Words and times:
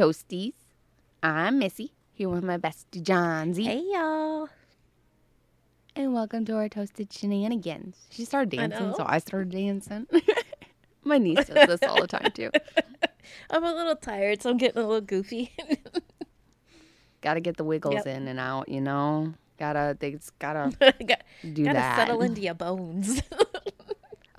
Toasties. 0.00 0.54
I'm 1.22 1.58
Missy, 1.58 1.92
here 2.14 2.30
with 2.30 2.42
my 2.42 2.56
bestie 2.56 3.02
Johnsy. 3.02 3.64
Hey 3.64 3.82
y'all. 3.92 4.48
And 5.94 6.14
welcome 6.14 6.46
to 6.46 6.54
our 6.54 6.70
Toasted 6.70 7.12
Shenanigans. 7.12 7.98
She 8.08 8.24
started 8.24 8.58
I 8.58 8.68
dancing, 8.68 8.94
so. 8.96 9.04
I 9.06 9.18
started 9.18 9.50
dancing. 9.50 10.06
my 11.04 11.18
niece 11.18 11.44
does 11.44 11.66
this 11.66 11.82
all 11.86 12.00
the 12.00 12.06
time, 12.06 12.30
too. 12.32 12.50
I'm 13.50 13.62
a 13.62 13.74
little 13.74 13.94
tired, 13.94 14.40
so 14.40 14.48
I'm 14.48 14.56
getting 14.56 14.82
a 14.82 14.86
little 14.86 15.02
goofy. 15.02 15.52
Gotta 17.20 17.40
get 17.40 17.58
the 17.58 17.64
wiggles 17.64 17.96
Yep. 17.96 18.06
in 18.06 18.26
and 18.28 18.40
out, 18.40 18.70
you 18.70 18.80
know? 18.80 19.34
Gotta, 19.58 19.98
they 20.00 20.12
just 20.12 20.38
gotta 20.38 20.74
Got, 20.80 21.24
do 21.52 21.64
gotta 21.64 21.74
that. 21.74 21.96
settle 21.98 22.22
into 22.22 22.40
your 22.40 22.54
bones. 22.54 23.20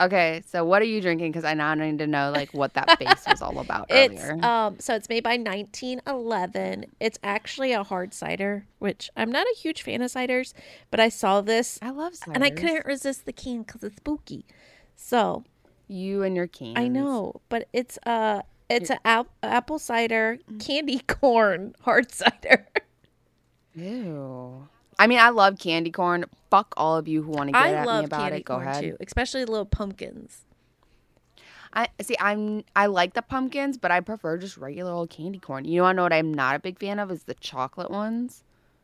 Okay, 0.01 0.41
so 0.47 0.65
what 0.65 0.81
are 0.81 0.85
you 0.85 0.99
drinking? 0.99 1.31
Because 1.31 1.45
I 1.45 1.53
now 1.53 1.73
need 1.75 1.99
to 1.99 2.07
know, 2.07 2.31
like, 2.31 2.53
what 2.53 2.73
that 2.73 2.97
base 2.97 3.27
was 3.27 3.41
all 3.41 3.59
about 3.59 3.85
it's 3.89 4.23
earlier. 4.23 4.43
um 4.43 4.77
so 4.79 4.95
it's 4.95 5.07
made 5.09 5.23
by 5.23 5.37
1911. 5.37 6.85
It's 6.99 7.19
actually 7.23 7.71
a 7.71 7.83
hard 7.83 8.13
cider, 8.13 8.65
which 8.79 9.09
I'm 9.15 9.31
not 9.31 9.45
a 9.45 9.55
huge 9.57 9.83
fan 9.83 10.01
of 10.01 10.11
ciders, 10.11 10.53
but 10.89 10.99
I 10.99 11.09
saw 11.09 11.41
this 11.41 11.77
I 11.81 11.91
love 11.91 12.13
ciders. 12.13 12.31
and 12.33 12.43
I 12.43 12.49
couldn't 12.49 12.85
resist 12.85 13.25
the 13.25 13.33
can 13.33 13.61
because 13.61 13.83
it's 13.83 13.97
spooky. 13.97 14.45
So 14.95 15.43
You 15.87 16.23
and 16.23 16.35
your 16.35 16.47
cans. 16.47 16.73
I 16.77 16.87
know, 16.87 17.41
but 17.49 17.67
it's 17.71 17.99
uh 18.05 18.41
it's 18.69 18.89
an 18.89 18.99
ap- 19.05 19.27
apple 19.43 19.77
cider 19.79 20.39
Mm. 20.49 20.65
candy 20.65 20.99
corn 21.07 21.75
hard 21.81 22.11
cider. 22.11 22.65
Ew. 23.75 24.67
I 24.99 25.07
mean, 25.07 25.19
I 25.19 25.29
love 25.29 25.57
candy 25.59 25.91
corn. 25.91 26.25
Fuck 26.51 26.73
all 26.77 26.97
of 26.97 27.07
you 27.07 27.23
who 27.23 27.31
want 27.31 27.47
to 27.47 27.53
get 27.53 27.61
I 27.61 27.73
at 27.73 27.81
me 27.81 27.87
love 27.87 28.05
about 28.05 28.19
candy 28.19 28.37
it. 28.37 28.45
Go 28.45 28.55
corn 28.55 28.67
ahead. 28.67 28.83
too, 28.83 28.97
especially 28.99 29.45
the 29.45 29.51
little 29.51 29.65
pumpkins. 29.65 30.41
I 31.73 31.87
see. 32.01 32.15
I'm. 32.19 32.63
I 32.75 32.87
like 32.87 33.13
the 33.13 33.21
pumpkins, 33.21 33.77
but 33.77 33.89
I 33.89 34.01
prefer 34.01 34.37
just 34.37 34.57
regular 34.57 34.91
old 34.91 35.09
candy 35.09 35.39
corn. 35.39 35.65
You 35.65 35.81
want 35.81 35.95
to 35.95 35.97
know 35.97 36.03
what 36.03 36.13
I'm 36.13 36.33
not 36.33 36.55
a 36.55 36.59
big 36.59 36.77
fan 36.77 36.99
of 36.99 37.09
is 37.09 37.23
the 37.23 37.33
chocolate 37.35 37.89
ones. 37.89 38.43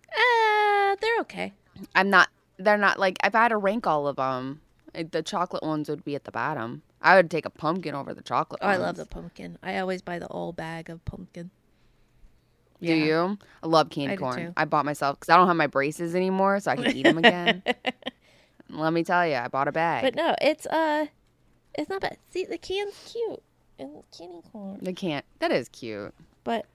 Uh, 0.09 0.95
they're 1.01 1.19
okay. 1.19 1.53
I'm 1.93 2.09
not. 2.09 2.29
They're 2.57 2.77
not 2.77 2.97
like 2.97 3.17
if 3.23 3.35
I 3.35 3.43
had 3.43 3.49
to 3.49 3.57
rank 3.57 3.85
all 3.85 4.07
of 4.07 4.15
them, 4.15 4.61
the 4.93 5.21
chocolate 5.21 5.63
ones 5.63 5.89
would 5.89 6.03
be 6.05 6.15
at 6.15 6.23
the 6.23 6.31
bottom. 6.31 6.81
I 7.01 7.15
would 7.15 7.29
take 7.29 7.45
a 7.45 7.49
pumpkin 7.49 7.93
over 7.93 8.13
the 8.13 8.23
chocolate. 8.23 8.61
Oh, 8.63 8.67
I 8.67 8.77
love 8.77 8.95
the 8.95 9.05
pumpkin. 9.05 9.57
I 9.61 9.77
always 9.79 10.01
buy 10.01 10.17
the 10.19 10.27
old 10.29 10.55
bag 10.55 10.89
of 10.89 11.03
pumpkin. 11.05 11.51
Do 12.81 12.93
you? 12.93 13.37
I 13.63 13.67
love 13.67 13.89
candy 13.89 14.13
I 14.13 14.17
corn. 14.17 14.53
I 14.55 14.65
bought 14.65 14.85
myself 14.85 15.19
because 15.19 15.29
I 15.33 15.37
don't 15.37 15.47
have 15.47 15.55
my 15.55 15.67
braces 15.67 16.15
anymore, 16.15 16.59
so 16.59 16.71
I 16.71 16.75
can 16.75 16.95
eat 16.95 17.03
them 17.03 17.17
again. 17.17 17.63
Let 18.69 18.93
me 18.93 19.03
tell 19.03 19.25
you, 19.25 19.35
I 19.35 19.47
bought 19.47 19.67
a 19.67 19.71
bag. 19.71 20.03
But 20.03 20.15
no, 20.15 20.35
it's 20.41 20.65
uh, 20.67 21.05
it's 21.73 21.89
not 21.89 22.01
bad. 22.01 22.17
See, 22.31 22.45
the 22.45 22.57
can's 22.57 22.93
cute 23.11 23.41
and 23.79 24.03
candy 24.15 24.41
corn. 24.51 24.79
the 24.81 24.93
can 24.93 25.23
that 25.39 25.51
is 25.51 25.69
cute. 25.69 26.13
But 26.43 26.65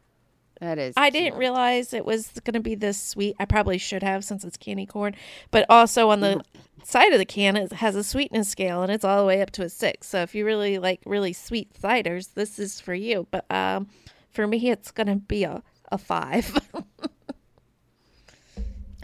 That 0.60 0.78
is. 0.78 0.94
I 0.96 1.10
cute. 1.10 1.24
didn't 1.24 1.38
realize 1.38 1.92
it 1.92 2.04
was 2.04 2.30
going 2.44 2.54
to 2.54 2.60
be 2.60 2.74
this 2.74 3.00
sweet. 3.00 3.36
I 3.38 3.44
probably 3.44 3.78
should 3.78 4.02
have 4.02 4.24
since 4.24 4.44
it's 4.44 4.56
candy 4.56 4.86
corn. 4.86 5.14
But 5.50 5.66
also 5.68 6.10
on 6.10 6.20
the 6.20 6.42
side 6.84 7.12
of 7.12 7.18
the 7.18 7.24
can, 7.24 7.56
it 7.56 7.72
has 7.74 7.94
a 7.94 8.04
sweetness 8.04 8.48
scale 8.48 8.82
and 8.82 8.90
it's 8.90 9.04
all 9.04 9.20
the 9.20 9.26
way 9.26 9.40
up 9.42 9.50
to 9.52 9.62
a 9.62 9.68
six. 9.68 10.08
So 10.08 10.22
if 10.22 10.34
you 10.34 10.44
really 10.44 10.78
like 10.78 11.00
really 11.04 11.32
sweet 11.32 11.72
ciders, 11.74 12.34
this 12.34 12.58
is 12.58 12.80
for 12.80 12.94
you. 12.94 13.26
But 13.30 13.44
um, 13.50 13.88
for 14.30 14.46
me, 14.46 14.70
it's 14.70 14.90
going 14.90 15.08
to 15.08 15.16
be 15.16 15.44
a, 15.44 15.62
a 15.92 15.98
five. 15.98 16.58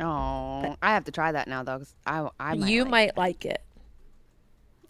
Oh, 0.00 0.76
I 0.80 0.94
have 0.94 1.04
to 1.06 1.10
try 1.12 1.32
that 1.32 1.48
now 1.48 1.64
though. 1.64 1.78
'cause 1.78 1.92
I 2.06 2.28
I 2.38 2.54
might 2.54 2.68
you 2.70 2.82
like 2.84 2.90
might 2.90 3.16
like 3.16 3.44
it. 3.44 3.60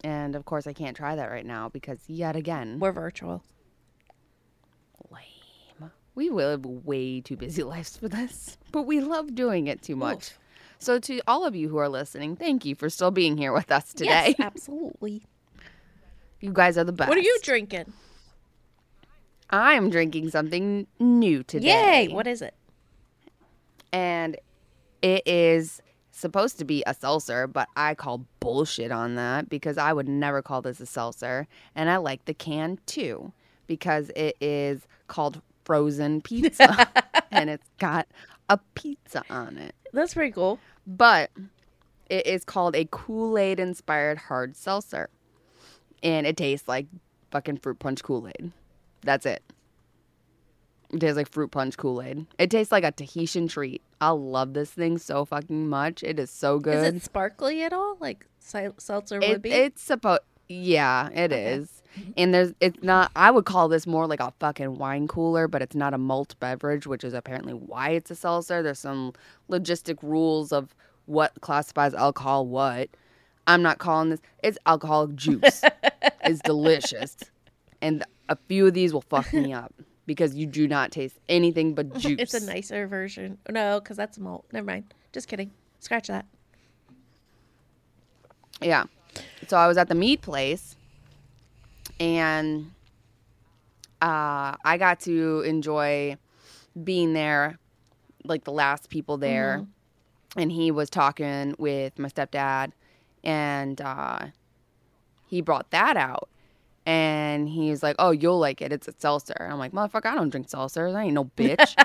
And 0.03 0.35
of 0.35 0.45
course, 0.45 0.67
I 0.67 0.73
can't 0.73 0.95
try 0.95 1.15
that 1.15 1.31
right 1.31 1.45
now 1.45 1.67
because 1.67 1.99
yet 2.07 2.35
again, 2.35 2.79
We're 2.79 2.91
virtual. 2.91 3.43
lame. 5.09 5.91
We 6.13 6.29
live 6.29 6.63
way 6.63 7.21
too 7.21 7.35
busy 7.37 7.63
lives 7.75 7.97
for 7.97 8.07
this, 8.07 8.57
but 8.71 8.83
we 8.83 9.01
love 9.01 9.33
doing 9.33 9.65
it 9.65 9.81
too 9.81 9.95
much. 9.95 10.33
So, 10.77 10.99
to 10.99 11.21
all 11.27 11.43
of 11.43 11.55
you 11.55 11.69
who 11.69 11.77
are 11.77 11.89
listening, 11.89 12.35
thank 12.35 12.63
you 12.63 12.75
for 12.75 12.87
still 12.89 13.09
being 13.11 13.35
here 13.35 13.51
with 13.51 13.71
us 13.71 13.91
today. 13.93 14.35
Yes, 14.37 14.39
absolutely. 14.39 15.23
You 16.39 16.53
guys 16.53 16.77
are 16.77 16.83
the 16.83 16.93
best. 16.93 17.09
What 17.09 17.17
are 17.17 17.21
you 17.21 17.37
drinking? 17.41 17.91
I'm 19.49 19.89
drinking 19.89 20.29
something 20.29 20.87
new 20.99 21.43
today. 21.43 22.05
Yay! 22.05 22.13
What 22.13 22.27
is 22.27 22.41
it? 22.41 22.53
and 23.91 24.37
it 25.01 25.25
is 25.25 25.81
supposed 26.11 26.57
to 26.59 26.65
be 26.65 26.83
a 26.85 26.93
seltzer, 26.93 27.47
but 27.47 27.67
I 27.75 27.95
call 27.95 28.25
bullshit 28.39 28.91
on 28.91 29.15
that 29.15 29.49
because 29.49 29.77
I 29.77 29.93
would 29.93 30.07
never 30.07 30.41
call 30.41 30.61
this 30.61 30.79
a 30.79 30.85
seltzer. 30.85 31.47
And 31.75 31.89
I 31.89 31.97
like 31.97 32.25
the 32.25 32.33
can 32.33 32.77
too 32.85 33.31
because 33.67 34.11
it 34.15 34.35
is 34.41 34.87
called 35.07 35.41
frozen 35.63 36.21
pizza 36.21 36.87
and 37.31 37.49
it's 37.49 37.69
got 37.77 38.07
a 38.49 38.59
pizza 38.75 39.23
on 39.29 39.57
it. 39.57 39.73
That's 39.93 40.13
pretty 40.13 40.33
cool. 40.33 40.59
But 40.85 41.31
it 42.09 42.25
is 42.27 42.43
called 42.43 42.75
a 42.75 42.85
Kool 42.91 43.37
Aid 43.37 43.59
inspired 43.59 44.17
hard 44.17 44.55
seltzer. 44.57 45.09
And 46.03 46.27
it 46.27 46.37
tastes 46.37 46.67
like 46.67 46.87
fucking 47.31 47.57
fruit 47.57 47.79
punch 47.79 48.03
Kool 48.03 48.27
Aid. 48.27 48.51
That's 49.01 49.25
it. 49.25 49.43
It 50.91 50.99
tastes 50.99 51.17
like 51.17 51.29
fruit 51.29 51.51
punch 51.51 51.77
Kool 51.77 52.01
Aid. 52.01 52.25
It 52.39 52.49
tastes 52.49 52.71
like 52.71 52.83
a 52.83 52.91
Tahitian 52.91 53.47
treat. 53.47 53.81
I 54.01 54.09
love 54.09 54.53
this 54.53 54.71
thing 54.71 54.97
so 54.97 55.23
fucking 55.23 55.69
much. 55.69 56.01
It 56.03 56.19
is 56.19 56.31
so 56.31 56.57
good. 56.59 56.75
Is 56.75 56.95
it 56.95 57.03
sparkly 57.03 57.61
at 57.63 57.73
all? 57.73 57.97
Like 57.99 58.25
sil- 58.41 58.75
seltzer 58.79 59.19
It- 59.21 59.29
would 59.29 59.41
be? 59.41 59.51
it's 59.51 59.81
supposed. 59.81 60.21
Yeah, 60.51 61.09
it 61.13 61.31
is. 61.31 61.83
Okay. 61.95 62.13
And 62.17 62.33
there's. 62.33 62.53
It's 62.59 62.81
not. 62.81 63.11
I 63.15 63.29
would 63.29 63.45
call 63.45 63.67
this 63.67 63.85
more 63.85 64.07
like 64.07 64.19
a 64.19 64.33
fucking 64.39 64.79
wine 64.79 65.07
cooler, 65.07 65.47
but 65.47 65.61
it's 65.61 65.75
not 65.75 65.93
a 65.93 65.99
malt 65.99 66.33
beverage, 66.39 66.87
which 66.87 67.03
is 67.03 67.13
apparently 67.13 67.53
why 67.53 67.89
it's 67.89 68.09
a 68.09 68.15
seltzer. 68.15 68.63
There's 68.63 68.79
some 68.79 69.13
logistic 69.47 69.99
rules 70.01 70.51
of 70.51 70.73
what 71.05 71.39
classifies 71.41 71.93
alcohol 71.93 72.47
what. 72.47 72.89
I'm 73.45 73.61
not 73.61 73.77
calling 73.77 74.09
this. 74.09 74.21
It's 74.43 74.57
alcoholic 74.65 75.15
juice. 75.15 75.61
it's 76.23 76.41
delicious, 76.41 77.15
and 77.79 78.03
a 78.29 78.37
few 78.47 78.67
of 78.67 78.73
these 78.73 78.93
will 78.93 79.01
fuck 79.01 79.33
me 79.33 79.51
up 79.63 79.73
because 80.05 80.35
you 80.35 80.45
do 80.45 80.67
not 80.67 80.91
taste 80.91 81.19
anything 81.27 81.73
but 81.73 81.93
juice. 81.97 82.19
It's 82.19 82.33
a 82.33 82.45
nicer 82.45 82.87
version. 82.87 83.37
No, 83.49 83.79
because 83.79 83.97
that's 83.97 84.17
malt. 84.17 84.45
Never 84.53 84.65
mind. 84.65 84.93
Just 85.11 85.27
kidding. 85.27 85.51
Scratch 85.79 86.07
that. 86.07 86.25
Yeah. 88.61 88.85
So 89.47 89.57
I 89.57 89.67
was 89.67 89.77
at 89.77 89.87
the 89.89 89.95
meat 89.95 90.21
place 90.21 90.75
and 91.99 92.71
uh, 94.01 94.55
I 94.63 94.77
got 94.77 95.01
to 95.01 95.41
enjoy 95.41 96.17
being 96.83 97.13
there, 97.13 97.57
like 98.23 98.43
the 98.43 98.51
last 98.51 98.89
people 98.89 99.17
there. 99.17 99.65
And 100.35 100.51
he 100.51 100.69
was 100.71 100.89
talking 100.89 101.55
with 101.57 101.97
my 101.97 102.07
stepdad 102.07 102.71
and 103.23 103.81
uh, 103.81 104.27
he 105.27 105.41
brought 105.41 105.71
that 105.71 105.97
out. 105.97 106.29
And 106.89 107.47
he's 107.47 107.83
like, 107.83 107.95
Oh, 107.99 108.09
you'll 108.09 108.39
like 108.39 108.63
it. 108.63 108.73
It's 108.73 108.87
a 108.87 108.93
seltzer. 108.97 109.35
And 109.39 109.53
I'm 109.53 109.59
like, 109.59 109.73
Motherfucker, 109.73 110.07
I 110.07 110.15
don't 110.15 110.29
drink 110.29 110.47
seltzers. 110.49 110.95
I 110.95 111.03
ain't 111.03 111.13
no 111.13 111.25
bitch. 111.37 111.75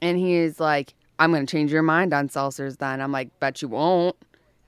and 0.00 0.16
he's 0.18 0.58
like, 0.58 0.94
I'm 1.18 1.30
going 1.30 1.44
to 1.46 1.50
change 1.50 1.70
your 1.72 1.82
mind 1.82 2.12
on 2.14 2.28
seltzers 2.28 2.78
then. 2.78 3.00
I'm 3.02 3.12
like, 3.12 3.38
Bet 3.38 3.60
you 3.60 3.68
won't. 3.68 4.16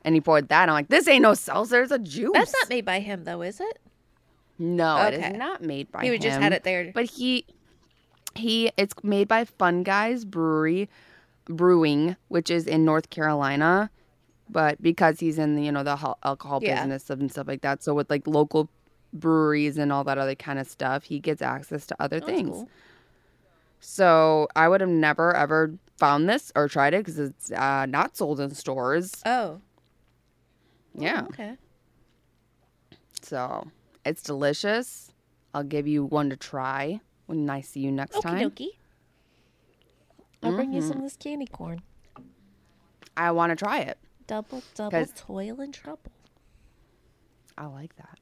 And 0.03 0.15
he 0.15 0.21
poured 0.21 0.49
that. 0.51 0.69
I'm 0.69 0.75
like, 0.75 0.89
This 0.89 1.09
ain't 1.09 1.23
no 1.23 1.33
seltzer. 1.35 1.81
It's 1.83 1.91
a 1.93 1.99
juice. 1.99 2.33
That's 2.35 2.53
not 2.53 2.69
made 2.69 2.85
by 2.85 3.01
him, 3.01 3.25
though, 3.25 3.41
is 3.43 3.61
it? 3.61 3.79
No, 4.59 5.03
it 5.07 5.15
Okay. 5.15 5.31
is 5.31 5.37
not 5.37 5.63
made 5.63 5.91
by 5.91 6.01
him. 6.01 6.05
he 6.05 6.11
would 6.11 6.21
just 6.21 6.39
had 6.41 6.53
it 6.53 6.65
there. 6.65 6.93
But 6.95 7.07
he 7.07 7.47
he 8.37 8.71
it's 8.77 8.95
made 9.03 9.27
by 9.29 9.45
Fun 9.45 9.83
Guys 9.85 10.25
Brewery 10.25 10.89
Brewing, 11.47 12.17
which 12.29 12.51
is 12.51 12.67
in 12.67 12.85
North 12.85 13.09
Carolina. 13.11 13.91
But 14.49 14.81
because 14.83 15.21
he's 15.21 15.39
in 15.39 15.57
the, 15.57 15.63
you 15.63 15.73
know 15.73 15.83
the 15.83 16.15
alcohol 16.25 16.61
Yeah. 16.61 16.75
business 16.83 17.09
and 17.11 17.31
stuff 17.31 17.49
like 17.49 17.63
that, 17.63 17.83
so 17.83 17.95
with 17.95 18.11
like 18.11 18.27
local 18.27 18.69
breweries 19.13 19.79
and 19.79 19.93
all 19.93 20.05
that 20.05 20.19
other 20.19 20.35
kind 20.35 20.59
of 20.59 20.67
stuff, 20.67 21.05
he 21.05 21.19
gets 21.19 21.41
access 21.43 21.87
to 21.87 21.97
other 22.01 22.17
Oh, 22.17 22.27
That's 22.27 22.31
things. 22.31 22.51
cool. 22.57 22.69
So 23.81 24.49
I 24.57 24.69
would 24.69 24.81
have 24.81 24.91
never 24.91 25.35
ever 25.35 25.75
found 25.99 26.29
this 26.29 26.51
or 26.57 26.69
tried 26.69 26.95
it 26.95 26.99
because 27.05 27.19
it's 27.19 27.51
uh, 27.53 27.87
not 27.87 28.17
sold 28.17 28.41
in 28.41 28.51
stores. 28.55 29.13
Oh. 29.25 29.61
Yeah, 30.97 31.25
Okay. 31.29 31.57
so 33.23 33.67
it's 34.05 34.23
delicious. 34.23 35.11
I'll 35.55 35.65
give 35.65 35.87
you 35.89 36.05
one 36.05 36.31
to 36.31 36.37
try 36.37 37.01
when 37.27 37.49
I 37.51 37.61
see 37.63 37.81
you 37.81 37.91
next 37.91 38.17
Okie 38.17 38.23
time. 38.23 38.53
I'll 40.43 40.53
bring 40.53 40.73
you 40.73 40.81
Mm-hmm. 40.81 40.89
some 40.89 40.97
of 40.99 41.03
this 41.05 41.17
candy 41.17 41.47
corn. 41.47 41.83
I 43.17 43.31
want 43.33 43.51
to 43.51 43.57
try 43.57 43.79
it. 43.81 43.99
Double, 44.27 44.63
double 44.75 45.07
toil 45.15 45.61
and 45.61 45.75
trouble. 45.75 46.13
I 47.59 47.67
like 47.67 47.95
that. 47.97 48.19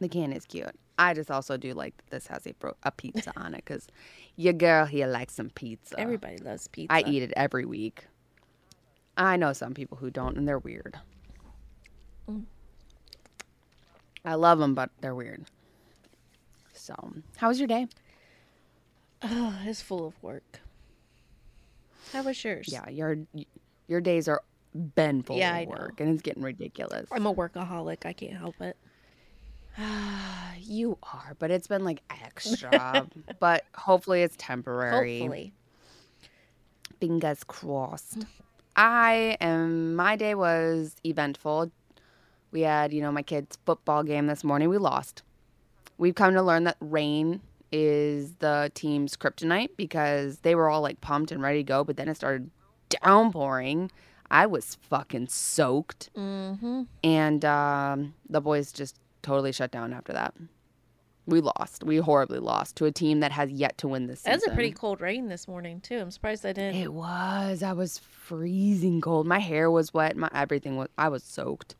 The 0.00 0.08
can 0.08 0.32
is 0.32 0.44
cute. 0.44 0.74
I 0.98 1.14
just 1.14 1.30
also 1.30 1.56
do 1.56 1.72
like 1.72 1.96
that 1.96 2.10
this 2.10 2.26
has 2.28 2.46
a 2.46 2.52
bro- 2.54 2.76
a 2.82 2.90
pizza 2.90 3.32
on 3.36 3.54
it 3.54 3.64
because 3.64 3.86
your 4.36 4.52
girl 4.52 4.84
here 4.86 5.06
likes 5.06 5.34
some 5.34 5.50
pizza. 5.50 5.98
Everybody 5.98 6.38
loves 6.38 6.68
pizza. 6.68 6.92
I 6.92 7.02
eat 7.06 7.22
it 7.22 7.32
every 7.36 7.64
week. 7.64 8.04
I 9.16 9.36
know 9.36 9.52
some 9.52 9.72
people 9.74 9.96
who 9.96 10.10
don't, 10.10 10.36
and 10.36 10.46
they're 10.46 10.58
weird. 10.58 10.98
Mm. 12.30 12.44
I 14.24 14.34
love 14.34 14.58
them, 14.58 14.74
but 14.74 14.90
they're 15.00 15.14
weird. 15.14 15.44
So, 16.74 16.94
how 17.36 17.48
was 17.48 17.58
your 17.58 17.68
day? 17.68 17.88
Oh, 19.22 19.58
it's 19.64 19.80
full 19.80 20.06
of 20.06 20.22
work. 20.22 20.60
How 22.12 22.22
was 22.22 22.42
yours? 22.44 22.68
Yeah, 22.70 22.88
your 22.90 23.18
your 23.88 24.00
days 24.00 24.28
are 24.28 24.42
been 24.76 25.22
full 25.22 25.36
Yeah, 25.36 25.56
of 25.58 25.68
work, 25.68 26.00
and 26.00 26.10
it's 26.10 26.22
getting 26.22 26.42
ridiculous. 26.42 27.08
I'm 27.12 27.26
a 27.26 27.34
workaholic. 27.34 28.06
I 28.06 28.12
can't 28.12 28.36
help 28.36 28.60
it. 28.60 28.76
you 30.60 30.98
are, 31.02 31.34
but 31.38 31.50
it's 31.50 31.66
been 31.66 31.84
like 31.84 32.02
extra. 32.22 33.06
but 33.40 33.64
hopefully, 33.74 34.22
it's 34.22 34.36
temporary. 34.38 35.20
Hopefully. 35.20 35.52
Fingers 37.00 37.44
crossed. 37.44 38.24
I 38.74 39.36
am. 39.40 39.94
My 39.96 40.16
day 40.16 40.34
was 40.34 40.96
eventful. 41.04 41.70
We 42.52 42.62
had, 42.62 42.92
you 42.92 43.02
know, 43.02 43.12
my 43.12 43.22
kids' 43.22 43.58
football 43.66 44.02
game 44.02 44.26
this 44.26 44.44
morning. 44.44 44.68
We 44.68 44.78
lost. 44.78 45.22
We've 45.98 46.14
come 46.14 46.34
to 46.34 46.42
learn 46.42 46.64
that 46.64 46.76
rain 46.80 47.40
is 47.72 48.34
the 48.36 48.70
team's 48.74 49.16
kryptonite 49.16 49.70
because 49.76 50.38
they 50.38 50.54
were 50.54 50.68
all 50.68 50.80
like 50.80 51.00
pumped 51.00 51.32
and 51.32 51.42
ready 51.42 51.58
to 51.60 51.64
go, 51.64 51.84
but 51.84 51.96
then 51.96 52.08
it 52.08 52.16
started 52.16 52.50
downpouring. 52.88 53.90
I 54.30 54.46
was 54.46 54.76
fucking 54.88 55.28
soaked, 55.28 56.10
Mm-hmm. 56.16 56.82
and 57.04 57.44
um, 57.44 58.14
the 58.28 58.40
boys 58.40 58.72
just 58.72 58.96
totally 59.22 59.52
shut 59.52 59.70
down 59.70 59.92
after 59.92 60.12
that. 60.12 60.34
We 61.28 61.40
lost. 61.40 61.82
We 61.82 61.96
horribly 61.96 62.38
lost 62.38 62.76
to 62.76 62.84
a 62.84 62.92
team 62.92 63.18
that 63.20 63.32
has 63.32 63.50
yet 63.50 63.76
to 63.78 63.88
win 63.88 64.06
this 64.06 64.20
season. 64.20 64.34
was 64.34 64.46
a 64.46 64.54
pretty 64.54 64.70
cold 64.70 65.00
rain 65.00 65.28
this 65.28 65.48
morning 65.48 65.80
too. 65.80 65.98
I'm 65.98 66.10
surprised 66.12 66.46
I 66.46 66.52
didn't. 66.52 66.76
It 66.80 66.92
was. 66.92 67.64
I 67.64 67.72
was 67.72 67.98
freezing 67.98 69.00
cold. 69.00 69.26
My 69.26 69.40
hair 69.40 69.68
was 69.70 69.92
wet. 69.92 70.16
My 70.16 70.30
everything 70.32 70.76
was. 70.76 70.88
I 70.96 71.08
was 71.08 71.24
soaked. 71.24 71.74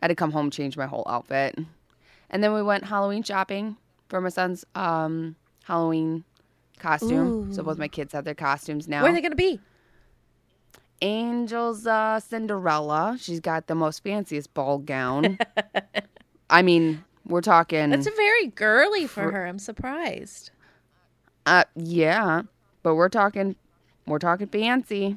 I 0.00 0.06
had 0.06 0.08
to 0.08 0.14
come 0.14 0.30
home 0.32 0.50
change 0.50 0.78
my 0.78 0.86
whole 0.86 1.04
outfit, 1.06 1.58
and 2.30 2.42
then 2.42 2.54
we 2.54 2.62
went 2.62 2.84
Halloween 2.84 3.22
shopping 3.22 3.76
for 4.08 4.18
my 4.22 4.30
son's 4.30 4.64
um, 4.74 5.36
Halloween 5.64 6.24
costume. 6.78 7.52
So 7.52 7.62
both 7.62 7.76
my 7.76 7.88
kids 7.88 8.14
have 8.14 8.24
their 8.24 8.34
costumes 8.34 8.88
now. 8.88 9.02
Where 9.02 9.12
are 9.12 9.14
they 9.14 9.20
gonna 9.20 9.34
be? 9.36 9.60
Angel's 11.02 11.86
uh, 11.86 12.20
Cinderella. 12.20 13.16
She's 13.18 13.40
got 13.40 13.66
the 13.66 13.74
most 13.74 14.02
fanciest 14.02 14.52
ball 14.54 14.78
gown. 14.78 15.38
I 16.50 16.62
mean, 16.62 17.04
we're 17.26 17.40
talking. 17.40 17.90
That's 17.90 18.08
very 18.08 18.48
girly 18.48 19.06
for 19.06 19.30
her. 19.30 19.46
I'm 19.46 19.58
surprised. 19.58 20.50
Uh, 21.46 21.64
yeah, 21.74 22.42
but 22.82 22.94
we're 22.94 23.08
talking, 23.08 23.56
we're 24.06 24.18
talking 24.18 24.46
fancy. 24.46 25.16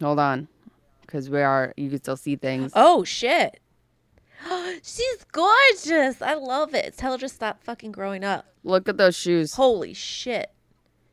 Hold 0.00 0.18
on, 0.18 0.48
because 1.02 1.28
we 1.28 1.42
are. 1.42 1.74
You 1.76 1.90
can 1.90 1.98
still 1.98 2.16
see 2.16 2.36
things. 2.36 2.72
Oh 2.74 3.04
shit. 3.04 3.60
She's 4.82 5.24
gorgeous. 5.30 6.22
I 6.22 6.34
love 6.34 6.74
it. 6.74 6.96
Tell 6.96 7.12
her 7.12 7.18
to 7.18 7.28
stop 7.28 7.62
fucking 7.62 7.92
growing 7.92 8.24
up. 8.24 8.46
Look 8.64 8.88
at 8.88 8.96
those 8.96 9.16
shoes. 9.16 9.54
Holy 9.54 9.94
shit. 9.94 10.50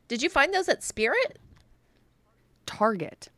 Did 0.08 0.22
you 0.22 0.28
find 0.28 0.52
those 0.52 0.68
at 0.68 0.82
Spirit? 0.82 1.38
Target. 2.66 3.28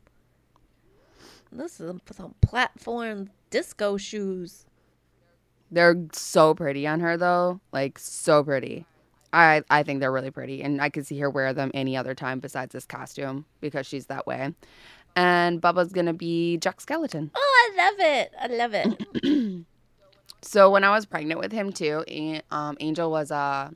This 1.53 1.79
is 1.79 1.93
some, 2.11 2.35
platform 2.41 3.29
disco 3.49 3.97
shoes. 3.97 4.65
They're 5.71 6.05
so 6.11 6.53
pretty 6.53 6.85
on 6.87 6.99
her 6.99 7.17
though. 7.17 7.59
Like 7.71 7.99
so 7.99 8.43
pretty. 8.43 8.85
I 9.31 9.63
I 9.69 9.83
think 9.83 9.99
they're 9.99 10.11
really 10.11 10.31
pretty, 10.31 10.61
and 10.61 10.81
I 10.81 10.89
could 10.89 11.07
see 11.07 11.19
her 11.19 11.29
wear 11.29 11.53
them 11.53 11.71
any 11.73 11.97
other 11.97 12.13
time 12.13 12.39
besides 12.39 12.73
this 12.73 12.85
costume 12.85 13.45
because 13.61 13.87
she's 13.87 14.07
that 14.07 14.27
way. 14.27 14.53
And 15.15 15.61
Bubba's 15.61 15.93
gonna 15.93 16.13
be 16.13 16.57
Jack 16.57 16.79
Skellington. 16.79 17.31
Oh, 17.35 17.71
I 17.75 17.77
love 17.77 17.99
it. 17.99 18.33
I 18.39 18.47
love 18.47 18.73
it. 18.73 19.65
So 20.43 20.69
when 20.69 20.83
I 20.83 20.89
was 20.89 21.05
pregnant 21.05 21.39
with 21.39 21.53
him 21.53 21.71
too, 21.71 22.03
um, 22.51 22.75
Angel 22.81 23.09
was 23.09 23.31
uh, 23.31 23.69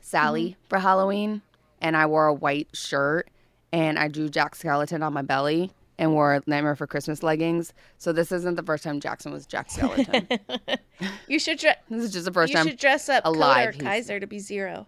Sally 0.00 0.56
for 0.68 0.78
Halloween, 0.78 1.42
and 1.80 1.96
I 1.96 2.06
wore 2.06 2.26
a 2.26 2.32
white 2.32 2.68
shirt, 2.72 3.28
and 3.72 3.98
I 3.98 4.06
drew 4.06 4.28
Jack 4.28 4.54
Skellington 4.54 5.04
on 5.04 5.12
my 5.12 5.22
belly, 5.22 5.72
and 5.98 6.12
wore 6.12 6.42
Nightmare 6.46 6.74
for 6.76 6.86
Christmas 6.86 7.22
leggings. 7.22 7.72
So 7.98 8.12
this 8.12 8.32
isn't 8.32 8.54
the 8.56 8.62
first 8.62 8.82
time 8.84 8.98
Jackson 9.00 9.32
was 9.32 9.46
Jack 9.46 9.68
Skellington. 9.68 10.78
you 11.28 11.38
should 11.38 11.58
dre- 11.58 11.76
this 11.90 12.04
is 12.04 12.12
just 12.12 12.24
the 12.24 12.32
first 12.32 12.50
you 12.50 12.56
time. 12.56 12.66
should 12.66 12.78
dress 12.78 13.08
up 13.08 13.24
alive, 13.24 13.72
Coda 13.74 13.84
Kaiser 13.84 14.18
to 14.20 14.26
be 14.26 14.38
zero. 14.38 14.86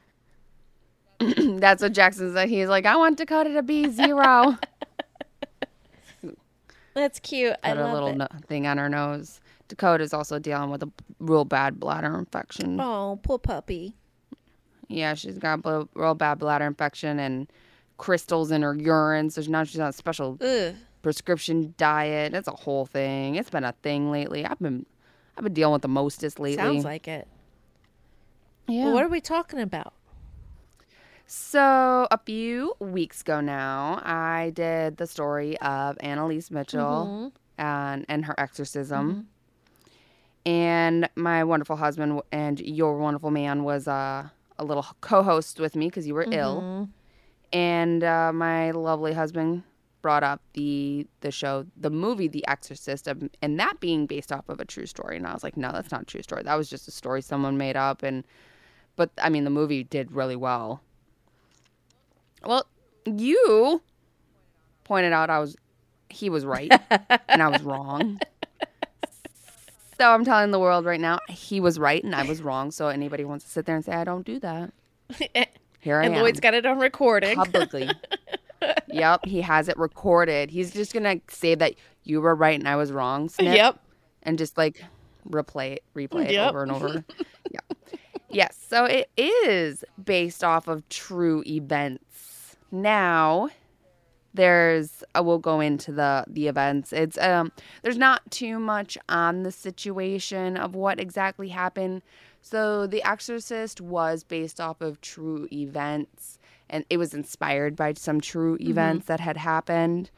That's 1.19 1.83
what 1.83 1.93
Jackson 1.93 2.33
said. 2.35 2.49
He's 2.49 2.69
like, 2.69 2.87
I 2.87 2.97
want 2.97 3.19
Dakota 3.19 3.53
to 3.55 3.63
be 3.63 3.89
zero. 3.91 4.57
That's 6.95 7.19
cute. 7.19 7.55
I 7.65 7.71
Put 7.71 7.79
a 7.79 7.93
little 7.93 8.09
it. 8.11 8.17
no- 8.17 8.29
thing 8.47 8.67
on 8.67 8.79
her 8.79 8.89
nose. 8.89 9.41
Dakota's 9.69 10.13
also 10.13 10.39
dealing 10.39 10.71
with 10.71 10.83
a 10.83 10.91
real 11.19 11.45
bad 11.45 11.81
bladder 11.81 12.17
infection. 12.19 12.79
Oh, 12.81 13.19
poor 13.23 13.39
puppy. 13.39 13.97
Yeah, 14.89 15.15
she's 15.15 15.39
got 15.39 15.61
a 15.65 15.89
real 15.95 16.15
bad 16.15 16.39
bladder 16.39 16.67
infection 16.67 17.19
and 17.19 17.51
crystals 17.97 18.51
in 18.51 18.63
her 18.63 18.75
urine. 18.77 19.31
So 19.31 19.43
now 19.49 19.65
she's 19.65 19.81
on 19.81 19.89
a 19.89 19.93
special 19.93 20.39
Ugh. 20.41 20.75
Prescription 21.05 21.75
diet. 21.77 22.35
It's 22.35 22.49
a 22.49 22.53
whole 22.53 22.87
thing. 22.87 23.37
It's 23.37 23.51
been 23.51 23.63
a 23.63 23.73
thing 23.83 24.11
lately. 24.11 24.45
I've 24.45 24.59
been 24.59 24.87
I've 25.37 25.45
been 25.45 25.53
dealing 25.55 25.75
with 25.75 25.83
the 25.83 25.89
mostest 25.89 26.41
lately. 26.41 26.57
Sounds 26.57 26.85
like 26.85 27.07
it. 27.07 27.29
yeah. 28.67 28.87
Well, 28.87 28.95
what 28.95 29.05
are 29.05 29.09
we 29.09 29.21
talking 29.21 29.61
about? 29.61 29.93
so 31.27 32.07
a 32.11 32.19
few 32.19 32.75
weeks 32.81 33.21
ago 33.23 33.41
now, 33.41 34.01
I 34.05 34.51
did 34.55 34.97
the 34.97 35.07
story 35.07 35.57
of 35.61 35.97
Annalise 36.01 36.51
Mitchell 36.51 37.33
and 37.59 38.05
and 38.09 38.25
her 38.25 38.35
exorcism. 38.39 39.29
And 40.47 41.09
my 41.17 41.45
wonderful 41.45 41.77
husband 41.77 42.21
and 42.31 42.61
your 42.61 42.99
wonderful 42.99 43.31
man 43.31 43.65
was 43.65 43.89
uh, 43.89 44.29
a 44.59 44.65
little 44.65 44.87
co-host 45.01 45.59
with 45.59 45.75
me 45.75 45.87
because 45.87 46.07
you 46.07 46.15
were 46.15 46.27
ill. 46.31 46.89
and 47.53 48.03
uh, 48.05 48.31
my 48.33 48.71
lovely 48.73 49.15
husband 49.15 49.63
brought 50.05 50.23
up 50.23 50.43
the 50.53 51.07
the 51.23 51.31
show 51.31 51.65
the 51.79 51.89
movie 51.89 52.29
the 52.29 52.47
exorcist 52.47 53.09
um, 53.09 53.31
and 53.41 53.59
that 53.59 53.81
being 53.81 54.05
based 54.05 54.31
off 54.31 54.47
of 54.51 54.61
a 54.61 54.65
true 54.67 54.85
story. 54.85 55.17
And 55.17 55.27
i 55.27 55.33
was 55.33 55.43
like 55.43 55.57
no 55.57 55.73
that's 55.73 55.91
not 55.91 56.03
a 56.03 56.05
true 56.05 56.21
story. 56.21 56.43
That 56.43 56.57
was 56.57 56.69
just 56.69 56.87
a 56.87 56.91
story 56.91 57.23
someone 57.23 57.57
made 57.57 57.75
up. 57.75 58.03
And 58.03 58.23
but 58.97 59.09
i 59.17 59.31
mean 59.31 59.45
the 59.45 59.51
movie 59.51 59.83
did 59.83 60.13
really 60.13 60.37
well. 60.37 60.83
Well 62.45 62.67
you 63.07 63.81
pointed 64.85 65.15
out 65.15 65.31
i 65.31 65.39
was 65.39 65.57
he 66.11 66.29
was 66.29 66.45
right 66.45 66.71
and 67.31 67.43
i 67.43 67.49
was 67.49 67.63
wrong. 67.71 68.21
So 69.99 70.11
i'm 70.11 70.23
telling 70.27 70.51
the 70.51 70.59
world 70.59 70.85
right 70.85 71.01
now 71.01 71.21
he 71.31 71.61
was 71.61 71.79
right 71.79 72.05
and 72.05 72.15
i 72.15 72.25
was 72.25 72.43
wrong. 72.43 72.71
So 72.73 72.89
anybody 72.89 73.25
wants 73.25 73.47
to 73.47 73.51
sit 73.51 73.65
there 73.65 73.75
and 73.75 73.83
say 73.83 73.93
i 73.93 74.05
don't 74.05 74.27
do 74.27 74.39
that 74.41 74.71
here 75.81 75.99
i 75.99 76.05
and 76.05 76.15
am. 76.15 76.21
Lloyd's 76.21 76.41
got 76.41 76.53
it 76.53 76.67
on 76.67 76.79
recording. 76.79 77.37
publicly. 77.37 77.89
yep, 78.89 79.25
he 79.25 79.41
has 79.41 79.69
it 79.69 79.77
recorded. 79.77 80.51
He's 80.51 80.73
just 80.73 80.93
gonna 80.93 81.21
say 81.29 81.55
that 81.55 81.75
you 82.05 82.21
were 82.21 82.35
right 82.35 82.59
and 82.59 82.69
I 82.69 82.77
was 82.77 82.93
wrong. 82.93 83.29
Snip, 83.29 83.57
Yep. 83.57 83.81
and 84.23 84.39
just 84.39 84.57
like 84.59 84.83
replay 85.29 85.73
it, 85.77 85.85
replay 85.97 86.27
it 86.27 86.33
Yep. 86.33 86.51
over 86.51 86.63
and 86.63 86.73
over. 86.73 87.05
yeah. 87.51 87.61
Yes. 88.31 88.59
So 88.69 88.85
it 88.85 89.11
is 89.17 89.85
based 90.03 90.43
off 90.43 90.67
of 90.69 90.89
true 90.89 91.43
events. 91.47 92.57
Now, 92.73 93.49
there's 94.35 95.05
I 95.15 95.21
will 95.21 95.39
go 95.39 95.61
into 95.61 95.93
the 95.93 96.25
the 96.27 96.49
events. 96.49 96.93
It's 96.93 97.17
um 97.19 97.53
there's 97.83 97.97
not 97.99 98.29
too 98.31 98.59
much 98.59 98.99
on 99.09 99.45
the 99.45 99.53
situation 99.53 100.57
of 100.57 100.75
what 100.75 100.99
exactly 100.99 101.49
happened. 101.51 102.03
So 102.43 102.87
The 102.87 103.03
Exorcist 103.05 103.81
was 103.81 104.25
based 104.25 104.61
off 104.61 104.81
of 104.81 105.01
true 105.01 105.49
events 105.53 106.39
and 106.75 106.85
it 106.91 106.99
was 106.99 107.15
inspired 107.15 107.77
by 107.77 107.95
some 107.95 108.21
true 108.21 108.59
events 108.61 109.07
that 109.07 109.21
had 109.21 109.37
happened. 109.39 110.11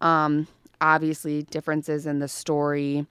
Um 0.00 0.46
obviously 0.80 1.42
differences 1.42 2.06
in 2.06 2.18
the 2.20 2.28
story 2.28 3.06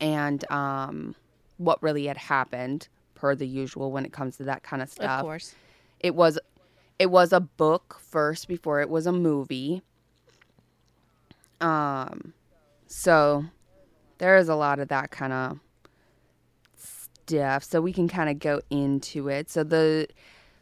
and 0.00 0.48
um 0.50 1.14
what 1.56 1.82
really 1.82 2.06
had 2.06 2.16
happened 2.16 2.88
per 3.14 3.34
the 3.34 3.46
usual 3.46 3.90
when 3.92 4.04
it 4.04 4.12
comes 4.12 4.36
to 4.36 4.44
that 4.44 4.62
kind 4.62 4.82
of 4.82 4.88
stuff. 4.90 5.20
Of 5.20 5.24
course. 5.24 5.54
it 6.00 6.14
was 6.14 6.38
it 6.98 7.10
was 7.10 7.32
a 7.32 7.40
book 7.40 7.98
first 8.00 8.48
before 8.48 8.80
it 8.80 8.90
was 8.90 9.06
a 9.06 9.12
movie 9.12 9.82
um 11.60 12.32
so 12.86 13.44
there 14.18 14.36
is 14.36 14.48
a 14.48 14.54
lot 14.54 14.78
of 14.78 14.88
that 14.88 15.10
kind 15.10 15.32
of 15.32 15.58
stuff 16.76 17.62
so 17.64 17.80
we 17.80 17.92
can 17.92 18.08
kind 18.08 18.28
of 18.28 18.38
go 18.38 18.60
into 18.70 19.28
it 19.28 19.48
so 19.50 19.62
the 19.62 20.06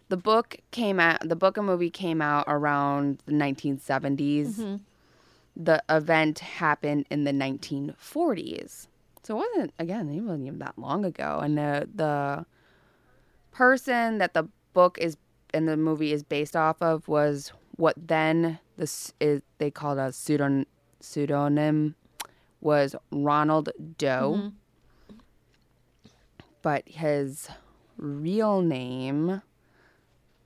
the 0.08 0.16
book 0.16 0.56
came 0.70 0.98
out 0.98 1.26
the 1.28 1.36
book 1.36 1.56
and 1.56 1.66
movie 1.66 1.90
came 1.90 2.20
out 2.20 2.44
around 2.48 3.22
the 3.26 3.32
1970s 3.32 4.46
mm-hmm. 4.54 4.76
the 5.56 5.82
event 5.88 6.38
happened 6.38 7.06
in 7.10 7.24
the 7.24 7.32
1940s 7.32 8.86
so 9.28 9.38
it 9.38 9.46
wasn't 9.50 9.74
again 9.78 10.08
it 10.08 10.20
wasn't 10.22 10.46
even 10.46 10.58
that 10.60 10.78
long 10.78 11.04
ago. 11.04 11.40
And 11.42 11.58
the 11.58 11.86
the 11.94 12.46
person 13.52 14.16
that 14.18 14.32
the 14.32 14.48
book 14.72 14.96
is 14.98 15.18
and 15.52 15.68
the 15.68 15.76
movie 15.76 16.14
is 16.14 16.22
based 16.22 16.56
off 16.56 16.80
of 16.80 17.06
was 17.08 17.52
what 17.76 17.94
then 17.98 18.58
this 18.78 19.12
is 19.20 19.42
they 19.58 19.70
called 19.70 19.98
a 19.98 20.12
pseudon, 20.12 20.64
pseudonym 21.00 21.94
was 22.62 22.96
Ronald 23.10 23.68
Doe. 23.98 24.34
Mm-hmm. 24.38 24.48
But 26.62 26.88
his 26.88 27.50
real 27.98 28.62
name 28.62 29.42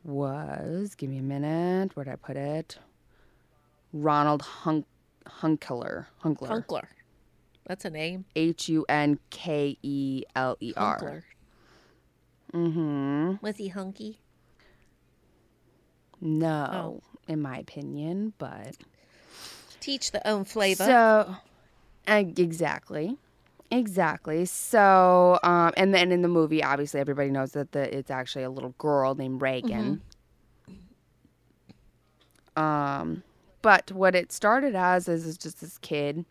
was, 0.04 0.94
give 0.94 1.10
me 1.10 1.18
a 1.18 1.22
minute, 1.22 1.94
where'd 1.96 2.08
I 2.08 2.16
put 2.16 2.36
it? 2.36 2.78
Ronald 3.92 4.42
Hunk- 4.42 4.86
Hunkeler. 5.26 6.06
Hunkeler. 6.22 6.48
Hunkeler. 6.48 6.84
That's 7.66 7.84
a 7.84 7.90
name. 7.90 8.24
H 8.34 8.68
U 8.68 8.84
N 8.88 9.18
K 9.30 9.78
E 9.82 10.24
L 10.34 10.56
E 10.60 10.72
R. 10.76 10.98
Hunkeler. 10.98 11.22
Mm-hmm. 12.52 13.34
Was 13.44 13.56
he 13.56 13.68
hunky? 13.68 14.18
No, 16.20 17.00
in 17.26 17.40
my 17.42 17.58
opinion, 17.58 18.32
but 18.38 18.76
Teach 19.80 20.12
the 20.12 20.26
own 20.26 20.44
flavor. 20.44 20.84
so 20.84 21.34
uh, 22.06 22.24
exactly, 22.36 23.16
exactly. 23.72 24.44
So, 24.44 25.38
um, 25.42 25.72
and 25.76 25.92
then 25.92 26.12
in 26.12 26.22
the 26.22 26.28
movie, 26.28 26.62
obviously, 26.62 27.00
everybody 27.00 27.30
knows 27.30 27.52
that 27.52 27.72
the, 27.72 27.96
it's 27.96 28.10
actually 28.10 28.44
a 28.44 28.50
little 28.50 28.74
girl 28.78 29.14
named 29.14 29.42
Regan. 29.42 30.02
Um, 32.56 33.22
but 33.62 33.90
what 33.92 34.14
it 34.14 34.30
started 34.32 34.74
as 34.74 35.08
is, 35.08 35.26
is 35.26 35.38
just 35.38 35.60
this 35.60 35.78
kid 35.78 36.24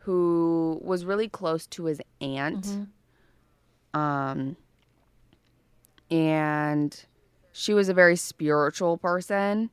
who 0.00 0.78
was 0.82 1.04
really 1.04 1.28
close 1.28 1.66
to 1.68 1.84
his 1.84 2.00
aunt. 2.20 2.66
Um, 3.94 4.56
and 6.10 7.04
she 7.52 7.74
was 7.74 7.88
a 7.88 7.94
very 7.94 8.16
spiritual 8.16 8.98
person. 8.98 9.70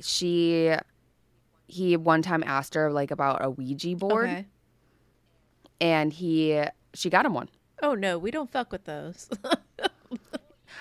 She, 0.00 0.74
he 1.66 1.96
one 1.96 2.22
time 2.22 2.42
asked 2.46 2.74
her 2.74 2.92
like 2.92 3.10
about 3.10 3.44
a 3.44 3.50
Ouija 3.50 3.96
board, 3.96 4.28
okay. 4.28 4.46
And 5.80 6.12
he, 6.12 6.62
she 6.94 7.10
got 7.10 7.26
him 7.26 7.34
one. 7.34 7.48
Oh 7.82 7.94
no, 7.94 8.18
we 8.18 8.30
don't 8.30 8.50
fuck 8.50 8.72
with 8.72 8.84
those. 8.84 9.28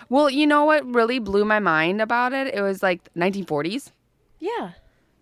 Well, 0.10 0.30
you 0.30 0.46
know 0.46 0.66
what 0.66 0.86
really 0.94 1.20
blew 1.20 1.46
my 1.46 1.60
mind 1.60 2.02
about 2.02 2.32
it? 2.34 2.54
It 2.54 2.62
was 2.62 2.84
like 2.84 3.12
1940s. 3.16 3.92
yeah, 4.40 4.72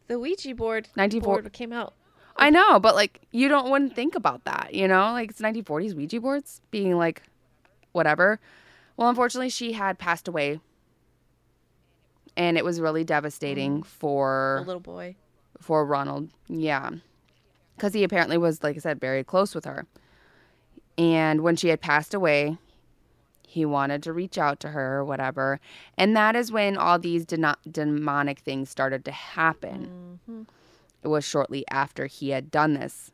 the 0.07 0.19
Ouija 0.19 0.53
board 0.55 0.89
94 0.97 1.21
board 1.41 1.53
came 1.53 1.71
out. 1.71 1.93
I 2.35 2.49
know, 2.49 2.79
but 2.79 2.95
like 2.95 3.21
you 3.31 3.47
don't 3.47 3.69
wouldn't 3.69 3.95
think 3.95 4.15
about 4.15 4.43
that, 4.45 4.73
you 4.73 4.87
know? 4.87 5.11
Like 5.13 5.29
it's 5.29 5.41
1940s 5.41 5.93
Ouija 5.95 6.19
boards 6.19 6.59
being 6.71 6.97
like 6.97 7.21
whatever. 7.93 8.39
Well, 8.97 9.07
unfortunately, 9.09 9.49
she 9.49 9.73
had 9.73 9.99
passed 9.99 10.27
away. 10.27 10.59
And 12.35 12.57
it 12.57 12.65
was 12.65 12.81
really 12.81 13.03
devastating 13.03 13.81
A 13.81 13.85
for 13.85 14.57
a 14.57 14.65
little 14.65 14.79
boy. 14.81 15.15
for 15.61 15.85
Ronald. 15.85 16.29
Yeah. 16.49 16.89
Cuz 17.83 17.93
he 17.93 18.05
apparently 18.05 18.37
was 18.37 18.63
like 18.63 18.77
I 18.77 18.79
said 18.79 19.01
very 19.01 19.25
close 19.25 19.53
with 19.53 19.65
her. 19.65 19.85
And 20.97 21.41
when 21.41 21.57
she 21.57 21.67
had 21.67 21.81
passed 21.81 22.13
away, 22.13 22.57
he 23.45 23.65
wanted 23.65 24.01
to 24.03 24.13
reach 24.13 24.37
out 24.37 24.61
to 24.61 24.69
her 24.69 24.99
or 24.99 25.03
whatever. 25.03 25.59
And 25.97 26.15
that 26.15 26.33
is 26.33 26.49
when 26.49 26.77
all 26.77 26.97
these 26.97 27.25
deno- 27.25 27.57
demonic 27.69 28.39
things 28.39 28.69
started 28.69 29.03
to 29.03 29.11
happen. 29.11 30.19
Mm-hmm. 30.29 30.43
It 31.03 31.09
was 31.09 31.25
shortly 31.25 31.65
after 31.69 32.05
he 32.05 32.29
had 32.29 32.49
done 32.51 32.75
this. 32.75 33.11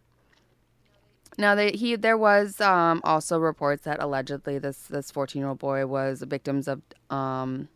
Now, 1.40 1.56
they, 1.56 1.72
he 1.72 1.96
there 1.96 2.18
was 2.18 2.62
um, 2.62 3.02
also 3.04 3.40
reports 3.40 3.86
that 3.86 4.00
allegedly 4.00 4.60
this 4.60 4.84
this 4.84 5.10
fourteen 5.10 5.40
year 5.40 5.50
old 5.50 5.58
boy 5.58 5.88
was 5.88 6.22
victims 6.22 6.68
of 6.68 6.84
um, 7.10 7.70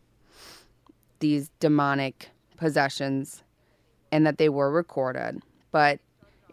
these 1.18 1.50
demonic 1.58 2.30
possessions, 2.56 3.42
and 4.12 4.24
that 4.24 4.38
they 4.38 4.48
were 4.48 4.70
recorded. 4.70 5.42
But 5.72 5.98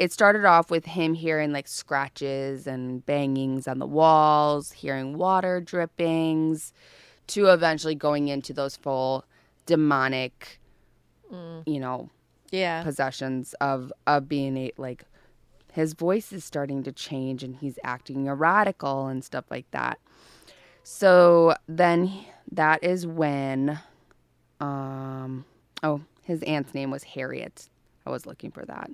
it 0.01 0.11
started 0.11 0.45
off 0.45 0.71
with 0.71 0.83
him 0.85 1.13
hearing 1.13 1.51
like 1.51 1.67
scratches 1.67 2.65
and 2.65 3.05
bangings 3.05 3.67
on 3.67 3.77
the 3.77 3.85
walls, 3.85 4.71
hearing 4.71 5.15
water 5.15 5.61
drippings, 5.61 6.73
to 7.27 7.45
eventually 7.45 7.93
going 7.93 8.27
into 8.27 8.51
those 8.51 8.75
full 8.75 9.25
demonic, 9.67 10.59
you 11.67 11.79
know, 11.79 12.09
Yeah. 12.49 12.81
possessions 12.81 13.53
of 13.61 13.93
of 14.07 14.27
being 14.27 14.57
a 14.57 14.71
like 14.77 15.03
his 15.71 15.93
voice 15.93 16.33
is 16.33 16.43
starting 16.43 16.81
to 16.83 16.91
change 16.91 17.43
and 17.43 17.55
he's 17.57 17.77
acting 17.83 18.25
erratical 18.25 19.09
and 19.09 19.23
stuff 19.23 19.45
like 19.51 19.69
that. 19.69 19.99
So 20.83 21.53
then 21.67 22.11
that 22.51 22.83
is 22.83 23.05
when 23.05 23.79
um 24.59 25.45
oh 25.83 26.01
his 26.23 26.41
aunt's 26.41 26.73
name 26.73 26.89
was 26.89 27.03
Harriet. 27.03 27.69
I 28.03 28.09
was 28.09 28.25
looking 28.25 28.49
for 28.49 28.65
that. 28.65 28.89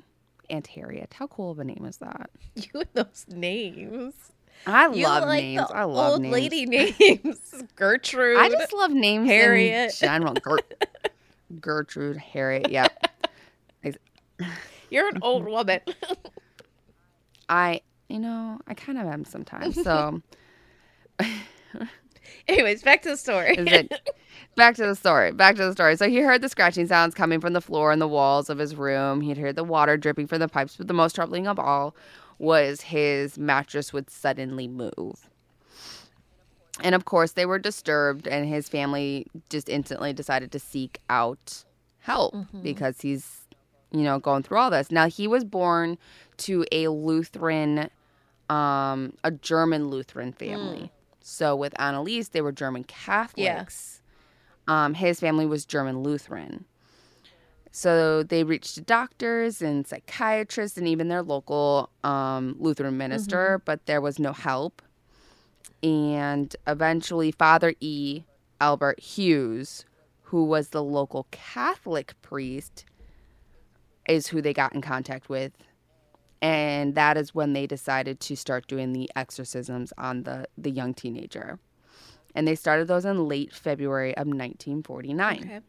Aunt 0.50 0.68
Harriet. 0.68 1.14
How 1.14 1.28
cool 1.28 1.52
of 1.52 1.60
a 1.60 1.64
name 1.64 1.86
is 1.86 1.98
that? 1.98 2.30
You 2.56 2.70
and 2.82 2.88
those 2.94 3.26
names. 3.30 4.14
I 4.66 4.88
You 4.92 5.04
love 5.06 5.24
like 5.26 5.44
names. 5.44 5.68
I 5.74 5.84
love 5.84 6.14
old 6.14 6.22
names. 6.24 6.34
lady 6.34 6.66
names. 6.68 7.64
Gertrude. 7.76 8.38
I 8.38 8.50
just 8.50 8.74
love 8.74 8.92
names 8.92 9.30
Harriet. 9.30 9.94
in 10.02 10.08
general. 10.08 10.34
Ger- 10.34 10.60
Gertrude, 11.62 12.18
Harriet. 12.18 12.70
Yeah. 12.72 12.88
You're 14.90 15.10
an 15.10 15.20
old 15.22 15.46
woman. 15.46 15.82
I, 17.50 17.82
you 18.10 18.20
know, 18.20 18.60
I 18.68 18.74
kind 18.74 18.98
of 18.98 19.06
am 19.08 19.26
sometimes. 19.26 19.82
So 19.84 20.22
Anyways, 22.48 22.82
back 22.84 23.02
to 23.04 23.10
the 23.10 23.18
story. 23.18 23.56
is 23.58 23.68
it 23.68 23.92
back 24.56 24.76
to 24.76 24.86
the 24.86 24.96
story? 24.96 25.32
Back 25.32 25.56
to 25.58 25.66
the 25.66 25.74
story. 25.74 25.96
So 25.98 26.10
he 26.10 26.20
heard 26.20 26.42
the 26.42 26.50
scratching 26.50 26.88
sounds 26.88 27.14
coming 27.14 27.42
from 27.42 27.54
the 27.54 27.62
floor 27.62 27.92
and 27.92 28.02
the 28.02 28.08
walls 28.08 28.50
of 28.50 28.58
his 28.58 28.76
room. 28.76 29.22
He'd 29.22 29.38
heard 29.38 29.56
the 29.56 29.64
water 29.64 29.98
dripping 29.98 30.28
from 30.28 30.40
the 30.40 30.48
pipes, 30.48 30.76
but 30.78 30.88
the 30.88 30.94
most 30.94 31.14
troubling 31.16 31.48
of 31.48 31.60
all 31.60 31.96
was 32.40 32.82
his 32.82 33.38
mattress 33.38 33.92
would 33.92 34.10
suddenly 34.10 34.68
move. 34.68 35.30
And 36.82 36.94
of 36.94 37.06
course, 37.06 37.32
they 37.32 37.46
were 37.46 37.58
disturbed, 37.58 38.28
and 38.28 38.48
his 38.48 38.70
family 38.70 39.26
just 39.50 39.68
instantly 39.68 40.14
decided 40.14 40.52
to 40.52 40.60
seek 40.60 41.00
out 41.10 41.64
help 42.00 42.34
because 42.62 43.02
he's, 43.02 43.48
you 43.92 44.04
know, 44.04 44.20
going 44.20 44.44
through 44.44 44.60
all 44.60 44.70
this. 44.70 44.92
Now, 44.92 45.08
he 45.10 45.28
was 45.28 45.44
born 45.44 45.98
to 46.38 46.66
a 46.72 46.88
Lutheran, 46.90 47.90
um, 48.50 49.14
a 49.24 49.32
German 49.32 49.90
Lutheran 49.90 50.32
family. 50.34 50.92
So 51.30 51.58
with 51.58 51.78
Annalise, 51.78 52.30
they 52.30 52.40
were 52.40 52.54
German 52.54 52.86
Catholics. 52.86 54.02
Um, 54.66 54.94
his 54.94 55.20
family 55.20 55.46
was 55.46 55.66
German 55.66 56.02
Lutheran. 56.02 56.64
So 57.70 58.24
they 58.24 58.46
reached 58.46 58.86
doctors 58.86 59.62
and 59.62 59.86
psychiatrists 59.86 60.78
and 60.78 60.88
even 60.88 61.10
their 61.10 61.22
local 61.22 61.90
um, 62.06 62.56
Lutheran 62.60 62.98
minister, 62.98 63.62
but 63.66 63.86
there 63.88 64.00
was 64.00 64.20
no 64.20 64.32
help. 64.32 64.82
And 65.84 66.56
eventually, 66.66 67.32
Father 67.32 67.76
E. 67.82 68.24
Albert 68.62 69.02
Hughes, 69.02 69.84
who 70.24 70.46
was 70.46 70.70
the 70.70 70.84
local 70.84 71.28
Catholic 71.32 72.14
priest, 72.22 72.86
is 74.08 74.28
who 74.28 74.42
they 74.42 74.54
got 74.54 74.74
in 74.74 74.82
contact 74.82 75.28
with. 75.28 75.52
And 76.42 76.94
that 76.96 77.18
is 77.18 77.34
when 77.34 77.54
they 77.54 77.66
decided 77.66 78.20
to 78.22 78.36
start 78.36 78.68
doing 78.68 78.94
the 78.94 79.10
exorcisms 79.16 79.92
on 79.98 80.24
the, 80.24 80.48
the 80.58 80.70
young 80.70 80.94
teenager. 80.94 81.60
And 82.36 82.48
they 82.48 82.56
started 82.56 82.88
those 82.88 83.06
in 83.06 83.28
late 83.28 83.54
February 83.54 84.12
of 84.12 84.28
1949 84.28 85.40
Okay. 85.40 85.60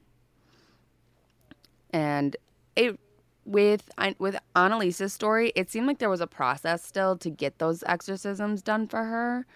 and 1.91 2.37
it 2.77 3.01
with 3.49 3.91
with 4.19 4.37
Annalise's 4.55 5.13
story, 5.13 5.53
it 5.57 5.71
seemed 5.71 5.87
like 5.87 5.99
there 5.99 6.11
was 6.11 6.21
a 6.21 6.27
process 6.27 6.85
still 6.85 7.17
to 7.17 7.31
get 7.31 7.59
those 7.59 7.83
exorcisms 7.87 8.63
done 8.63 8.87
for 8.87 9.05
her. 9.05 9.47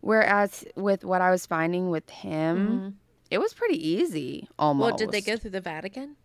Whereas 0.00 0.64
with 0.74 1.04
what 1.04 1.20
I 1.20 1.30
was 1.30 1.46
finding 1.46 1.90
with 1.90 2.08
him, 2.10 2.56
mm-hmm. 2.56 2.88
it 3.30 3.38
was 3.38 3.52
pretty 3.52 3.86
easy 3.86 4.48
almost. 4.58 4.90
Well, 4.90 4.96
did 4.96 5.12
they 5.12 5.20
go 5.20 5.36
through 5.36 5.50
the 5.50 5.60
Vatican? 5.60 6.16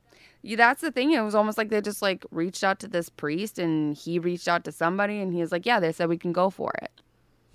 Yeah, 0.47 0.55
that's 0.55 0.81
the 0.81 0.91
thing. 0.91 1.11
It 1.11 1.21
was 1.21 1.35
almost 1.35 1.57
like 1.57 1.69
they 1.69 1.81
just 1.81 2.01
like 2.01 2.25
reached 2.31 2.63
out 2.63 2.79
to 2.79 2.87
this 2.87 3.09
priest, 3.09 3.59
and 3.59 3.95
he 3.95 4.17
reached 4.19 4.47
out 4.47 4.63
to 4.65 4.71
somebody, 4.71 5.19
and 5.19 5.33
he 5.33 5.41
was 5.41 5.51
like, 5.51 5.65
"Yeah, 5.65 5.79
they 5.79 5.91
said 5.91 6.07
we 6.09 6.17
can 6.17 6.31
go 6.33 6.49
for 6.49 6.71
it." 6.81 6.91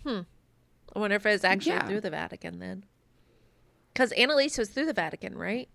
Hmm. 0.07 0.21
I 0.95 0.99
wonder 0.99 1.17
if 1.17 1.25
it 1.25 1.31
was 1.31 1.45
actually 1.45 1.73
Yeah. 1.77 1.87
through 1.87 2.03
the 2.03 2.11
Vatican 2.11 2.59
then. 2.59 2.85
Because 3.93 4.13
Annalise 4.13 4.59
was 4.59 4.69
through 4.71 4.87
the 4.87 4.93
Vatican, 4.93 5.37
right? 5.37 5.69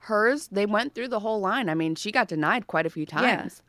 hers 0.00 0.46
they 0.52 0.66
went 0.66 0.94
through 0.94 1.08
the 1.08 1.18
whole 1.18 1.40
line 1.40 1.68
i 1.68 1.74
mean 1.74 1.96
she 1.96 2.12
got 2.12 2.28
denied 2.28 2.68
quite 2.68 2.86
a 2.86 2.90
few 2.90 3.04
Yeah. 3.10 3.36
times 3.38 3.60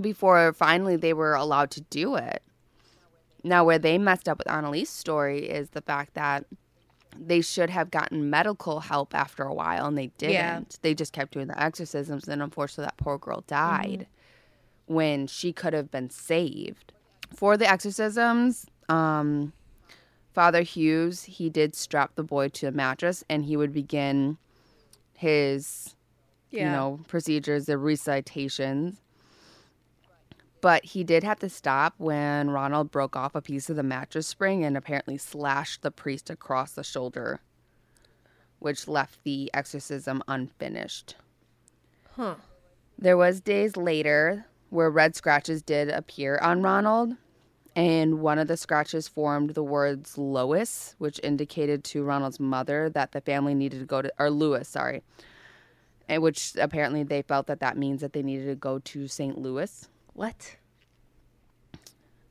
before 0.00 0.52
finally 0.52 0.94
they 0.94 1.12
were 1.12 1.34
allowed 1.34 1.72
to 1.72 1.80
do 1.80 2.14
it 2.14 2.44
now 3.42 3.64
where 3.64 3.78
they 3.78 3.98
messed 3.98 4.28
up 4.28 4.38
with 4.38 4.46
annalise's 4.48 4.88
story 4.94 5.48
is 5.48 5.70
the 5.70 5.80
fact 5.80 6.14
that 6.14 6.44
they 7.20 7.40
should 7.40 7.70
have 7.70 7.90
gotten 7.90 8.30
medical 8.30 8.80
help 8.80 9.14
after 9.14 9.44
a 9.44 9.54
while 9.54 9.86
and 9.86 9.96
they 9.98 10.08
didn't 10.18 10.32
Yeah. 10.32 10.60
they 10.82 10.94
just 10.94 11.12
kept 11.12 11.32
doing 11.32 11.46
the 11.48 11.60
exorcisms 11.62 12.28
and 12.28 12.42
unfortunately 12.42 12.84
that 12.86 12.96
poor 12.96 13.18
girl 13.18 13.42
died 13.46 14.06
when 14.86 15.26
she 15.26 15.52
could 15.52 15.72
have 15.72 15.90
been 15.90 16.10
saved 16.10 16.92
for 17.34 17.56
the 17.56 17.68
exorcisms 17.68 18.66
um 18.88 19.52
father 20.32 20.62
hughes 20.62 21.24
he 21.24 21.50
did 21.50 21.74
strap 21.74 22.14
the 22.14 22.22
boy 22.22 22.48
to 22.48 22.66
a 22.66 22.70
mattress 22.70 23.24
and 23.28 23.44
he 23.46 23.56
would 23.56 23.72
begin 23.72 24.36
his 25.14 25.94
Yeah. 26.50 26.64
you 26.66 26.70
know 26.70 27.00
procedures 27.08 27.66
the 27.66 27.78
recitations 27.78 29.00
But 30.66 30.84
he 30.84 31.04
did 31.04 31.22
have 31.22 31.38
to 31.38 31.48
stop 31.48 31.94
when 31.96 32.50
Ronald 32.50 32.90
broke 32.90 33.14
off 33.14 33.36
a 33.36 33.40
piece 33.40 33.70
of 33.70 33.76
the 33.76 33.84
mattress 33.84 34.26
spring 34.26 34.64
and 34.64 34.76
apparently 34.76 35.16
slashed 35.16 35.82
the 35.82 35.92
priest 35.92 36.28
across 36.28 36.72
the 36.72 36.82
shoulder, 36.82 37.38
which 38.58 38.88
left 38.88 39.22
the 39.22 39.48
exorcism 39.54 40.24
unfinished. 40.26 41.14
Huh. 42.16 42.34
There 42.98 43.16
was 43.16 43.40
days 43.40 43.76
later 43.76 44.46
where 44.70 44.90
red 44.90 45.14
scratches 45.14 45.62
did 45.62 45.88
appear 45.88 46.36
on 46.42 46.62
Ronald, 46.62 47.12
and 47.76 48.18
one 48.18 48.40
of 48.40 48.48
the 48.48 48.56
scratches 48.56 49.06
formed 49.06 49.50
the 49.50 49.62
words 49.62 50.18
Lois, 50.18 50.96
which 50.98 51.20
indicated 51.22 51.84
to 51.84 52.02
Ronald's 52.02 52.40
mother 52.40 52.90
that 52.90 53.12
the 53.12 53.20
family 53.20 53.54
needed 53.54 53.78
to 53.78 53.86
go 53.86 54.02
to 54.02 54.12
or 54.18 54.30
Lewis, 54.30 54.68
sorry. 54.68 55.04
And 56.08 56.24
which 56.24 56.54
apparently 56.58 57.04
they 57.04 57.22
felt 57.22 57.46
that 57.46 57.60
that 57.60 57.78
means 57.78 58.00
that 58.00 58.14
they 58.14 58.24
needed 58.24 58.46
to 58.46 58.56
go 58.56 58.80
to 58.80 59.06
St. 59.06 59.38
Louis. 59.38 59.88
What? 60.16 60.56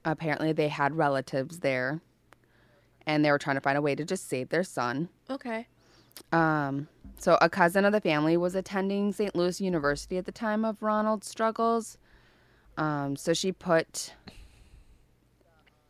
Apparently 0.04 0.52
they 0.52 0.68
had 0.68 0.96
relatives 0.96 1.60
there 1.60 2.02
and 3.06 3.24
they 3.24 3.32
were 3.32 3.38
trying 3.38 3.58
to 3.58 3.62
find 3.62 3.78
a 3.78 3.82
way 3.82 3.94
to 3.96 4.04
just 4.04 4.28
save 4.28 4.50
their 4.50 4.64
son. 4.64 5.10
Okay. 5.30 5.68
Um, 6.32 6.88
so 7.18 7.38
a 7.42 7.50
cousin 7.50 7.86
of 7.86 7.92
the 7.92 8.02
family 8.02 8.38
was 8.38 8.56
attending 8.56 9.14
St. 9.14 9.36
Louis 9.36 9.62
University 9.62 10.18
at 10.18 10.26
the 10.26 10.32
time 10.32 10.66
of 10.66 10.82
Ronald's 10.82 11.28
struggles. 11.28 11.98
Um, 12.78 13.16
so 13.16 13.34
she 13.34 13.52
put 13.52 14.14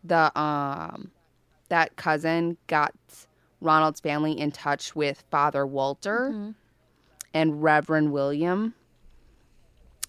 the 0.04 0.38
um 0.40 1.10
that 1.70 1.96
cousin 1.96 2.58
got 2.68 2.94
Ronald's 3.60 4.00
family 4.02 4.38
in 4.38 4.52
touch 4.52 4.96
with 4.96 5.24
Father 5.32 5.66
Walter 5.66 6.54
and 7.34 7.64
Reverend 7.64 8.12
William. 8.12 8.76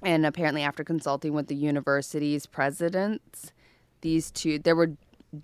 And 0.06 0.24
apparently 0.24 0.62
after 0.62 0.84
consulting 0.84 1.32
with 1.34 1.48
the 1.48 1.56
university's 1.56 2.46
presidents, 2.46 3.50
these 4.02 4.30
two 4.30 4.60
there 4.60 4.76
were 4.76 4.92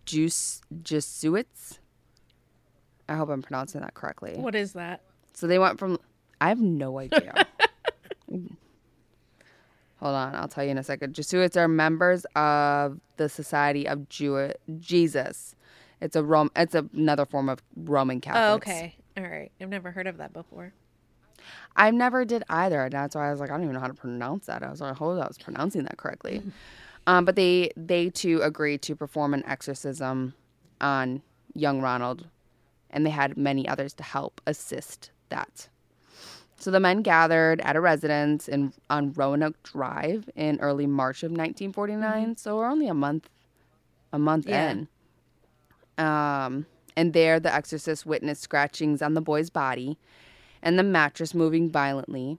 Jus 0.06 0.62
Jesuits. 0.84 1.80
I 3.08 3.16
hope 3.16 3.28
I'm 3.28 3.42
pronouncing 3.42 3.80
that 3.80 3.94
correctly. 3.94 4.34
What 4.36 4.54
is 4.54 4.74
that? 4.74 5.00
So 5.34 5.48
they 5.48 5.58
went 5.58 5.80
from 5.80 5.98
I 6.40 6.48
have 6.48 6.60
no 6.60 7.00
idea. 7.00 7.44
Hold 8.28 10.14
on, 10.14 10.34
I'll 10.36 10.46
tell 10.48 10.62
you 10.64 10.70
in 10.70 10.78
a 10.78 10.84
second. 10.84 11.14
Jesuits 11.14 11.56
are 11.56 11.66
members 11.66 12.24
of 12.36 13.00
the 13.16 13.28
Society 13.28 13.88
of 13.88 14.08
Jew- 14.08 14.52
Jesus. 14.78 15.56
It's 16.00 16.14
a 16.14 16.22
Rome. 16.22 16.50
It's 16.54 16.76
another 16.76 17.26
form 17.26 17.48
of 17.48 17.60
Roman 17.76 18.20
Catholics. 18.20 18.68
Oh, 18.68 18.72
okay. 18.72 18.96
All 19.16 19.24
right. 19.24 19.50
I've 19.60 19.68
never 19.68 19.90
heard 19.90 20.06
of 20.06 20.18
that 20.18 20.32
before. 20.32 20.72
I 21.76 21.90
never 21.90 22.24
did 22.24 22.44
either. 22.48 22.82
and 22.84 22.92
That's 22.92 23.14
why 23.14 23.28
I 23.28 23.30
was 23.30 23.40
like, 23.40 23.50
I 23.50 23.54
don't 23.54 23.62
even 23.64 23.74
know 23.74 23.80
how 23.80 23.88
to 23.88 23.94
pronounce 23.94 24.46
that. 24.46 24.62
I 24.62 24.70
was 24.70 24.80
like, 24.80 24.92
I 24.92 24.94
hope 24.94 25.20
I 25.22 25.26
was 25.26 25.38
pronouncing 25.38 25.84
that 25.84 25.96
correctly. 25.96 26.42
um, 27.06 27.24
but 27.24 27.36
they 27.36 27.70
they 27.76 28.10
too 28.10 28.40
agreed 28.42 28.82
to 28.82 28.94
perform 28.96 29.34
an 29.34 29.44
exorcism 29.46 30.34
on 30.80 31.22
young 31.54 31.80
Ronald, 31.80 32.26
and 32.90 33.04
they 33.06 33.10
had 33.10 33.36
many 33.36 33.66
others 33.68 33.92
to 33.94 34.02
help 34.02 34.40
assist 34.46 35.10
that. 35.30 35.68
So 36.58 36.70
the 36.70 36.78
men 36.78 37.02
gathered 37.02 37.60
at 37.62 37.74
a 37.74 37.80
residence 37.80 38.48
in 38.48 38.72
on 38.88 39.12
Roanoke 39.14 39.60
Drive 39.64 40.28
in 40.36 40.60
early 40.60 40.86
March 40.86 41.22
of 41.24 41.30
1949. 41.32 42.36
So 42.36 42.56
we're 42.56 42.70
only 42.70 42.86
a 42.88 42.94
month 42.94 43.28
a 44.12 44.18
month 44.18 44.46
Yeah. 44.48 44.70
in. 44.70 44.88
Um, 45.98 46.66
and 46.96 47.12
there 47.12 47.40
the 47.40 47.52
exorcist 47.52 48.06
witnessed 48.06 48.42
scratchings 48.42 49.02
on 49.02 49.14
the 49.14 49.20
boy's 49.20 49.50
body 49.50 49.98
and 50.62 50.78
the 50.78 50.82
mattress 50.82 51.34
moving 51.34 51.70
violently. 51.70 52.38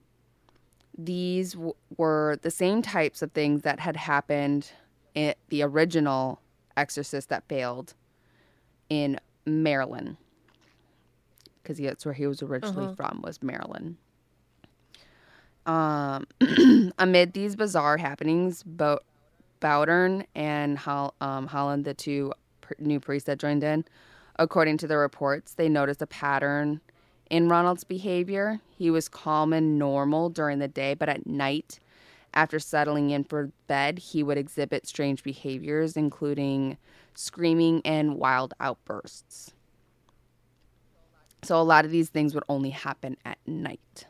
These 0.96 1.52
w- 1.52 1.74
were 1.96 2.38
the 2.42 2.50
same 2.50 2.80
types 2.80 3.20
of 3.22 3.32
things 3.32 3.62
that 3.62 3.80
had 3.80 3.96
happened 3.96 4.70
in 5.14 5.34
the 5.48 5.62
original 5.62 6.40
exorcist 6.76 7.28
that 7.28 7.46
failed 7.48 7.94
in 8.88 9.18
Maryland. 9.44 10.16
Because 11.62 11.78
that's 11.78 12.04
where 12.04 12.14
he 12.14 12.26
was 12.26 12.42
originally 12.42 12.94
from, 12.94 13.22
was 13.22 13.42
Maryland. 13.42 13.96
Um, 15.66 16.26
amid 16.98 17.32
these 17.32 17.56
bizarre 17.56 17.96
happenings, 17.96 18.62
Bo- 18.62 19.00
Bowdern 19.60 20.26
and 20.34 20.76
Hol- 20.76 21.14
um, 21.22 21.46
Holland, 21.46 21.86
the 21.86 21.94
two 21.94 22.32
pr- 22.60 22.74
new 22.78 23.00
priests 23.00 23.26
that 23.26 23.38
joined 23.38 23.64
in, 23.64 23.84
according 24.38 24.76
to 24.78 24.86
the 24.86 24.98
reports, 24.98 25.54
they 25.54 25.70
noticed 25.70 26.02
a 26.02 26.06
pattern 26.06 26.82
in 27.30 27.48
Ronald's 27.48 27.84
behavior. 27.84 28.60
He 28.76 28.90
was 28.90 29.08
calm 29.08 29.52
and 29.52 29.78
normal 29.78 30.30
during 30.30 30.58
the 30.58 30.68
day, 30.68 30.94
but 30.94 31.08
at 31.08 31.26
night, 31.26 31.80
after 32.32 32.58
settling 32.58 33.10
in 33.10 33.24
for 33.24 33.50
bed, 33.66 33.98
he 33.98 34.22
would 34.22 34.38
exhibit 34.38 34.86
strange 34.86 35.22
behaviors, 35.22 35.96
including 35.96 36.76
screaming 37.14 37.80
and 37.84 38.16
wild 38.16 38.54
outbursts. 38.60 39.52
So, 41.42 41.60
a 41.60 41.62
lot 41.62 41.84
of 41.84 41.90
these 41.90 42.08
things 42.08 42.34
would 42.34 42.44
only 42.48 42.70
happen 42.70 43.16
at 43.24 43.38
night. 43.46 44.06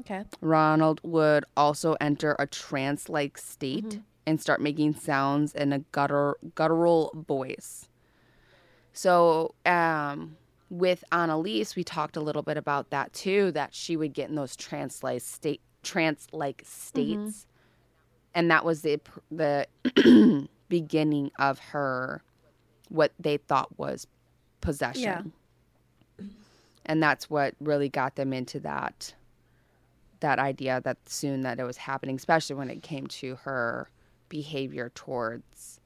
Okay. 0.00 0.24
Ronald 0.40 1.00
would 1.02 1.44
also 1.56 1.96
enter 2.00 2.36
a 2.38 2.46
trance 2.46 3.08
like 3.08 3.38
state 3.38 4.00
and 4.26 4.40
start 4.40 4.60
making 4.60 4.94
sounds 4.94 5.54
in 5.54 5.72
a 5.72 5.80
gutter, 5.92 6.36
guttural 6.54 7.12
voice. 7.26 7.88
So, 8.92 9.54
um, 9.64 10.36
with 10.72 11.04
Annalise, 11.12 11.76
we 11.76 11.84
talked 11.84 12.16
a 12.16 12.20
little 12.20 12.42
bit 12.42 12.56
about 12.56 12.88
that 12.90 13.12
too, 13.12 13.52
that 13.52 13.74
she 13.74 13.94
would 13.94 14.14
get 14.14 14.30
in 14.30 14.36
those 14.36 14.56
trance 14.56 15.02
like 15.02 15.20
state 15.20 15.60
trance 15.82 16.26
like 16.32 16.62
states. 16.64 17.46
And 18.34 18.50
that 18.50 18.64
was 18.64 18.80
the 18.80 18.98
the 19.30 19.66
beginning 20.70 21.30
of 21.38 21.58
her 21.58 22.22
what 22.88 23.12
they 23.20 23.36
thought 23.36 23.78
was 23.78 24.06
possession. 24.62 25.02
And 26.86 27.02
that's 27.02 27.28
what 27.28 27.54
really 27.60 27.90
got 27.90 28.16
them 28.16 28.32
into 28.32 28.58
that 28.60 29.14
that 30.20 30.38
idea 30.38 30.80
that 30.84 30.96
soon 31.06 31.42
that 31.42 31.58
it 31.60 31.64
was 31.64 31.76
happening, 31.76 32.16
especially 32.16 32.56
when 32.56 32.70
it 32.70 32.82
came 32.82 33.06
to 33.08 33.34
her 33.42 33.90
behavior 34.30 34.90
towards 34.94 35.80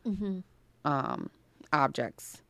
um, 0.84 1.30
objects. 1.72 2.42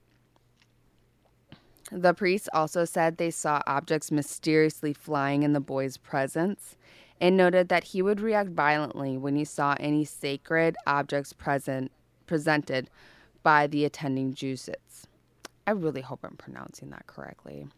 The 1.93 2.15
priest 2.15 2.49
also 2.53 2.85
said 2.85 3.17
they 3.17 3.31
saw 3.31 3.63
objects 3.67 4.11
mysteriously 4.11 4.93
flying 4.93 5.43
in 5.43 5.53
the 5.53 5.61
boy's 5.61 5.97
presence 5.97 6.77
and 7.21 7.37
noted 7.37 7.69
that 7.69 7.85
he 7.85 8.03
would 8.03 8.21
react 8.21 8.51
violently 8.51 9.17
when 9.17 9.37
he 9.37 9.45
saw 9.45 9.77
any 9.79 10.05
sacred 10.05 10.77
objects 10.87 11.33
present 11.33 11.91
presented 12.27 12.91
by 13.43 13.67
the 13.67 13.85
attending 13.85 14.35
Jesuits. 14.35 15.07
I 15.67 15.71
really 15.71 16.01
hope 16.01 16.21
I'm 16.25 16.37
pronouncing 16.37 16.91
that 16.91 17.07
correctly. 17.07 17.69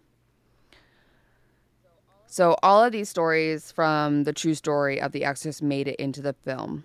So 2.27 2.57
all 2.62 2.85
of 2.85 2.92
these 2.92 3.09
stories 3.09 3.73
from 3.73 4.25
the 4.25 4.33
true 4.33 4.55
story 4.55 5.01
of 5.01 5.12
the 5.12 5.25
Exorcist 5.25 5.62
made 5.62 5.88
it 5.88 5.97
into 5.97 6.21
the 6.21 6.35
film, 6.44 6.85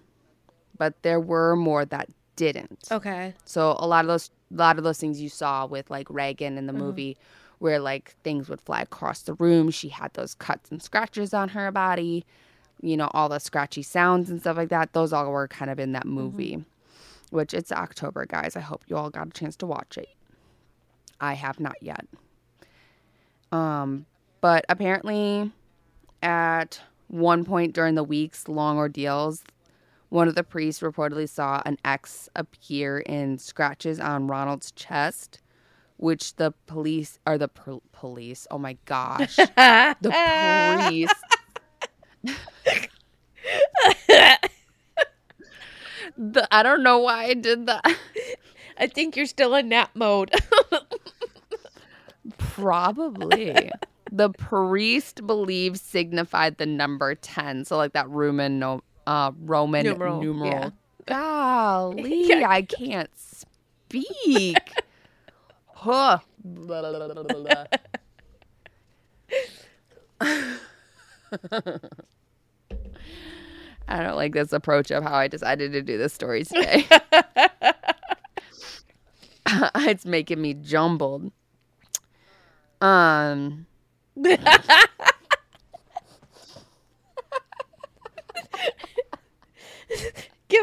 but 0.78 1.02
there 1.02 1.20
were 1.20 1.56
more 1.56 1.84
that 1.86 2.10
didn't. 2.36 2.88
Okay. 2.92 3.34
So 3.46 3.76
a 3.80 3.88
lot 3.88 4.06
of 4.06 4.08
those, 4.08 4.32
a 4.54 4.58
lot 4.58 4.78
of 4.78 4.84
those 4.84 5.00
things 5.00 5.22
you 5.22 5.30
saw 5.30 5.66
with 5.66 5.90
like 5.90 6.08
Regan 6.10 6.58
in 6.58 6.68
the 6.68 6.74
movie, 6.74 7.18
where 7.60 7.80
like 7.80 8.16
things 8.24 8.50
would 8.50 8.62
fly 8.62 8.82
across 8.82 9.22
the 9.24 9.34
room. 9.36 9.72
She 9.72 9.90
had 9.90 10.14
those 10.14 10.36
cuts 10.36 10.70
and 10.72 10.82
scratches 10.82 11.34
on 11.34 11.50
her 11.50 11.72
body, 11.72 12.26
you 12.82 12.98
know, 12.98 13.10
all 13.14 13.30
the 13.30 13.40
scratchy 13.40 13.82
sounds 13.82 14.30
and 14.30 14.42
stuff 14.42 14.58
like 14.58 14.70
that. 14.70 14.94
Those 14.94 15.14
all 15.14 15.32
were 15.32 15.48
kind 15.48 15.72
of 15.72 15.80
in 15.80 15.94
that 15.94 16.06
movie, 16.06 16.64
which 17.32 17.54
it's 17.54 17.72
October, 17.72 18.26
guys. 18.26 18.56
I 18.56 18.60
hope 18.60 18.84
you 18.88 18.98
all 18.98 19.10
got 19.10 19.28
a 19.28 19.32
chance 19.32 19.56
to 19.58 19.66
watch 19.66 19.98
it. 19.98 20.10
I 21.20 21.34
have 21.34 21.60
not 21.60 21.82
yet. 21.82 22.06
Um, 23.52 24.06
but 24.42 24.66
apparently, 24.68 25.52
at 26.22 26.82
one 27.08 27.46
point 27.46 27.74
during 27.74 27.96
the 27.96 28.04
week's 28.04 28.48
long 28.48 28.78
ordeals, 28.78 29.44
one 30.14 30.28
of 30.28 30.36
the 30.36 30.44
priests 30.44 30.84
reportedly 30.84 31.28
saw 31.28 31.60
an 31.66 31.76
X 31.84 32.30
appear 32.36 33.00
in 33.00 33.40
scratches 33.40 34.00
on 34.00 34.28
Ronald's 34.28 34.72
chest, 34.74 35.42
which 35.98 36.36
the 36.36 36.54
police 36.68 37.18
or 37.26 37.40
the 37.40 37.48
pol- 37.48 37.82
police. 37.92 38.46
Oh 38.52 38.60
my 38.60 38.78
gosh, 38.86 39.36
the 39.38 39.96
priest. 40.86 41.16
the, 46.16 46.48
I 46.52 46.62
don't 46.62 46.84
know 46.84 47.00
why 47.00 47.24
I 47.26 47.34
did 47.34 47.66
that. 47.66 47.84
I 48.78 48.86
think 48.86 49.16
you're 49.16 49.26
still 49.26 49.56
in 49.56 49.70
nap 49.70 49.90
mode. 49.96 50.30
Probably. 52.38 53.72
the 54.12 54.30
priest 54.30 55.26
believed 55.26 55.80
signified 55.80 56.60
the 56.60 56.68
number 56.68 57.16
10. 57.16 57.66
So, 57.66 57.78
like 57.78 57.94
that 57.94 58.08
Roman, 58.10 58.60
no, 58.60 58.82
uh, 59.08 59.32
Roman 59.42 59.86
Numeral, 59.86 60.22
numeral. 60.22 60.52
yeah. 60.52 60.70
Golly, 61.06 62.28
Yeah. 62.28 62.48
I 62.50 62.62
can't 62.62 63.10
speak. 63.18 64.58
huh. 65.74 66.20
I 73.88 74.02
don't 74.02 74.16
like 74.16 74.34
this 74.34 74.54
approach 74.54 74.92
of 74.92 75.04
how 75.04 75.16
I 75.16 75.28
decided 75.28 75.74
to 75.74 75.82
do 75.82 75.98
this 75.98 76.14
story 76.14 76.44
today. 76.46 76.86
it's 79.76 80.06
making 80.06 80.42
me 80.42 80.54
jumbled. 80.54 81.32
Um. 82.82 83.66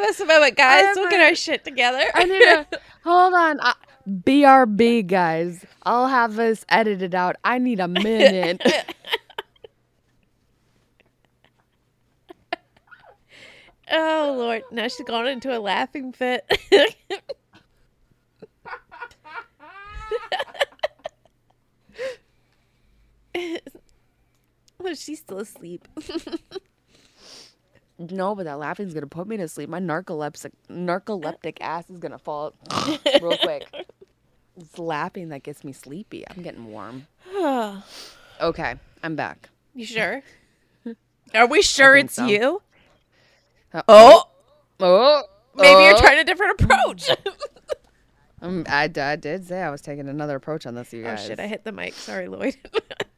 Give 0.01 0.09
us 0.09 0.21
a 0.21 0.25
moment, 0.25 0.57
guys. 0.57 0.97
We'll 0.97 1.11
get 1.11 1.21
our 1.21 1.35
shit 1.35 1.63
together. 1.63 2.03
I 2.15 2.25
need 2.25 2.41
to 2.41 2.67
hold 3.05 3.35
on. 3.35 3.61
Uh, 3.61 3.75
BRB, 4.09 5.07
guys. 5.07 5.67
I'll 5.83 6.07
have 6.07 6.37
this 6.37 6.65
edited 6.71 7.15
out. 7.15 7.37
I 7.45 7.59
need 7.59 7.81
a 7.81 7.89
minute. 7.89 8.63
oh 13.93 14.35
Lord! 14.39 14.63
Now 14.73 14.89
she's 14.89 15.05
gone 15.07 15.27
into 15.27 15.55
a 15.55 15.61
laughing 15.61 16.15
fit. 16.15 16.51
she's 24.95 25.19
still 25.19 25.41
asleep. 25.41 25.87
No, 28.01 28.35
but 28.35 28.45
that 28.45 28.59
laughing's 28.59 28.95
gonna 28.95 29.07
put 29.07 29.27
me 29.29 29.37
to 29.37 29.47
sleep. 29.49 29.69
My 29.69 29.79
narcoleptic 29.81 30.53
narcoleptic 30.71 31.59
ass 31.61 31.89
is 31.91 31.99
gonna 31.99 32.19
fall 32.19 32.55
real 33.23 33.37
quick. 33.39 33.67
It's 34.57 34.79
laughing 34.79 35.29
that 35.29 35.43
gets 35.43 35.63
me 35.65 35.73
sleepy. 35.73 36.25
I'm 36.29 36.43
getting 36.43 36.67
warm. 36.67 37.07
Okay, 38.41 38.75
I'm 39.03 39.17
back. 39.17 39.51
you 39.75 39.85
sure? 39.85 40.23
Are 41.35 41.47
we 41.47 41.61
sure 41.61 41.95
it's 41.95 42.15
so. 42.15 42.25
you? 42.27 42.63
Uh, 43.75 43.83
Oh, 43.87 44.25
Oh, 44.81 45.23
maybe 45.55 45.83
you're 45.85 45.95
oh. 45.97 46.01
trying 46.01 46.19
a 46.19 46.25
different 46.25 46.61
approach. 46.61 47.11
Um, 48.43 48.65
I, 48.71 48.91
I 48.97 49.17
did 49.17 49.47
say 49.47 49.61
I 49.61 49.69
was 49.69 49.83
taking 49.83 50.09
another 50.09 50.35
approach 50.37 50.65
on 50.65 50.75
this, 50.75 50.95
you 50.95 51.03
guys. 51.03 51.21
oh 51.23 51.29
shit! 51.29 51.39
I 51.39 51.47
hit 51.47 51.63
the 51.65 51.73
mic. 51.73 51.93
Sorry, 51.93 52.27
Lloyd. 52.27 52.57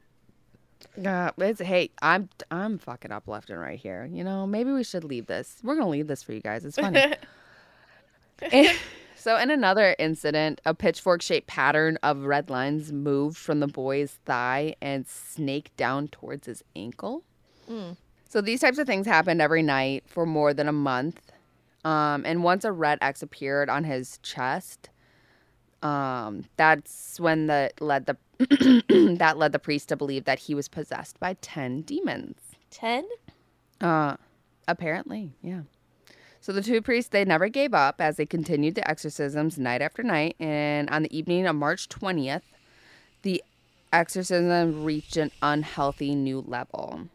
Uh, 1.04 1.30
it's 1.38 1.60
hey, 1.60 1.90
I'm 2.02 2.28
I'm 2.50 2.78
fucking 2.78 3.12
up 3.12 3.26
left 3.28 3.48
and 3.50 3.58
right 3.60 3.78
here. 3.78 4.08
You 4.12 4.24
know, 4.24 4.46
maybe 4.46 4.72
we 4.72 4.84
should 4.84 5.04
leave 5.04 5.26
this. 5.26 5.56
We're 5.62 5.74
gonna 5.76 5.88
leave 5.88 6.06
this 6.06 6.22
for 6.22 6.32
you 6.32 6.40
guys. 6.40 6.64
It's 6.64 6.76
funny. 6.76 7.00
And- 8.52 8.76
so, 9.14 9.36
in 9.36 9.50
another 9.50 9.94
incident, 10.00 10.60
a 10.66 10.74
pitchfork-shaped 10.74 11.46
pattern 11.46 11.96
of 12.02 12.24
red 12.24 12.50
lines 12.50 12.92
moved 12.92 13.36
from 13.36 13.60
the 13.60 13.68
boy's 13.68 14.18
thigh 14.24 14.74
and 14.82 15.06
snaked 15.06 15.76
down 15.76 16.08
towards 16.08 16.46
his 16.46 16.64
ankle. 16.74 17.22
So 18.28 18.40
these 18.40 18.60
types 18.60 18.78
of 18.78 18.86
things 18.88 19.06
happened 19.06 19.40
every 19.40 19.62
night 19.62 20.02
for 20.08 20.26
more 20.26 20.52
than 20.52 20.66
a 20.66 20.72
month. 20.72 21.30
Um, 21.84 22.24
and 22.26 22.42
once 22.42 22.64
a 22.64 22.72
red 22.72 22.98
X 23.00 23.22
appeared 23.22 23.68
on 23.70 23.84
his 23.84 24.18
chest, 24.24 24.88
um, 25.82 26.44
that's 26.56 27.18
when 27.18 27.46
the 27.46 27.70
led 27.80 28.06
the 28.06 28.16
that 29.18 29.38
led 29.38 29.52
the 29.52 29.58
priest 29.58 29.88
to 29.88 29.96
believe 29.96 30.24
that 30.24 30.40
he 30.40 30.54
was 30.54 30.68
possessed 30.68 31.18
by 31.20 31.34
ten 31.34 31.82
demons. 31.82 32.38
Ten. 32.70 33.06
Uh, 33.80 34.16
apparently, 34.68 35.32
yeah. 35.42 35.62
So 36.40 36.52
the 36.52 36.62
two 36.62 36.82
priests 36.82 37.10
they 37.10 37.24
never 37.24 37.48
gave 37.48 37.74
up 37.74 38.00
as 38.00 38.16
they 38.16 38.26
continued 38.26 38.74
the 38.74 38.88
exorcisms 38.88 39.58
night 39.58 39.82
after 39.82 40.02
night, 40.02 40.36
and 40.40 40.88
on 40.90 41.02
the 41.02 41.16
evening 41.16 41.46
of 41.46 41.56
March 41.56 41.88
twentieth, 41.88 42.44
the 43.22 43.42
exorcism 43.92 44.84
reached 44.84 45.16
an 45.16 45.30
unhealthy 45.42 46.14
new 46.14 46.40
level. 46.40 47.08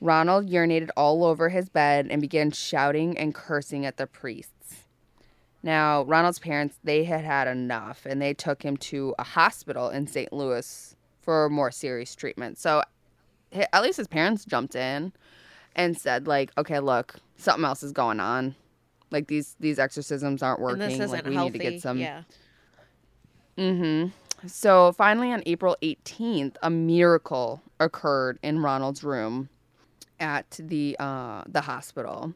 Ronald 0.00 0.48
urinated 0.48 0.88
all 0.96 1.24
over 1.24 1.50
his 1.50 1.68
bed 1.68 2.08
and 2.10 2.22
began 2.22 2.50
shouting 2.50 3.18
and 3.18 3.34
cursing 3.34 3.84
at 3.84 3.98
the 3.98 4.06
priests. 4.06 4.59
Now, 5.62 6.04
Ronald's 6.04 6.38
parents, 6.38 6.78
they 6.84 7.04
had 7.04 7.22
had 7.24 7.46
enough 7.48 8.06
and 8.06 8.20
they 8.20 8.32
took 8.34 8.62
him 8.62 8.76
to 8.78 9.14
a 9.18 9.22
hospital 9.24 9.90
in 9.90 10.06
St. 10.06 10.32
Louis 10.32 10.96
for 11.20 11.50
more 11.50 11.70
serious 11.70 12.14
treatment. 12.14 12.58
So, 12.58 12.82
at 13.52 13.82
least 13.82 13.98
his 13.98 14.06
parents 14.08 14.44
jumped 14.44 14.74
in 14.74 15.12
and 15.76 15.98
said 15.98 16.26
like, 16.26 16.50
"Okay, 16.56 16.78
look, 16.80 17.16
something 17.36 17.64
else 17.64 17.82
is 17.82 17.92
going 17.92 18.20
on. 18.20 18.54
Like 19.10 19.26
these 19.26 19.56
these 19.60 19.78
exorcisms 19.78 20.42
aren't 20.42 20.60
And 20.60 20.64
working. 20.64 20.78
this 20.80 20.94
isn't 20.94 21.10
like 21.10 21.26
we 21.26 21.34
healthy. 21.34 21.58
need 21.58 21.64
to 21.64 21.70
get 21.72 21.82
some 21.82 21.98
Yeah. 21.98 22.22
Mm-hmm. 23.58 24.48
So 24.48 24.92
finally, 24.92 25.32
on 25.32 25.42
April 25.46 25.76
18th, 25.82 26.56
a 26.62 26.70
miracle 26.70 27.60
occurred 27.78 28.38
in 28.42 28.60
Ronald's 28.60 29.04
room 29.04 29.48
at 30.18 30.58
the 30.62 30.96
uh, 30.98 31.42
the 31.46 31.60
hospital. 31.62 32.32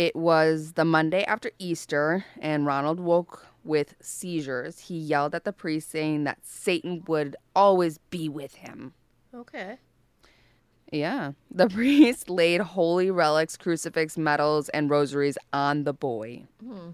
It 0.00 0.16
was 0.16 0.72
the 0.76 0.86
Monday 0.86 1.24
after 1.24 1.50
Easter, 1.58 2.24
and 2.40 2.64
Ronald 2.64 2.98
woke 2.98 3.46
with 3.64 3.96
seizures. 4.00 4.78
He 4.78 4.96
yelled 4.96 5.34
at 5.34 5.44
the 5.44 5.52
priest, 5.52 5.90
saying 5.90 6.24
that 6.24 6.38
Satan 6.42 7.04
would 7.06 7.36
always 7.54 7.98
be 8.08 8.26
with 8.26 8.54
him. 8.54 8.94
Okay. 9.34 9.76
Yeah. 10.90 11.32
The 11.50 11.68
priest 11.76 12.30
laid 12.30 12.62
holy 12.62 13.10
relics, 13.10 13.58
crucifix, 13.58 14.16
medals, 14.16 14.70
and 14.70 14.88
rosaries 14.88 15.36
on 15.52 15.84
the 15.84 15.92
boy. 15.92 16.46
Hmm. 16.64 16.92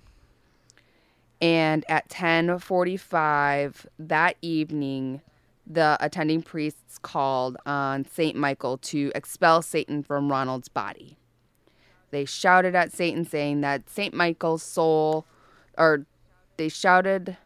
And 1.41 1.85
at 1.89 2.09
10:45 2.09 3.87
that 4.01 4.37
evening, 4.43 5.21
the 5.65 5.97
attending 6.01 6.43
priests 6.43 6.99
called 6.99 7.57
on 7.65 8.05
Saint 8.05 8.35
Michael 8.35 8.79
to 8.79 9.13
expel 9.15 9.63
Satan 9.63 10.03
from 10.03 10.29
Ronald's 10.29 10.69
body. 10.69 11.19
They 12.11 12.25
shouted 12.25 12.75
at 12.75 12.93
Satan 12.93 13.25
saying 13.25 13.61
that 13.63 13.89
Saint 13.91 14.15
Michael's 14.15 14.63
soul 14.63 15.27
or 15.77 16.07
they 16.57 16.69
shouted 16.69 17.37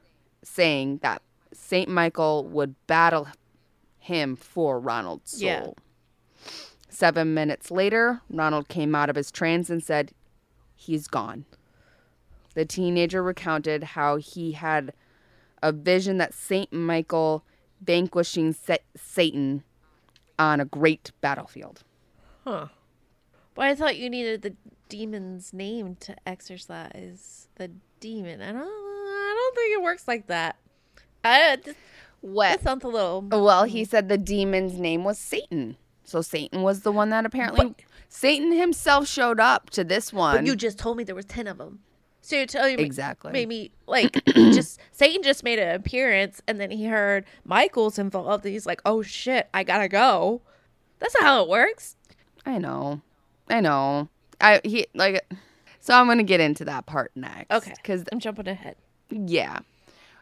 saying 0.43 1.01
that 1.03 1.23
Saint 1.53 1.89
Michael 1.89 2.45
would 2.47 2.75
battle 2.87 3.29
him 3.99 4.37
for 4.37 4.79
Ronald's 4.79 5.33
soul. 5.33 5.41
Yeah. 5.41 5.71
Seven 6.89 7.35
minutes 7.35 7.71
later, 7.71 8.21
Ronald 8.29 8.69
came 8.69 8.95
out 8.95 9.11
of 9.11 9.17
his 9.17 9.31
trance 9.31 9.71
and 9.71 9.83
said, 9.83 10.13
He's 10.75 11.07
gone. 11.07 11.45
The 12.55 12.65
teenager 12.65 13.23
recounted 13.23 13.85
how 13.85 14.17
he 14.17 14.53
had 14.53 14.93
a 15.63 15.73
vision 15.73 16.19
that 16.19 16.35
Saint 16.35 16.73
Michael 16.73 17.45
vanquishing 17.81 18.53
Sa- 18.53 18.77
Satan 18.97 19.63
on 20.39 20.59
a 20.61 20.65
great 20.65 21.13
battlefield. 21.21 21.83
Huh. 22.45 22.67
But 23.55 23.67
I 23.67 23.75
thought 23.75 23.97
you 23.97 24.09
needed 24.09 24.43
the 24.43 24.55
demon's 24.89 25.53
name 25.53 25.97
to 26.01 26.17
exercise 26.27 27.49
the 27.57 27.71
demon. 28.01 28.43
I 28.43 28.53
don't. 28.53 28.63
I 28.63 29.35
don't 29.37 29.55
think 29.55 29.75
it 29.75 29.83
works 29.83 30.09
like 30.09 30.27
that. 30.29 30.57
I, 31.25 31.59
this, 31.63 31.77
What? 32.21 32.49
that 32.49 32.63
sounds 32.63 32.85
a 32.85 32.89
little. 32.89 33.23
Well, 33.23 33.65
he 33.65 33.83
mm. 33.83 33.89
said 33.89 34.09
the 34.09 34.19
demon's 34.19 34.79
name 34.79 35.05
was 35.05 35.19
Satan. 35.19 35.77
So 36.05 36.23
Satan 36.23 36.63
was 36.63 36.81
the 36.81 36.91
one 36.91 37.11
that 37.11 37.25
apparently 37.25 37.69
but, 37.69 37.83
Satan 38.09 38.53
himself 38.53 39.07
showed 39.07 39.39
up 39.39 39.71
to 39.71 39.85
this 39.85 40.13
one. 40.13 40.37
But 40.37 40.47
you 40.47 40.57
just 40.57 40.79
told 40.79 40.97
me 40.97 41.05
there 41.05 41.15
was 41.15 41.25
ten 41.25 41.47
of 41.47 41.59
them. 41.59 41.81
So 42.23 42.37
you're 42.37 42.47
telling 42.47 42.77
me 42.77 42.83
exactly. 42.83 43.33
maybe 43.33 43.73
like 43.87 44.25
just 44.27 44.81
Satan 44.93 45.23
just 45.23 45.43
made 45.43 45.59
an 45.59 45.75
appearance 45.75 46.43
and 46.47 46.61
then 46.61 46.71
he 46.71 46.87
heard 46.87 47.25
Michael's 47.45 47.99
involved 47.99 48.45
and 48.45 48.53
he's 48.53 48.67
like, 48.67 48.83
oh 48.85 49.03
shit, 49.03 49.49
I 49.55 49.65
gotta 49.65 49.89
go. 49.89 50.43
That's 50.99 51.15
not 51.15 51.23
how 51.23 51.43
it 51.43 51.49
works. 51.49 51.97
I 52.45 52.59
know. 52.59 53.01
I 53.51 53.61
know. 53.61 54.09
I 54.41 54.61
he 54.65 54.87
like 54.95 55.25
so 55.81 55.95
I'm 55.95 56.07
going 56.07 56.19
to 56.19 56.25
get 56.25 56.41
into 56.41 56.65
that 56.67 56.87
part 56.87 57.11
next. 57.15 57.51
Okay. 57.51 57.75
Cuz 57.85 58.05
I'm 58.13 58.21
jumping 58.21 58.49
ahead. 58.49 58.77
yeah. 59.11 59.59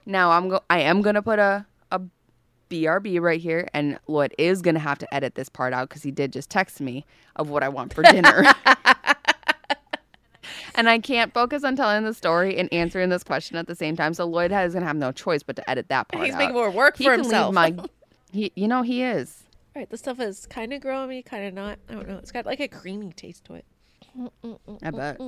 Now 0.07 0.31
I'm 0.33 0.49
go 0.49 0.61
I 0.71 0.81
am 0.81 1.03
going 1.03 1.15
to 1.15 1.23
put 1.23 1.39
a 1.39 1.67
a 1.93 2.01
BRB 2.71 3.21
right 3.21 3.41
here 3.41 3.69
and 3.73 3.99
Lloyd 4.09 4.35
is 4.39 4.63
going 4.63 4.75
to 4.75 4.81
have 4.81 4.99
to 4.99 5.15
edit 5.15 5.35
this 5.35 5.49
part 5.49 5.73
out 5.73 5.89
cuz 5.91 6.03
he 6.03 6.11
did 6.11 6.33
just 6.33 6.51
text 6.51 6.81
me 6.81 7.05
of 7.37 7.51
what 7.51 7.63
I 7.63 7.69
want 7.69 7.95
for 7.95 8.03
dinner. 8.03 8.45
and 10.75 10.89
I 10.89 10.99
can't 10.99 11.33
focus 11.35 11.65
on 11.65 11.77
telling 11.77 12.05
the 12.05 12.15
story 12.15 12.57
and 12.57 12.73
answering 12.73 13.11
this 13.11 13.25
question 13.25 13.57
at 13.57 13.67
the 13.67 13.75
same 13.75 13.97
time. 13.97 14.15
So 14.15 14.25
Lloyd 14.25 14.53
is 14.53 14.75
going 14.75 14.83
to 14.83 14.87
have 14.87 14.97
no 14.97 15.13
choice 15.13 15.43
but 15.43 15.57
to 15.57 15.71
edit 15.71 15.89
that 15.89 16.09
part 16.09 16.25
He's 16.25 16.35
out. 16.35 16.39
making 16.39 16.55
more 16.55 16.71
work 16.71 16.97
he 16.97 17.05
for 17.05 17.13
himself. 17.13 17.55
my 17.55 17.75
he 18.33 18.53
you 18.55 18.69
know 18.69 18.83
he 18.83 19.03
is. 19.03 19.45
All 19.79 19.83
right, 19.83 19.91
this 19.91 20.01
stuff 20.01 20.19
is 20.19 20.45
kind 20.45 20.73
of 20.73 20.81
growing 20.81 21.09
me, 21.09 21.23
kind 21.23 21.47
of 21.47 21.55
not. 21.55 21.79
I 21.89 21.93
don't 21.93 22.09
know. 22.09 22.17
It's 22.17 22.33
got 22.33 22.45
like 22.45 22.59
a 22.59 22.67
creamy 22.67 23.13
taste 23.13 23.45
to 23.45 23.55
it. 23.55 23.65
I 24.83 24.91
bet. 24.91 25.21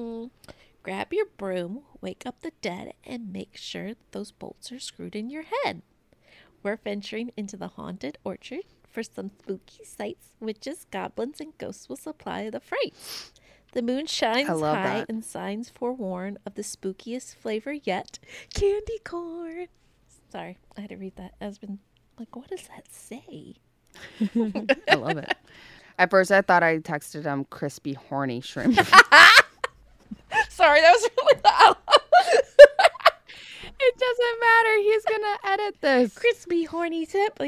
Grab 0.83 1.13
your 1.13 1.27
broom, 1.37 1.83
wake 2.01 2.25
up 2.27 2.41
the 2.41 2.51
dead, 2.61 2.95
and 3.05 3.33
make 3.33 3.57
sure 3.57 3.93
those 4.11 4.33
bolts 4.33 4.73
are 4.73 4.81
screwed 4.81 5.15
in 5.15 5.31
your 5.31 5.45
head. 5.45 5.83
We're 6.65 6.79
venturing 6.79 7.31
into 7.37 7.57
the 7.57 7.69
haunted 7.69 8.19
orchard 8.25 8.65
for 8.91 9.05
some 9.05 9.31
spooky 9.39 9.85
sights. 9.85 10.31
Witches, 10.41 10.85
goblins, 10.91 11.41
and 11.41 11.57
ghosts 11.57 11.89
will 11.89 11.95
supply 11.95 12.51
the 12.51 12.59
fright. 12.59 12.93
The 13.71 13.83
moon 13.83 14.07
shines 14.07 14.49
high 14.49 14.99
that. 14.99 15.07
and 15.09 15.25
signs 15.25 15.71
forewarn 15.71 16.39
of 16.45 16.57
the 16.57 16.63
spookiest 16.63 17.37
flavor 17.37 17.73
yet 17.73 18.19
candy 18.53 18.99
corn. 19.05 19.69
Sorry, 20.33 20.59
I 20.77 20.81
had 20.81 20.91
to 20.91 20.97
read 20.97 21.15
that. 21.15 21.35
I've 21.41 21.61
been 21.61 21.79
like, 22.19 22.35
what 22.35 22.49
does 22.49 22.67
that 22.67 22.93
say? 22.93 23.55
I 24.89 24.95
love 24.95 25.17
it. 25.19 25.35
At 25.99 26.11
first, 26.11 26.33
I 26.33 26.43
thought 26.43 26.63
I 26.63 26.79
texted 26.79 27.25
him 27.25 27.45
crispy, 27.51 27.93
horny 27.93 28.41
shrimp. 28.41 28.75
Sorry, 30.49 30.81
that 30.81 30.93
was 30.93 31.11
really 31.19 31.41
loud. 31.45 31.77
it 33.81 33.99
doesn't 33.99 34.41
matter. 34.41 34.77
He's 34.79 35.05
gonna 35.05 35.39
edit 35.45 35.77
this. 35.81 36.15
Crispy, 36.15 36.65
horny 36.65 37.07
tip. 37.07 37.39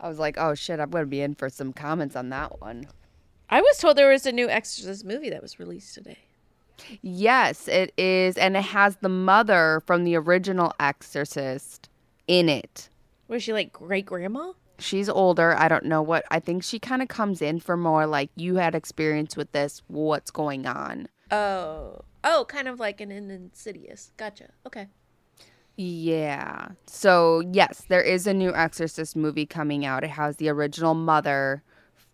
I 0.00 0.08
was 0.08 0.18
like, 0.18 0.36
oh 0.38 0.54
shit, 0.54 0.80
I'm 0.80 0.90
gonna 0.90 1.06
be 1.06 1.20
in 1.20 1.34
for 1.34 1.48
some 1.48 1.72
comments 1.72 2.16
on 2.16 2.30
that 2.30 2.60
one. 2.60 2.86
I 3.50 3.60
was 3.60 3.78
told 3.78 3.96
there 3.96 4.10
was 4.10 4.26
a 4.26 4.32
new 4.32 4.48
Exorcist 4.48 5.04
movie 5.04 5.30
that 5.30 5.42
was 5.42 5.58
released 5.58 5.94
today. 5.94 6.18
Yes, 7.02 7.68
it 7.68 7.92
is, 7.96 8.36
and 8.36 8.56
it 8.56 8.64
has 8.64 8.96
the 8.96 9.08
mother 9.08 9.82
from 9.86 10.04
the 10.04 10.16
original 10.16 10.72
Exorcist 10.80 11.88
in 12.26 12.48
it. 12.48 12.88
Was 13.28 13.42
she 13.42 13.52
like 13.52 13.72
great 13.72 14.06
grandma? 14.06 14.52
She's 14.78 15.08
older. 15.08 15.56
I 15.56 15.68
don't 15.68 15.84
know 15.84 16.02
what. 16.02 16.24
I 16.30 16.40
think 16.40 16.64
she 16.64 16.78
kind 16.78 17.00
of 17.00 17.08
comes 17.08 17.40
in 17.40 17.60
for 17.60 17.76
more 17.76 18.06
like 18.06 18.30
you 18.34 18.56
had 18.56 18.74
experience 18.74 19.36
with 19.36 19.52
this. 19.52 19.82
What's 19.86 20.30
going 20.30 20.66
on? 20.66 21.08
Oh, 21.30 22.02
oh, 22.24 22.44
kind 22.48 22.68
of 22.68 22.80
like 22.80 23.00
an 23.00 23.12
Insidious. 23.12 24.12
Gotcha. 24.16 24.50
Okay. 24.66 24.88
Yeah. 25.76 26.68
So, 26.86 27.42
yes, 27.52 27.84
there 27.88 28.02
is 28.02 28.26
a 28.26 28.34
new 28.34 28.54
Exorcist 28.54 29.16
movie 29.16 29.46
coming 29.46 29.84
out. 29.84 30.04
It 30.04 30.10
has 30.10 30.36
the 30.36 30.48
original 30.48 30.94
mother, 30.94 31.62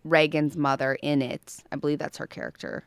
Regan's 0.03 0.55
mother, 0.57 0.97
in 1.01 1.21
it. 1.21 1.57
I 1.71 1.75
believe 1.75 1.99
that's 1.99 2.17
her 2.17 2.27
character. 2.27 2.85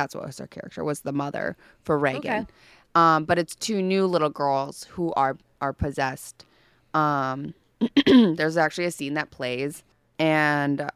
That's 0.00 0.14
what 0.14 0.24
was 0.26 0.38
her 0.38 0.46
character 0.46 0.82
was 0.82 1.00
the 1.00 1.12
mother 1.12 1.56
for 1.82 1.98
Regan. 1.98 2.18
Okay. 2.18 2.46
Um, 2.94 3.24
but 3.26 3.38
it's 3.38 3.54
two 3.54 3.82
new 3.82 4.06
little 4.06 4.30
girls 4.30 4.84
who 4.84 5.12
are 5.12 5.36
are 5.60 5.74
possessed. 5.74 6.46
Um, 6.94 7.52
there's 8.06 8.56
actually 8.56 8.86
a 8.86 8.90
scene 8.90 9.12
that 9.14 9.30
plays, 9.30 9.82
and 10.18 10.80
uh, 10.80 10.88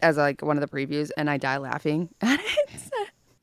as 0.00 0.16
like 0.16 0.40
one 0.40 0.56
of 0.56 0.60
the 0.60 0.68
previews, 0.76 1.10
and 1.16 1.28
I 1.28 1.36
die 1.36 1.56
laughing 1.58 2.10
at 2.20 2.38
it 2.40 2.70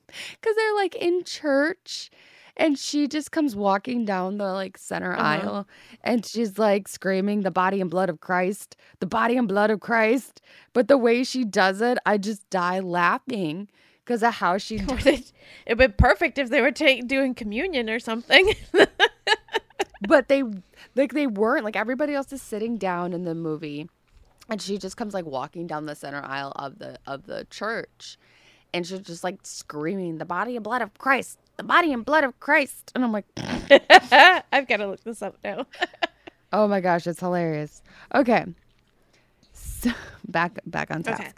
because 0.07 0.55
they're 0.55 0.75
like 0.75 0.95
in 0.95 1.23
church 1.25 2.09
and 2.57 2.77
she 2.77 3.07
just 3.07 3.31
comes 3.31 3.55
walking 3.55 4.05
down 4.05 4.37
the 4.37 4.51
like 4.51 4.77
center 4.77 5.13
Uh-huh. 5.13 5.21
aisle 5.23 5.67
and 6.03 6.25
she's 6.25 6.57
like 6.57 6.87
screaming 6.87 7.41
the 7.41 7.51
body 7.51 7.79
and 7.79 7.89
blood 7.89 8.09
of 8.09 8.19
Christ, 8.19 8.75
the 8.99 9.05
body 9.05 9.37
and 9.37 9.47
blood 9.47 9.69
of 9.71 9.79
Christ. 9.79 10.41
But 10.73 10.87
the 10.87 10.97
way 10.97 11.23
she 11.23 11.45
does 11.45 11.79
it, 11.81 11.97
I 12.05 12.17
just 12.17 12.49
die 12.49 12.79
laughing 12.79 13.69
because 14.09 14.23
of 14.23 14.33
how 14.33 14.57
she 14.57 14.77
It'd 15.67 15.77
be 15.77 15.87
perfect 15.87 16.39
if 16.39 16.49
they 16.49 16.61
were 16.61 16.71
ta- 16.71 17.01
doing 17.05 17.35
communion 17.35 17.91
or 17.91 17.99
something. 17.99 18.55
but 20.07 20.27
they 20.29 20.41
like 20.95 21.13
they 21.13 21.27
weren't 21.27 21.63
like 21.63 21.75
everybody 21.75 22.15
else 22.15 22.33
is 22.33 22.41
sitting 22.41 22.77
down 22.77 23.13
in 23.13 23.23
the 23.23 23.35
movie 23.35 23.87
and 24.49 24.59
she 24.59 24.79
just 24.79 24.97
comes 24.97 25.13
like 25.13 25.25
walking 25.27 25.67
down 25.67 25.85
the 25.85 25.93
center 25.93 26.23
aisle 26.25 26.53
of 26.55 26.79
the 26.79 26.97
of 27.05 27.27
the 27.27 27.45
church 27.51 28.17
and 28.73 28.87
she's 28.87 29.01
just 29.01 29.23
like 29.23 29.37
screaming 29.43 30.17
the 30.17 30.25
body 30.25 30.55
and 30.55 30.63
blood 30.63 30.81
of 30.81 30.91
Christ 30.97 31.37
the 31.57 31.63
body 31.63 31.93
and 31.93 32.03
blood 32.03 32.23
of 32.23 32.39
Christ 32.39 32.91
and 32.95 33.03
I'm 33.03 33.11
like 33.11 33.25
I've 34.51 34.67
got 34.67 34.77
to 34.77 34.87
look 34.87 35.03
this 35.03 35.21
up 35.21 35.37
now. 35.43 35.67
oh 36.51 36.67
my 36.67 36.81
gosh 36.81 37.05
it's 37.05 37.19
hilarious 37.19 37.83
okay 38.15 38.45
so 39.53 39.91
back 40.27 40.57
back 40.65 40.89
on 40.89 41.03
task 41.03 41.21
Okay. 41.21 41.31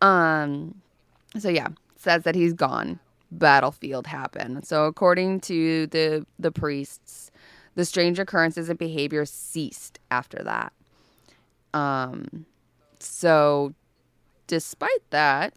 um 0.00 0.74
so 1.38 1.48
yeah 1.48 1.68
says 1.96 2.22
that 2.24 2.34
he's 2.34 2.52
gone 2.52 2.98
battlefield 3.30 4.06
happened 4.06 4.64
so 4.66 4.84
according 4.86 5.40
to 5.40 5.86
the 5.88 6.24
the 6.38 6.52
priests 6.52 7.30
the 7.74 7.84
strange 7.84 8.18
occurrences 8.18 8.68
and 8.68 8.78
behavior 8.78 9.24
ceased 9.24 9.98
after 10.10 10.42
that 10.44 10.72
um 11.74 12.46
so 13.00 13.74
despite 14.46 15.10
that 15.10 15.52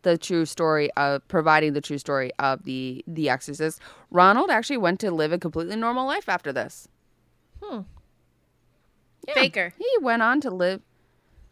the 0.00 0.16
true 0.16 0.46
story 0.46 0.90
of 0.92 1.26
providing 1.28 1.74
the 1.74 1.80
true 1.82 1.98
story 1.98 2.30
of 2.38 2.64
the 2.64 3.04
the 3.06 3.28
exorcist 3.28 3.78
ronald 4.10 4.48
actually 4.50 4.78
went 4.78 4.98
to 4.98 5.10
live 5.10 5.32
a 5.32 5.38
completely 5.38 5.76
normal 5.76 6.06
life 6.06 6.28
after 6.28 6.52
this 6.52 6.88
Hmm. 7.62 7.80
Yeah. 9.28 9.34
Faker. 9.34 9.72
he 9.78 9.86
went 10.00 10.22
on 10.22 10.40
to 10.40 10.50
live 10.50 10.80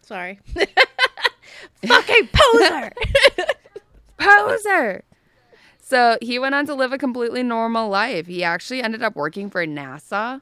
Sorry. 0.03 0.40
Fucking 1.87 2.29
poser. 2.33 2.92
poser. 4.18 5.05
So 5.81 6.18
he 6.23 6.38
went 6.38 6.55
on 6.55 6.66
to 6.66 6.75
live 6.75 6.92
a 6.92 6.99
completely 6.99 7.42
normal 7.42 7.88
life. 7.88 8.27
He 8.27 8.44
actually 8.44 8.83
ended 8.83 9.03
up 9.03 9.16
working 9.16 9.51
for 9.51 9.66
NASA 9.66 10.40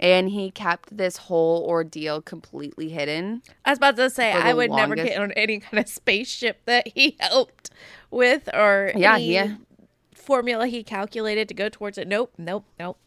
and 0.00 0.30
he 0.30 0.50
kept 0.50 0.96
this 0.96 1.16
whole 1.18 1.64
ordeal 1.64 2.20
completely 2.22 2.88
hidden. 2.88 3.42
I 3.64 3.70
was 3.70 3.78
about 3.78 3.96
to 3.96 4.10
say 4.10 4.32
I 4.32 4.54
would 4.54 4.70
never 4.70 4.94
get 4.96 5.18
on 5.18 5.32
any 5.32 5.60
kind 5.60 5.78
of 5.78 5.88
spaceship 5.88 6.60
that 6.64 6.88
he 6.88 7.16
helped 7.20 7.70
with 8.10 8.48
or 8.54 8.92
Yeah, 8.96 9.14
any 9.16 9.34
yeah. 9.34 9.56
formula 10.14 10.66
he 10.66 10.82
calculated 10.82 11.46
to 11.48 11.54
go 11.54 11.68
towards 11.68 11.98
it. 11.98 12.08
Nope, 12.08 12.32
nope, 12.38 12.64
nope. 12.78 12.98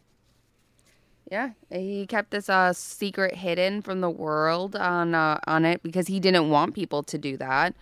Yeah, 1.29 1.51
he 1.69 2.05
kept 2.07 2.31
this 2.31 2.47
uh, 2.49 2.71
secret 2.71 3.35
hidden 3.35 3.81
from 3.81 3.99
the 3.99 4.09
world 4.09 4.77
on 4.77 5.13
uh, 5.13 5.39
on 5.45 5.65
it 5.65 5.83
because 5.83 6.07
he 6.07 6.21
didn't 6.21 6.49
want 6.49 6.73
people 6.73 7.03
to 7.03 7.17
do 7.17 7.35
that. 7.37 7.75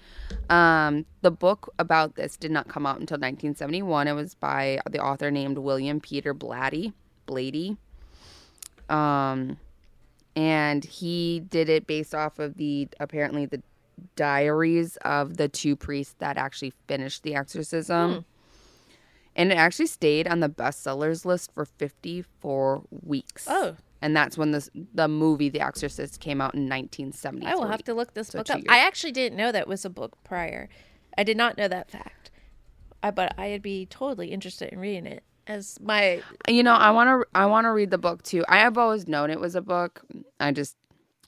Um, 0.50 1.06
the 1.22 1.30
book 1.30 1.72
about 1.78 2.16
this 2.16 2.38
did 2.38 2.50
not 2.50 2.68
come 2.68 2.88
out 2.88 3.00
until 3.00 3.16
1971. 3.16 4.08
It 4.08 4.14
was 4.14 4.34
by 4.34 4.80
the 4.90 5.00
author 5.00 5.30
named 5.30 5.60
William 5.60 6.00
Peter 6.00 6.34
Blatty. 6.34 6.94
Blady. 7.28 7.78
Um, 8.90 9.58
and 10.36 10.84
he 10.84 11.40
did 11.40 11.70
it 11.70 11.88
based 11.88 12.14
off 12.14 12.40
of 12.40 12.58
the 12.58 12.88
apparently 13.00 13.46
the 13.46 13.62
diaries 14.16 14.98
of 14.98 15.38
the 15.38 15.48
two 15.48 15.76
priests 15.76 16.16
that 16.20 16.38
actually 16.38 16.74
finished 16.88 17.24
the 17.24 17.36
exorcism. 17.36 18.26
And 19.36 19.52
it 19.52 19.56
actually 19.56 19.88
stayed 19.88 20.28
on 20.28 20.40
the 20.40 20.50
bestsellers 20.50 21.26
list 21.26 21.52
for 21.54 21.66
54 21.66 22.84
weeks. 22.90 23.46
Oh. 23.50 23.76
And 24.02 24.16
that's 24.16 24.38
when 24.38 24.52
the 24.52 24.70
the 24.94 25.08
movie 25.08 25.50
The 25.50 25.62
Exorcist 25.62 26.20
came 26.20 26.40
out 26.42 26.54
in 26.54 26.70
1970. 26.70 27.46
I 27.46 27.56
will 27.56 27.68
have 27.68 27.84
to 27.86 27.94
look 27.94 28.14
this 28.14 28.30
So 28.30 28.40
book 28.40 28.50
up. 28.50 28.58
years. 28.58 28.68
I 28.70 28.80
actually 28.80 29.12
didn't 29.14 29.38
know 29.38 29.52
that 29.52 29.68
was 29.68 29.84
a 29.84 29.90
book 29.90 30.18
prior. 30.24 30.70
I 31.18 31.24
did 31.24 31.38
not 31.38 31.58
know 31.58 31.68
that 31.68 31.90
fact. 31.90 32.30
I, 33.02 33.12
but 33.12 33.38
I'd 33.40 33.62
be 33.62 33.86
totally 33.88 34.28
interested 34.32 34.72
in 34.72 34.80
reading 34.80 35.06
it 35.06 35.24
as 35.48 35.80
my 35.82 36.22
You 36.48 36.64
know, 36.64 36.74
I 36.74 36.92
want 36.92 37.08
to 37.10 37.28
I 37.34 37.46
want 37.48 37.66
to 37.66 37.72
read 37.72 37.90
the 37.92 37.98
book 37.98 38.22
too. 38.24 38.44
I 38.48 38.58
have 38.58 38.78
always 38.78 39.08
known 39.08 39.30
it 39.32 39.40
was 39.40 39.56
a 39.56 39.62
book. 39.62 40.02
I 40.40 40.52
just 40.52 40.76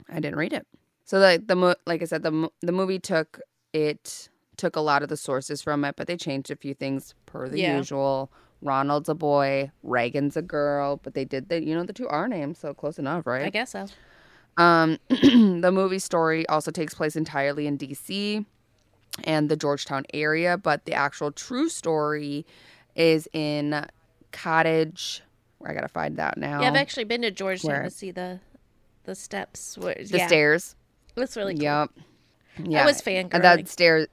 I 0.10 0.20
didn't 0.20 0.38
read 0.38 0.54
it. 0.54 0.68
So 1.06 1.20
the 1.20 1.42
the 1.44 1.78
like 1.86 2.02
I 2.02 2.06
said 2.06 2.22
the 2.24 2.50
the 2.62 2.72
movie 2.72 3.00
took 3.00 3.40
it 3.74 4.30
took 4.58 4.76
a 4.76 4.82
lot 4.82 5.04
of 5.04 5.10
the 5.10 5.18
sources 5.18 5.62
from 5.62 5.86
it, 5.86 5.96
but 5.96 6.08
they 6.08 6.18
changed 6.18 6.52
a 6.52 6.56
few 6.56 6.74
things 6.74 7.14
per 7.26 7.48
the 7.48 7.60
Yeah. 7.60 7.78
usual. 7.78 8.32
Ronald's 8.62 9.08
a 9.08 9.14
boy, 9.14 9.72
Regan's 9.84 10.36
a 10.36 10.42
girl, 10.42 10.98
but 11.04 11.14
they 11.14 11.26
did 11.26 11.50
the 11.50 11.64
you 11.64 11.76
know 11.76 11.84
the 11.84 11.94
two 11.94 12.08
R 12.08 12.28
names, 12.28 12.58
so 12.58 12.74
close 12.74 12.98
enough, 12.98 13.28
right? 13.28 13.46
I 13.46 13.50
guess 13.52 13.72
so. 13.72 13.86
Um, 14.58 14.98
the 15.10 15.70
movie 15.72 16.00
story 16.00 16.48
also 16.50 16.72
takes 16.72 16.96
place 16.96 17.16
entirely 17.16 17.68
in 17.68 17.78
DC 17.78 18.44
and 19.24 19.50
the 19.50 19.56
Georgetown 19.56 20.06
area, 20.14 20.58
but 20.58 20.86
the 20.86 20.94
actual 20.94 21.32
true 21.32 21.70
story 21.70 22.46
is 22.96 23.28
in 23.34 23.86
Cottage. 24.32 25.22
Where 25.60 25.72
I 25.72 25.74
gotta 25.76 25.88
find 25.88 26.18
that 26.18 26.38
now. 26.38 26.62
Yeah, 26.62 26.70
I've 26.70 26.76
actually 26.76 27.04
been 27.06 27.22
to 27.24 27.32
Georgetown 27.32 27.72
Where? 27.72 27.84
to 27.84 27.90
see 27.92 28.12
the 28.12 28.40
the 29.06 29.16
steps. 29.16 29.78
Where, 29.78 29.96
the 29.96 30.18
yeah, 30.18 30.28
stairs. 30.28 30.76
It's 31.16 31.36
really 31.38 31.54
cool. 31.54 31.64
Yep. 31.64 31.90
Yeah. 32.64 32.80
That 32.80 32.86
was 32.86 33.02
And 33.08 33.44
that 33.44 33.68
stairs. 33.68 34.08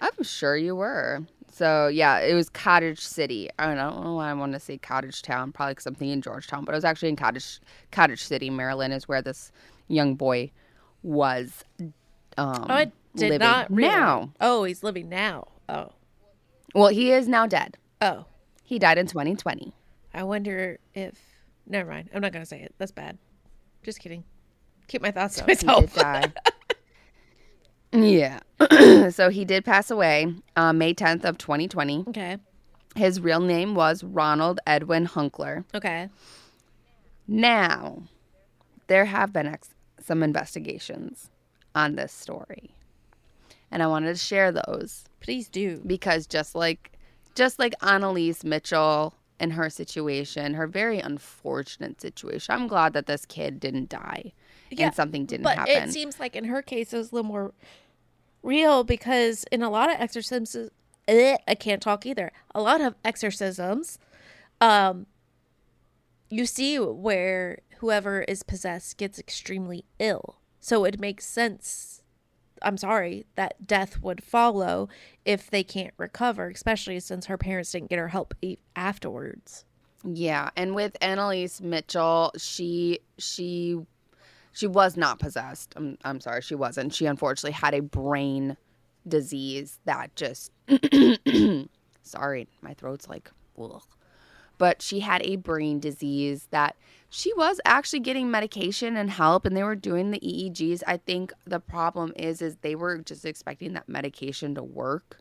I'm 0.00 0.22
sure 0.22 0.56
you 0.56 0.74
were. 0.76 1.20
So 1.52 1.88
yeah, 1.88 2.18
it 2.20 2.34
was 2.34 2.48
Cottage 2.48 3.00
City. 3.00 3.50
I 3.58 3.66
don't 3.66 3.76
know, 3.76 3.88
I 3.88 3.90
don't 3.92 4.04
know 4.04 4.14
why 4.14 4.30
I 4.30 4.34
want 4.34 4.52
to 4.54 4.60
say 4.60 4.78
Cottage 4.78 5.20
Town, 5.22 5.52
probably 5.52 5.74
something 5.78 6.08
in 6.08 6.22
Georgetown, 6.22 6.64
but 6.64 6.72
it 6.72 6.76
was 6.76 6.84
actually 6.84 7.10
in 7.10 7.16
Cottage 7.16 7.60
Cottage 7.92 8.22
City, 8.24 8.48
Maryland, 8.50 8.92
is 8.94 9.06
where 9.08 9.20
this 9.22 9.52
young 9.88 10.14
boy 10.14 10.50
was. 11.02 11.64
Um, 11.80 11.92
Oh, 12.38 12.66
I 12.68 12.84
did 13.16 13.30
living. 13.30 13.38
not 13.40 13.70
realize. 13.70 13.94
now. 13.96 14.32
Oh, 14.40 14.64
he's 14.64 14.82
living 14.82 15.08
now. 15.08 15.48
Oh, 15.68 15.90
Well, 16.74 16.88
he 16.88 17.12
is 17.12 17.28
now 17.28 17.46
dead. 17.46 17.76
oh. 18.00 18.24
He 18.64 18.78
died 18.78 18.98
in 18.98 19.06
2020. 19.08 19.74
I 20.14 20.22
wonder 20.22 20.78
if. 20.94 21.18
Never 21.66 21.90
mind. 21.90 22.08
I'm 22.14 22.20
not 22.22 22.32
gonna 22.32 22.46
say 22.46 22.62
it. 22.62 22.72
That's 22.78 22.92
bad. 22.92 23.18
Just 23.82 23.98
kidding. 23.98 24.22
Keep 24.86 25.02
my 25.02 25.10
thoughts 25.10 25.34
to 25.36 25.44
He 25.44 25.54
did 25.56 25.66
myself. 25.66 26.32
yeah. 27.92 28.40
so 29.10 29.30
he 29.30 29.44
did 29.44 29.64
pass 29.64 29.90
away 29.90 30.34
uh, 30.56 30.72
May 30.72 30.94
10th 30.94 31.24
of 31.24 31.38
2020. 31.38 32.04
Okay. 32.08 32.38
His 32.96 33.20
real 33.20 33.40
name 33.40 33.74
was 33.74 34.02
Ronald 34.02 34.60
Edwin 34.66 35.06
Hunkeler. 35.06 35.64
Okay. 35.74 36.08
Now, 37.28 38.02
there 38.88 39.04
have 39.04 39.32
been 39.32 39.46
ex- 39.46 39.74
some 40.00 40.22
investigations 40.22 41.30
on 41.74 41.94
this 41.94 42.12
story. 42.12 42.74
And 43.70 43.82
I 43.82 43.86
wanted 43.86 44.08
to 44.08 44.18
share 44.18 44.50
those 44.50 45.04
Please 45.20 45.48
do. 45.48 45.80
because 45.86 46.26
just 46.26 46.54
like 46.54 46.92
just 47.36 47.60
like 47.60 47.74
Annalise 47.82 48.42
Mitchell 48.42 49.14
and 49.38 49.52
her 49.52 49.70
situation, 49.70 50.54
her 50.54 50.66
very 50.66 50.98
unfortunate 50.98 52.00
situation. 52.00 52.52
I'm 52.52 52.66
glad 52.66 52.92
that 52.94 53.06
this 53.06 53.24
kid 53.24 53.60
didn't 53.60 53.88
die 53.88 54.32
Yeah, 54.70 54.86
and 54.86 54.94
something 54.94 55.26
didn't 55.26 55.44
but 55.44 55.56
happen. 55.56 55.88
it 55.88 55.92
seems 55.92 56.20
like 56.20 56.36
in 56.36 56.44
her 56.44 56.62
case 56.62 56.92
it 56.92 56.98
was 56.98 57.12
a 57.12 57.14
little 57.16 57.28
more 57.30 57.52
real 58.42 58.84
because 58.84 59.44
in 59.50 59.62
a 59.62 59.70
lot 59.70 59.90
of 59.90 60.00
exorcisms 60.00 60.56
i 61.08 61.56
can't 61.58 61.82
talk 61.82 62.06
either. 62.06 62.30
A 62.54 62.60
lot 62.60 62.80
of 62.80 62.94
exorcisms 63.04 63.98
um 64.60 65.06
you 66.28 66.46
see 66.46 66.78
where 66.78 67.58
whoever 67.78 68.22
is 68.22 68.42
possessed 68.44 68.96
gets 68.96 69.18
extremely 69.18 69.84
ill. 69.98 70.36
So 70.60 70.84
it 70.84 71.00
makes 71.00 71.24
sense 71.26 72.02
i'm 72.62 72.76
sorry 72.76 73.24
that 73.36 73.66
death 73.66 74.02
would 74.02 74.22
follow 74.22 74.86
if 75.24 75.48
they 75.48 75.64
can't 75.64 75.94
recover 75.96 76.50
especially 76.50 77.00
since 77.00 77.24
her 77.24 77.38
parents 77.38 77.72
didn't 77.72 77.88
get 77.88 77.98
her 77.98 78.08
help 78.08 78.34
afterwards. 78.76 79.64
Yeah, 80.04 80.50
and 80.56 80.74
with 80.74 80.96
Anneliese 81.00 81.60
Mitchell, 81.60 82.32
she 82.38 83.00
she 83.18 83.78
she 84.52 84.66
was 84.66 84.96
not 84.96 85.18
possessed. 85.18 85.74
I'm 85.76 85.98
I'm 86.04 86.20
sorry, 86.20 86.42
she 86.42 86.54
wasn't. 86.54 86.94
She 86.94 87.06
unfortunately 87.06 87.52
had 87.52 87.74
a 87.74 87.82
brain 87.82 88.56
disease 89.06 89.78
that 89.84 90.14
just 90.16 90.52
sorry, 92.02 92.48
my 92.62 92.74
throat's 92.74 93.08
like 93.08 93.30
ugh. 93.60 93.82
But 94.58 94.82
she 94.82 95.00
had 95.00 95.22
a 95.24 95.36
brain 95.36 95.80
disease 95.80 96.48
that 96.50 96.76
she 97.08 97.32
was 97.34 97.60
actually 97.64 98.00
getting 98.00 98.30
medication 98.30 98.96
and 98.96 99.10
help 99.10 99.46
and 99.46 99.56
they 99.56 99.64
were 99.64 99.74
doing 99.74 100.10
the 100.10 100.20
EEGs. 100.20 100.82
I 100.86 100.98
think 100.98 101.32
the 101.46 101.60
problem 101.60 102.12
is 102.16 102.42
is 102.42 102.56
they 102.56 102.74
were 102.74 102.98
just 102.98 103.24
expecting 103.24 103.72
that 103.72 103.88
medication 103.88 104.54
to 104.56 104.62
work 104.62 105.18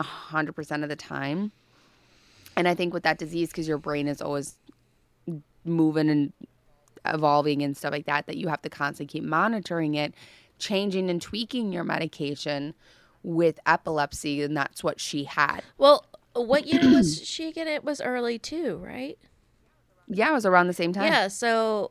100% 0.00 0.82
of 0.82 0.88
the 0.88 0.96
time. 0.96 1.52
And 2.56 2.68
I 2.68 2.74
think 2.74 2.94
with 2.94 3.02
that 3.02 3.18
disease, 3.18 3.48
because 3.48 3.66
your 3.66 3.78
brain 3.78 4.08
is 4.08 4.20
always 4.20 4.56
moving 5.64 6.10
and 6.10 6.32
evolving 7.06 7.62
and 7.62 7.76
stuff 7.76 7.92
like 7.92 8.06
that, 8.06 8.26
that 8.26 8.36
you 8.36 8.48
have 8.48 8.62
to 8.62 8.70
constantly 8.70 9.20
keep 9.20 9.28
monitoring 9.28 9.94
it, 9.94 10.14
changing 10.58 11.10
and 11.10 11.20
tweaking 11.20 11.72
your 11.72 11.84
medication 11.84 12.74
with 13.22 13.58
epilepsy. 13.66 14.42
And 14.42 14.56
that's 14.56 14.82
what 14.84 15.00
she 15.00 15.24
had. 15.24 15.60
well 15.78 16.06
what 16.34 16.66
year 16.66 16.88
was 16.88 17.22
she 17.24 17.48
again 17.48 17.68
it 17.68 17.84
was 17.84 18.00
early 18.00 18.38
too 18.38 18.76
right 18.82 19.18
Yeah, 20.08 20.30
it 20.30 20.32
was 20.32 20.46
around 20.46 20.66
the 20.68 20.72
same 20.72 20.92
time. 20.92 21.04
Yeah, 21.04 21.28
so 21.28 21.90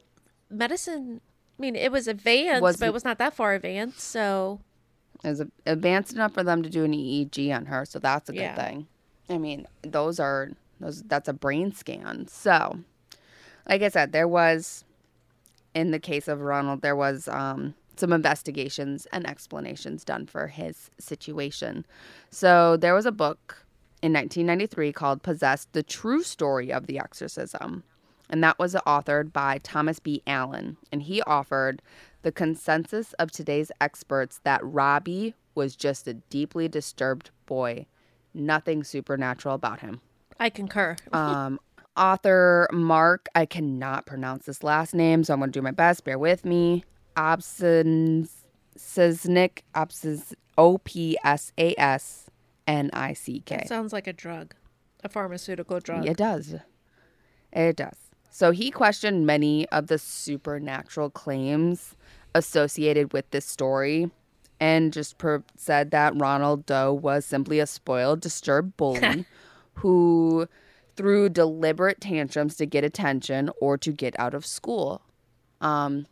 medicine, 0.50 1.21
I 1.58 1.62
mean, 1.62 1.76
it 1.76 1.91
was 1.91 2.08
advanced, 2.08 2.62
Was- 2.62 2.78
but 2.78 2.88
it 2.88 2.93
was 2.93 3.06
not 3.06 3.17
that 3.19 3.34
far 3.36 3.54
advanced. 3.54 4.00
So, 4.00 4.60
It 5.24 5.28
was 5.30 5.43
advanced 5.65 6.13
enough 6.13 6.34
for 6.34 6.43
them 6.43 6.63
to 6.63 6.69
do 6.69 6.84
an 6.84 6.91
EEG 6.93 7.56
on 7.56 7.67
her. 7.67 7.86
So 7.86 8.00
that's 8.00 8.30
a 8.30 8.34
good 8.34 8.41
Yeah. 8.41 8.56
thing. 8.56 8.88
I 9.30 9.38
mean, 9.38 9.67
those 9.84 10.19
are, 10.19 10.50
those 10.80 11.04
that's 11.04 11.30
a 11.30 11.34
brain 11.34 11.71
scan. 11.71 12.28
So, 12.28 12.80
like 13.69 13.82
I 13.84 13.89
said, 13.89 14.12
there 14.12 14.28
was, 14.28 14.84
in 15.73 15.91
the 15.91 15.99
case 15.99 16.27
of 16.27 16.41
Ronald, 16.41 16.81
there 16.81 16.95
was 16.95 17.27
um, 17.27 17.73
some 17.95 18.13
investigations 18.13 19.07
and 19.12 19.27
explanations 19.27 20.03
done 20.03 20.25
for 20.25 20.47
his 20.47 20.89
situation. 20.99 21.86
So 22.29 22.77
there 22.77 22.93
was 22.93 23.05
a 23.05 23.12
book 23.12 23.65
in 24.01 24.13
1993 24.13 24.91
called 24.91 25.23
Possessed 25.23 25.71
The 25.73 25.84
True 25.84 26.23
Story 26.23 26.71
of 26.71 26.88
the 26.88 26.99
Exorcism. 26.99 27.84
And 28.29 28.43
that 28.43 28.57
was 28.57 28.75
authored 28.88 29.34
by 29.34 29.60
Thomas 29.60 29.99
B. 29.99 30.23
Allen. 30.25 30.77
And 30.91 31.03
he 31.03 31.21
offered 31.23 31.81
the 32.23 32.31
consensus 32.31 33.13
of 33.13 33.31
today's 33.31 33.71
experts 33.81 34.39
that 34.43 34.63
Robbie 34.63 35.34
was 35.53 35.75
just 35.75 36.07
a 36.07 36.13
deeply 36.13 36.67
disturbed 36.67 37.29
boy, 37.45 37.86
nothing 38.34 38.84
supernatural 38.84 39.55
about 39.55 39.81
him. 39.81 40.01
I 40.39 40.49
concur. 40.49 40.95
Um, 41.13 41.60
author 41.95 42.67
Mark, 42.71 43.27
I 43.36 43.45
cannot 43.45 44.06
pronounce 44.06 44.45
this 44.45 44.63
last 44.63 44.93
name, 44.93 45.23
so 45.23 45.34
I'm 45.34 45.39
going 45.39 45.51
to 45.51 45.60
do 45.60 45.62
my 45.62 45.71
best. 45.71 46.04
Bear 46.04 46.17
with 46.17 46.45
me. 46.45 46.84
Obsesnik, 47.17 48.30
Obses, 49.75 50.34
O 50.58 50.77
P 50.80 51.17
S 51.23 51.51
A 51.58 51.75
S 51.80 52.30
N 52.67 52.89
I 52.93 53.13
C 53.13 53.41
K. 53.45 53.65
Sounds 53.67 53.93
like 53.93 54.08
a 54.08 54.13
drug, 54.13 54.56
a 55.04 55.10
pharmaceutical 55.10 55.80
drug. 55.80 56.08
It 56.08 56.17
does. 56.17 56.56
It 57.51 57.75
does. 57.75 57.97
So 58.30 58.51
he 58.51 58.71
questioned 58.71 59.25
many 59.25 59.67
of 59.69 59.88
the 59.88 59.97
supernatural 59.97 61.10
claims 61.10 61.95
associated 62.34 63.12
with 63.12 63.30
this 63.32 63.45
story 63.45 64.10
and 64.62 64.93
just 64.93 65.17
per- 65.17 65.43
said 65.58 65.91
that 65.91 66.15
Ronald 66.15 66.65
Doe 66.65 66.93
was 66.93 67.25
simply 67.25 67.60
a 67.60 67.67
spoiled, 67.67 68.21
disturbed 68.21 68.77
bully 68.77 69.25
who 69.73 70.47
threw 71.02 71.30
deliberate 71.30 72.00
tantrums 72.00 72.56
to 72.58 72.66
get 72.66 72.84
attention 72.84 73.50
or 73.60 73.78
to 73.80 73.92
get 73.92 74.18
out 74.20 74.34
of 74.34 74.46
school. 74.46 75.02
Um, 75.60 76.06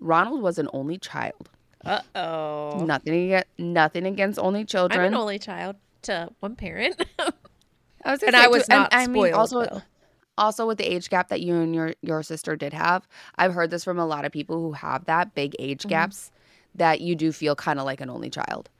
Ronald 0.00 0.42
was 0.42 0.58
an 0.58 0.68
only 0.72 0.98
child. 0.98 1.48
Uh 1.84 2.00
oh. 2.14 2.84
Nothing, 2.84 3.32
aga- 3.34 3.44
nothing 3.58 4.06
against 4.06 4.38
only 4.38 4.64
children. 4.64 5.00
I'm 5.00 5.06
an 5.08 5.14
only 5.14 5.38
child 5.38 5.76
to 6.02 6.28
one 6.40 6.56
parent. 6.56 7.04
I 8.04 8.10
was 8.12 8.22
and 8.22 8.34
I 8.34 8.48
was 8.48 8.66
too- 8.66 8.72
and 8.72 8.80
not 8.82 8.94
I 8.94 9.06
mean, 9.06 9.14
spoiled, 9.26 9.34
also, 9.34 9.64
though. 9.64 9.82
also 10.38 10.66
with 10.66 10.78
the 10.78 10.84
age 10.92 11.08
gap 11.08 11.28
that 11.28 11.40
you 11.40 11.54
and 11.54 11.74
your 11.74 11.94
your 12.02 12.22
sister 12.22 12.56
did 12.56 12.72
have, 12.72 13.06
I've 13.36 13.54
heard 13.54 13.70
this 13.70 13.84
from 13.84 13.98
a 13.98 14.06
lot 14.06 14.24
of 14.24 14.32
people 14.32 14.60
who 14.60 14.72
have 14.72 15.04
that 15.06 15.34
big 15.34 15.54
age 15.60 15.80
Mm-hmm. 15.82 15.88
gaps 15.90 16.30
that 16.74 17.00
you 17.00 17.14
do 17.14 17.30
feel 17.32 17.54
kind 17.54 17.78
of 17.78 17.84
like 17.84 18.00
an 18.00 18.10
only 18.10 18.30
child 18.30 18.70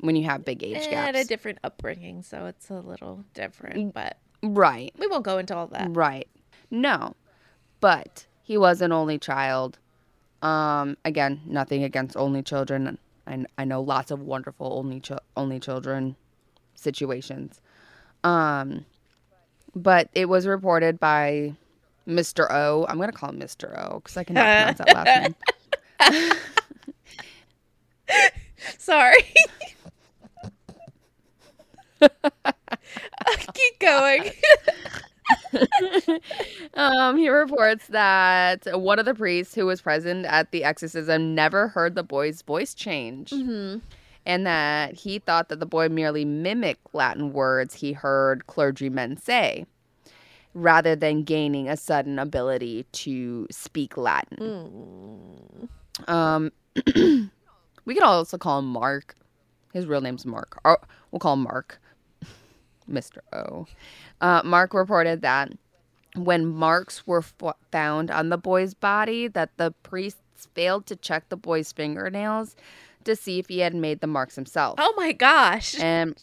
when 0.00 0.14
you 0.16 0.24
have 0.24 0.44
big 0.44 0.62
age 0.62 0.88
gaps. 0.90 1.08
and 1.08 1.16
a 1.16 1.24
different 1.24 1.58
upbringing, 1.64 2.22
so 2.22 2.46
it's 2.46 2.70
a 2.70 2.80
little 2.80 3.16
Mm. 3.16 3.24
different. 3.34 3.94
But 3.94 4.16
right, 4.48 4.92
we 4.98 5.06
won't 5.06 5.24
go 5.24 5.38
into 5.38 5.56
all 5.56 5.66
that. 5.68 5.88
right. 5.90 6.28
No, 6.70 7.14
but 7.80 8.26
he 8.42 8.56
was 8.58 8.80
an 8.80 8.92
only 8.92 9.18
child. 9.18 9.78
Um, 10.42 10.96
again, 11.04 11.40
nothing 11.46 11.82
against 11.84 12.16
only 12.16 12.42
children. 12.42 12.98
I, 13.26 13.44
I 13.58 13.64
know 13.64 13.80
lots 13.80 14.10
of 14.10 14.20
wonderful 14.20 14.72
only 14.78 15.00
chil- 15.00 15.20
only 15.36 15.58
children 15.60 16.16
situations. 16.74 17.60
Um, 18.24 18.84
but 19.74 20.08
it 20.14 20.28
was 20.28 20.46
reported 20.46 20.98
by 21.00 21.54
Mr. 22.06 22.46
O. 22.50 22.86
I'm 22.88 22.98
gonna 22.98 23.12
call 23.12 23.30
him 23.30 23.40
Mr. 23.40 23.76
O 23.90 24.00
because 24.00 24.16
I 24.16 24.24
cannot 24.24 24.42
pronounce 24.76 24.78
that 24.78 24.94
last 24.94 26.10
name. 26.10 26.32
Sorry. 28.78 29.24
Keep 33.54 33.78
going. 33.80 34.30
Um, 36.74 37.16
he 37.16 37.28
reports 37.28 37.88
that 37.88 38.66
one 38.80 39.00
of 39.00 39.06
the 39.06 39.14
priests 39.14 39.54
who 39.54 39.66
was 39.66 39.80
present 39.80 40.24
at 40.26 40.52
the 40.52 40.62
exorcism 40.62 41.34
never 41.34 41.66
heard 41.68 41.96
the 41.96 42.04
boy's 42.04 42.42
voice 42.42 42.74
change. 42.74 43.30
hmm 43.30 43.78
and 44.26 44.44
that 44.44 44.92
he 44.94 45.20
thought 45.20 45.48
that 45.48 45.60
the 45.60 45.66
boy 45.66 45.88
merely 45.88 46.24
mimicked 46.24 46.92
Latin 46.92 47.32
words 47.32 47.74
he 47.74 47.92
heard 47.92 48.46
clergymen 48.48 49.16
say, 49.16 49.64
rather 50.52 50.96
than 50.96 51.22
gaining 51.22 51.68
a 51.68 51.76
sudden 51.76 52.18
ability 52.18 52.84
to 52.92 53.46
speak 53.50 53.96
Latin. 53.96 55.68
Mm. 56.08 56.12
Um, 56.12 56.52
we 57.84 57.94
could 57.94 58.02
also 58.02 58.36
call 58.36 58.58
him 58.58 58.66
Mark. 58.66 59.14
His 59.72 59.86
real 59.86 60.00
name's 60.00 60.26
Mark. 60.26 60.58
Or 60.64 60.80
we'll 61.10 61.20
call 61.20 61.34
him 61.34 61.42
Mark. 61.44 61.80
Mr. 62.90 63.18
O. 63.32 63.66
Uh, 64.20 64.42
Mark 64.44 64.74
reported 64.74 65.22
that 65.22 65.52
when 66.14 66.46
marks 66.46 67.06
were 67.06 67.18
f- 67.42 67.56
found 67.70 68.10
on 68.10 68.28
the 68.30 68.38
boy's 68.38 68.74
body, 68.74 69.28
that 69.28 69.50
the 69.58 69.72
priests 69.82 70.48
failed 70.54 70.86
to 70.86 70.96
check 70.96 71.28
the 71.28 71.36
boy's 71.36 71.72
fingernails 71.72 72.56
to 73.04 73.14
see 73.16 73.38
if 73.38 73.48
he 73.48 73.58
had 73.60 73.74
made 73.74 74.00
the 74.00 74.06
marks 74.06 74.34
himself. 74.34 74.76
Oh 74.78 74.94
my 74.96 75.12
gosh. 75.12 75.78
And 75.78 76.22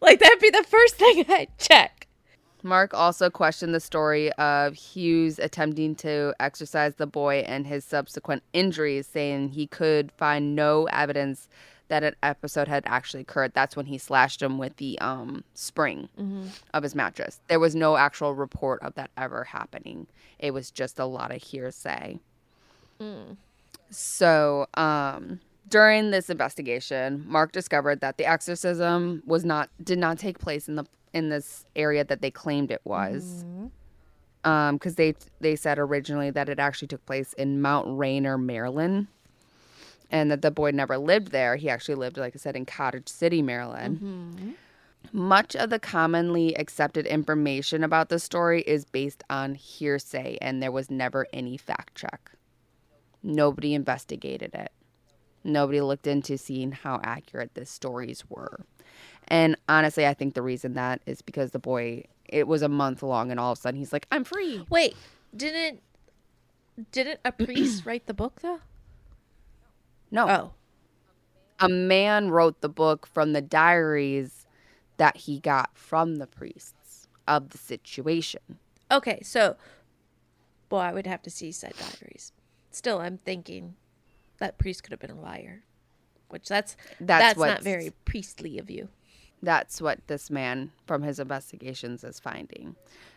Like 0.00 0.20
that'd 0.20 0.38
be 0.38 0.50
the 0.50 0.64
first 0.64 0.94
thing 0.96 1.24
I'd 1.28 1.48
check. 1.58 2.06
Mark 2.64 2.92
also 2.92 3.30
questioned 3.30 3.72
the 3.74 3.80
story 3.80 4.32
of 4.32 4.74
Hughes 4.74 5.38
attempting 5.38 5.94
to 5.96 6.34
exorcise 6.40 6.96
the 6.96 7.06
boy 7.06 7.44
and 7.46 7.66
his 7.66 7.84
subsequent 7.84 8.42
injuries, 8.52 9.06
saying 9.06 9.50
he 9.50 9.66
could 9.68 10.10
find 10.12 10.56
no 10.56 10.86
evidence 10.86 11.48
that 11.88 12.02
an 12.04 12.14
episode 12.22 12.68
had 12.68 12.84
actually 12.86 13.22
occurred. 13.22 13.52
That's 13.54 13.76
when 13.76 13.86
he 13.86 13.98
slashed 13.98 14.42
him 14.42 14.58
with 14.58 14.76
the 14.76 14.98
um, 15.00 15.44
spring 15.54 16.08
of 16.74 16.82
his 16.82 16.94
mattress. 16.94 17.40
There 17.48 17.60
was 17.60 17.74
no 17.74 17.96
actual 17.96 18.34
report 18.34 18.82
of 18.82 18.94
that 18.94 19.10
ever 19.16 19.44
happening. 19.44 20.06
It 20.38 20.52
was 20.52 20.70
just 20.70 20.98
a 20.98 21.04
lot 21.06 21.30
of 21.34 21.42
hearsay. 21.42 22.18
So, 23.90 24.66
um, 24.74 25.40
during 25.68 26.10
this 26.10 26.30
investigation, 26.30 27.24
Mark 27.26 27.52
discovered 27.52 28.00
that 28.00 28.16
the 28.16 28.24
exorcism 28.26 29.22
was 29.26 29.44
not 29.44 29.68
did 29.82 29.98
not 29.98 30.18
take 30.18 30.38
place 30.38 30.68
in 30.68 30.76
the 30.76 30.84
in 31.14 31.28
this 31.30 31.64
area 31.76 32.04
that 32.04 32.20
they 32.20 32.30
claimed 32.30 32.70
it 32.70 32.80
was. 32.84 33.44
Um, 34.44 34.76
because 34.76 34.94
they 34.94 35.14
they 35.40 35.56
said 35.56 35.78
originally 35.78 36.30
that 36.30 36.48
it 36.48 36.58
actually 36.58 36.88
took 36.88 37.04
place 37.06 37.32
in 37.34 37.60
Mount 37.60 37.86
Rainier, 37.98 38.38
Maryland, 38.38 39.08
and 40.10 40.30
that 40.30 40.42
the 40.42 40.50
boy 40.50 40.70
never 40.70 40.98
lived 40.98 41.32
there. 41.32 41.56
He 41.56 41.68
actually 41.68 41.96
lived, 41.96 42.16
like 42.16 42.34
I 42.34 42.38
said, 42.38 42.56
in 42.56 42.66
Cottage 42.66 43.08
City, 43.08 43.42
Maryland. 43.42 43.98
Mm-hmm. 43.98 44.50
Much 45.12 45.54
of 45.56 45.70
the 45.70 45.78
commonly 45.78 46.54
accepted 46.58 47.06
information 47.06 47.84
about 47.84 48.08
the 48.08 48.18
story 48.18 48.62
is 48.62 48.84
based 48.84 49.22
on 49.30 49.54
hearsay, 49.54 50.36
and 50.40 50.62
there 50.62 50.72
was 50.72 50.90
never 50.90 51.26
any 51.32 51.56
fact 51.56 51.94
check. 51.94 52.32
Nobody 53.22 53.74
investigated 53.74 54.54
it. 54.54 54.72
Nobody 55.44 55.80
looked 55.80 56.06
into 56.06 56.36
seeing 56.36 56.72
how 56.72 57.00
accurate 57.02 57.54
the 57.54 57.64
stories 57.64 58.24
were. 58.28 58.64
And 59.28 59.56
honestly, 59.68 60.06
I 60.06 60.14
think 60.14 60.34
the 60.34 60.42
reason 60.42 60.74
that 60.74 61.00
is 61.06 61.22
because 61.22 61.52
the 61.52 61.58
boy, 61.58 62.04
it 62.26 62.46
was 62.46 62.62
a 62.62 62.68
month 62.68 63.02
long, 63.02 63.30
and 63.30 63.38
all 63.38 63.52
of 63.52 63.58
a 63.58 63.60
sudden 63.60 63.78
he's 63.78 63.92
like, 63.92 64.06
I'm 64.10 64.24
free. 64.24 64.64
Wait, 64.68 64.96
didn't 65.36 65.80
didn't 66.92 67.20
a 67.24 67.32
priest 67.32 67.84
write 67.86 68.06
the 68.06 68.14
book 68.14 68.40
though? 68.40 68.60
No. 70.10 70.28
Oh, 70.28 70.52
A 71.60 71.68
man 71.68 72.30
wrote 72.30 72.60
the 72.60 72.68
book 72.68 73.06
from 73.06 73.32
the 73.32 73.42
diaries 73.42 74.46
that 74.96 75.16
he 75.16 75.38
got 75.40 75.76
from 75.76 76.16
the 76.16 76.26
priests 76.26 77.08
of 77.26 77.50
the 77.50 77.58
situation. 77.58 78.40
okay. 78.90 79.20
So, 79.22 79.56
well, 80.70 80.80
I 80.80 80.92
would 80.92 81.06
have 81.06 81.22
to 81.22 81.30
see 81.30 81.52
said 81.52 81.74
diaries. 81.78 82.32
Still, 82.70 82.98
I'm 83.00 83.18
thinking 83.18 83.74
that 84.38 84.58
priest 84.58 84.82
could 84.82 84.92
have 84.92 85.00
been 85.00 85.10
a 85.10 85.20
liar, 85.20 85.62
which 86.28 86.48
that's 86.48 86.76
That's 87.00 87.36
that's, 87.36 87.38
not 87.38 87.62
very 87.62 87.92
priestly 88.04 88.58
of 88.58 88.70
you. 88.70 88.88
That's 89.42 89.80
what 89.80 90.06
this 90.08 90.30
man 90.30 90.72
from 90.86 91.02
his 91.02 91.18
investigations 91.18 92.02
is 92.02 92.18
finding. 92.18 92.76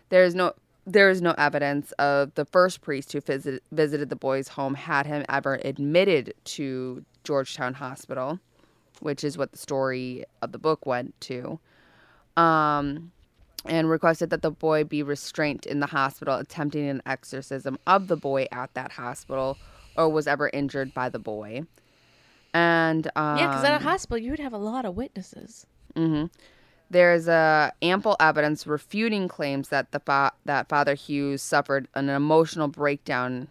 There 0.10 0.24
is 0.24 0.36
no 0.36 0.54
there 0.86 1.10
is 1.10 1.22
no 1.22 1.34
evidence 1.38 1.92
of 1.94 2.34
the 2.36 2.46
first 2.46 2.82
priest 2.82 3.14
who 3.14 3.22
visit, 3.22 3.64
visited 3.72 4.10
the 4.10 4.16
boy's 4.16 4.48
home 4.48 4.74
had 4.74 5.06
him 5.06 5.26
ever 5.30 5.60
admitted 5.64 6.34
to 6.44 7.06
Georgetown 7.24 7.76
Hospital, 7.76 8.40
which 9.00 9.24
is 9.24 9.38
what 9.38 9.52
the 9.52 9.58
story 9.58 10.26
of 10.42 10.52
the 10.52 10.58
book 10.58 10.86
went 10.86 11.20
to. 11.22 11.60
Um, 12.38 13.12
and 13.66 13.90
requested 13.90 14.32
that 14.32 14.42
the 14.42 14.50
boy 14.50 14.84
be 14.84 15.04
restrained 15.04 15.68
in 15.68 15.82
the 15.82 15.86
hospital, 15.86 16.36
attempting 16.36 16.90
an 16.90 17.02
exorcism 17.06 17.78
of 17.86 18.08
the 18.08 18.18
boy 18.18 18.48
at 18.52 18.74
that 18.74 18.94
hospital, 18.94 19.58
or 19.96 20.10
was 20.10 20.26
ever 20.26 20.50
injured 20.52 20.94
by 20.96 21.10
the 21.10 21.20
boy. 21.20 21.64
And 22.54 23.08
um, 23.16 23.38
Yeah, 23.38 23.48
because 23.50 23.64
at 23.64 23.80
a 23.80 23.84
hospital 23.84 24.18
you 24.18 24.32
would 24.32 24.40
have 24.40 24.54
a 24.54 24.58
lot 24.58 24.86
of 24.86 24.96
witnesses. 24.96 25.68
Hmm 26.92 26.94
There's 26.94 27.28
uh, 27.28 27.72
ample 27.82 28.16
evidence 28.20 28.68
refuting 28.68 29.28
claims 29.28 29.70
that 29.70 29.92
the 29.92 30.00
fa- 30.00 30.34
that 30.46 30.70
Father 30.70 30.94
Hughes 30.96 31.42
suffered 31.42 31.88
an 31.96 32.10
emotional 32.10 32.68
breakdown 32.68 33.48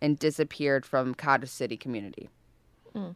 and 0.00 0.18
disappeared 0.18 0.84
from 0.84 1.14
Cottage 1.14 1.48
City 1.50 1.76
community. 1.76 2.28
Mm. 2.94 3.14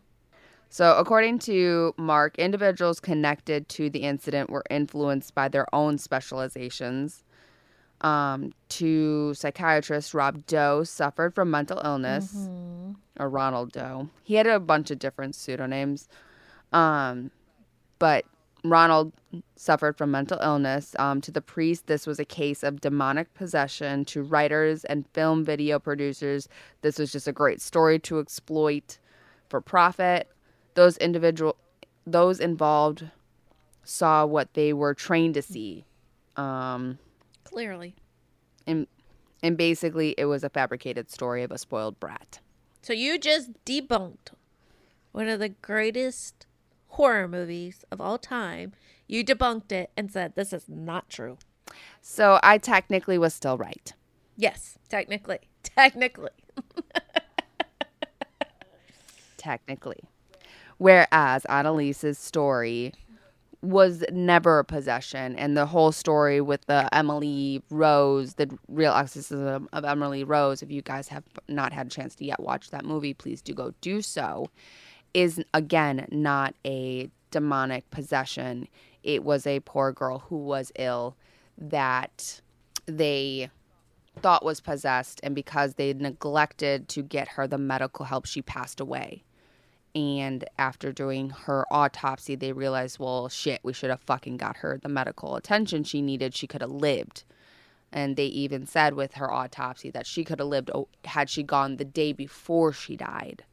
So, 0.69 0.97
according 0.99 1.39
to 1.41 1.95
Mark, 1.97 2.39
individuals 2.39 3.01
connected 3.01 3.69
to 3.71 3.89
the 3.91 4.01
incident 4.01 4.51
were 4.51 4.65
influenced 4.71 5.35
by 5.35 5.49
their 5.49 5.67
own 5.75 5.99
specializations. 5.99 7.23
Um, 8.03 8.53
to 8.69 9.33
psychiatrist 9.33 10.13
Rob 10.13 10.45
Doe 10.47 10.85
suffered 10.85 11.35
from 11.35 11.51
mental 11.51 11.81
illness, 11.83 12.35
Mm-hmm. 12.35 12.93
or 13.19 13.29
Ronald 13.31 13.73
Doe. 13.73 14.11
He 14.23 14.35
had 14.35 14.47
a 14.47 14.61
bunch 14.61 14.91
of 14.91 14.99
different 14.99 15.35
pseudonyms. 15.35 16.07
Um, 16.75 17.31
but 17.99 18.27
Ronald 18.71 19.13
suffered 19.57 19.97
from 19.97 20.11
mental 20.11 20.39
illness. 20.41 20.95
Um, 20.99 21.21
to 21.23 21.31
the 21.31 21.41
priest, 21.41 21.87
this 21.87 22.07
was 22.07 22.19
a 22.19 22.25
case 22.25 22.63
of 22.63 22.81
demonic 22.81 23.33
possession. 23.35 24.05
To 24.07 24.23
writers 24.23 24.85
and 24.85 25.07
film 25.09 25.45
video 25.45 25.79
producers, 25.79 26.49
this 26.83 26.99
was 26.99 27.13
just 27.13 27.29
a 27.29 27.33
great 27.33 27.61
story 27.61 27.99
to 28.01 28.19
exploit 28.19 28.99
for 29.49 29.61
profit. 29.61 30.29
Those 30.75 30.97
individual, 30.99 31.57
those 32.07 32.41
involved, 32.41 33.11
saw 33.85 34.27
what 34.27 34.55
they 34.55 34.73
were 34.73 34.95
trained 34.95 35.35
to 35.35 35.43
see, 35.43 35.85
um, 36.37 36.99
Clearly. 37.45 37.95
and 38.67 38.87
and 39.43 39.57
basically, 39.57 40.15
it 40.19 40.25
was 40.25 40.43
a 40.43 40.49
fabricated 40.49 41.11
story 41.11 41.43
of 41.43 41.51
a 41.53 41.59
spoiled 41.59 42.01
brat. 42.01 42.41
So 42.83 42.93
you 42.93 43.19
just 43.19 43.53
debunked 43.65 44.33
one 45.13 45.29
of 45.29 45.39
the 45.41 45.51
greatest 45.51 46.46
horror 46.97 47.29
movies 47.29 47.85
of 47.91 48.01
all 48.01 48.17
time. 48.17 48.73
You 49.07 49.23
debunked 49.23 49.71
it 49.71 49.91
and 49.99 50.11
said 50.11 50.35
this 50.35 50.53
is 50.53 50.65
not 50.67 51.11
true. 51.11 51.37
So 52.01 52.41
I 52.43 52.57
technically 52.57 53.19
was 53.19 53.35
still 53.35 53.59
right. 53.59 53.93
Yes, 54.37 54.79
technically. 54.89 55.39
Technically. 55.63 56.31
technically. 59.37 60.01
Whereas 60.79 61.45
Anneliese's 61.49 62.19
story 62.19 62.93
was 63.63 64.05
never 64.11 64.61
a 64.61 64.65
possession, 64.65 65.37
and 65.37 65.57
the 65.57 65.67
whole 65.67 65.93
story 65.93 66.41
with 66.41 66.65
the 66.67 66.89
Emily 66.95 67.63
Rose, 67.69 68.35
the 68.35 68.57
real 68.69 68.93
exorcism 68.93 69.69
of 69.73 69.85
Emily 69.85 70.25
Rose, 70.25 70.63
if 70.63 70.71
you 70.71 70.83
guys 70.83 71.09
have 71.09 71.25
not 71.49 71.73
had 71.73 71.89
a 71.89 71.91
chance 71.91 72.15
to 72.17 72.25
yet 72.25 72.41
watch 72.41 72.71
that 72.71 72.85
movie, 72.85 73.13
please 73.13 73.43
do 73.43 73.53
go 73.53 73.73
do 73.81 74.01
so, 74.01 74.49
is 75.17 75.43
again 75.55 76.07
not 76.11 76.55
a 76.67 77.09
demonic 77.31 77.91
possession. 77.91 78.69
It 79.03 79.25
was 79.25 79.47
a 79.47 79.61
poor 79.61 79.91
girl 79.91 80.19
who 80.19 80.37
was 80.37 80.71
ill 80.77 81.17
that 81.57 82.43
they 82.85 83.49
thought 84.21 84.45
was 84.45 84.61
possessed, 84.61 85.19
and 85.23 85.35
because 85.35 85.75
they 85.75 85.95
neglected 85.95 86.89
to 86.89 87.03
get 87.03 87.29
her 87.29 87.47
the 87.47 87.57
medical 87.57 88.05
help, 88.05 88.27
she 88.27 88.43
passed 88.43 88.79
away. 88.79 89.25
And 89.95 90.45
after 90.59 90.93
doing 90.93 91.31
her 91.31 91.65
autopsy, 91.71 92.35
they 92.35 92.53
realized, 92.53 92.99
well, 92.99 93.31
shit, 93.31 93.61
we 93.63 93.73
should 93.73 93.89
have 93.89 94.03
fucking 94.03 94.37
got 94.37 94.59
her 94.59 94.79
the 94.83 94.91
medical 94.91 95.37
attention 95.37 95.85
she 95.85 96.03
needed. 96.03 96.35
She 96.35 96.47
could 96.47 96.61
have 96.61 96.71
lived. 96.71 97.25
And 97.91 98.17
they 98.17 98.27
even 98.27 98.67
said 98.67 98.93
with 98.93 99.15
her 99.15 99.33
autopsy 99.33 99.89
that 99.93 100.07
she 100.07 100.25
could 100.25 100.41
have 100.41 100.49
lived 100.49 100.71
had 101.07 101.31
she 101.31 101.43
gone 101.43 101.79
the 101.79 101.87
day 101.87 102.13
before 102.13 102.75
she 102.75 102.97
died, 102.97 103.45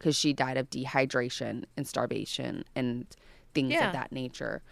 because 0.00 0.16
she 0.16 0.32
died 0.32 0.56
of 0.56 0.70
dehydration 0.70 1.62
and 1.76 1.86
starvation 1.86 2.64
and 2.74 3.06
things 3.52 3.72
Yeah. 3.72 3.88
of 3.88 3.92
that 3.92 4.10
nature. 4.10 4.62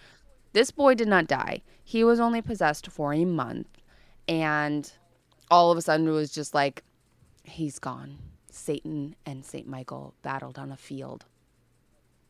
This 0.54 0.70
boy 0.70 0.94
did 0.94 1.06
not 1.06 1.26
die. 1.26 1.60
He 1.84 2.02
was 2.02 2.18
only 2.18 2.40
possessed 2.40 2.90
for 2.90 3.12
a 3.12 3.26
month. 3.26 3.68
And 4.26 4.90
all 5.50 5.70
of 5.70 5.76
a 5.76 5.82
sudden 5.82 6.08
it 6.08 6.12
was 6.12 6.32
just 6.32 6.54
like, 6.54 6.82
he's 7.44 7.78
gone. 7.78 8.16
Satan 8.50 9.16
and 9.26 9.44
St. 9.44 9.68
Michael 9.68 10.14
battled 10.22 10.58
on 10.58 10.72
a 10.72 10.76
field. 10.78 11.26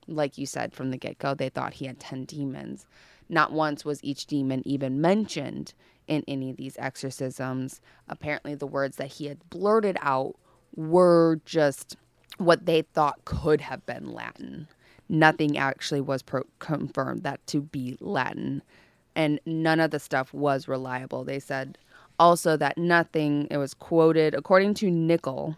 Like 0.08 0.36
you 0.36 0.44
said 0.46 0.72
from 0.74 0.90
the 0.90 0.96
get 0.96 1.18
go, 1.18 1.34
they 1.34 1.50
thought 1.50 1.74
he 1.74 1.86
had 1.86 2.00
10 2.00 2.24
demons. 2.24 2.84
Not 3.28 3.52
once 3.52 3.84
was 3.84 4.02
each 4.02 4.26
demon 4.26 4.62
even 4.66 5.00
mentioned 5.00 5.72
in 6.08 6.24
any 6.26 6.50
of 6.50 6.56
these 6.56 6.76
exorcisms. 6.78 7.80
Apparently, 8.08 8.56
the 8.56 8.66
words 8.66 8.96
that 8.96 9.12
he 9.12 9.26
had 9.26 9.48
blurted 9.50 9.98
out 10.00 10.34
were 10.74 11.40
just 11.44 11.96
what 12.38 12.66
they 12.66 12.82
thought 12.82 13.24
could 13.24 13.60
have 13.60 13.84
been 13.86 14.12
Latin. 14.12 14.68
Nothing 15.08 15.56
actually 15.58 16.00
was 16.00 16.22
pro- 16.22 16.46
confirmed 16.58 17.22
that 17.22 17.46
to 17.48 17.60
be 17.60 17.96
Latin. 18.00 18.62
And 19.14 19.40
none 19.46 19.80
of 19.80 19.90
the 19.90 19.98
stuff 19.98 20.32
was 20.32 20.68
reliable. 20.68 21.24
They 21.24 21.40
said 21.40 21.78
also 22.18 22.56
that 22.56 22.78
nothing, 22.78 23.48
it 23.50 23.56
was 23.56 23.74
quoted, 23.74 24.34
according 24.34 24.74
to 24.74 24.90
Nickell, 24.90 25.56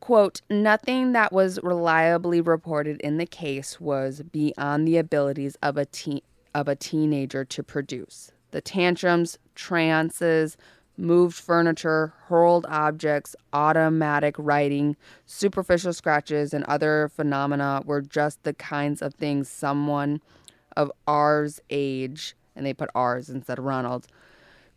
quote, 0.00 0.40
nothing 0.50 1.12
that 1.12 1.32
was 1.32 1.58
reliably 1.62 2.40
reported 2.40 3.00
in 3.00 3.18
the 3.18 3.26
case 3.26 3.80
was 3.80 4.22
beyond 4.22 4.86
the 4.86 4.98
abilities 4.98 5.56
of 5.62 5.76
a 5.76 5.86
teen 5.86 6.20
of 6.54 6.68
a 6.68 6.76
teenager 6.76 7.46
to 7.46 7.62
produce. 7.62 8.30
The 8.50 8.60
tantrums, 8.60 9.38
trances, 9.54 10.58
moved 11.02 11.36
furniture, 11.36 12.14
hurled 12.28 12.64
objects, 12.68 13.34
automatic 13.52 14.36
writing, 14.38 14.96
superficial 15.26 15.92
scratches, 15.92 16.54
and 16.54 16.64
other 16.64 17.10
phenomena 17.14 17.82
were 17.84 18.00
just 18.00 18.42
the 18.44 18.54
kinds 18.54 19.02
of 19.02 19.12
things 19.14 19.48
someone 19.48 20.20
of 20.76 20.90
ours 21.06 21.60
age, 21.68 22.34
and 22.56 22.64
they 22.64 22.72
put 22.72 22.88
ours 22.94 23.28
instead 23.28 23.58
of 23.58 23.64
Ronald's, 23.64 24.08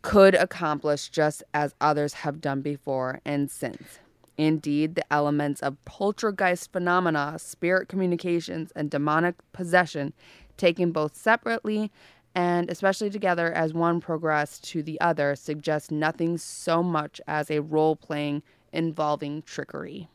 could 0.01 0.36
accomplish 0.36 1.09
just 1.09 1.43
as 1.53 1.73
others 1.80 2.13
have 2.13 2.41
done 2.41 2.61
before 2.61 3.21
and 3.23 3.49
since. 3.49 3.99
Indeed, 4.38 4.95
the 4.95 5.13
elements 5.13 5.61
of 5.61 5.84
poltergeist 5.86 6.73
phenomena, 6.73 7.38
spirit 7.39 7.88
communications, 7.88 8.71
and 8.76 8.89
demonic 8.89 9.36
possession, 9.53 10.13
taken 10.57 10.91
both 10.91 11.15
separately 11.15 11.91
and 12.36 12.69
especially 12.69 13.09
together 13.09 13.51
as 13.53 13.73
one 13.73 13.99
progressed 13.99 14.63
to 14.65 14.83
the 14.83 14.99
other, 15.01 15.36
suggests 15.36 15.89
nothing 15.89 16.38
so 16.38 16.83
much 16.83 17.19
as 17.27 17.49
a 17.49 17.61
role 17.61 17.95
playing 17.95 18.43
involving 18.73 19.41
trickery. 19.43 20.09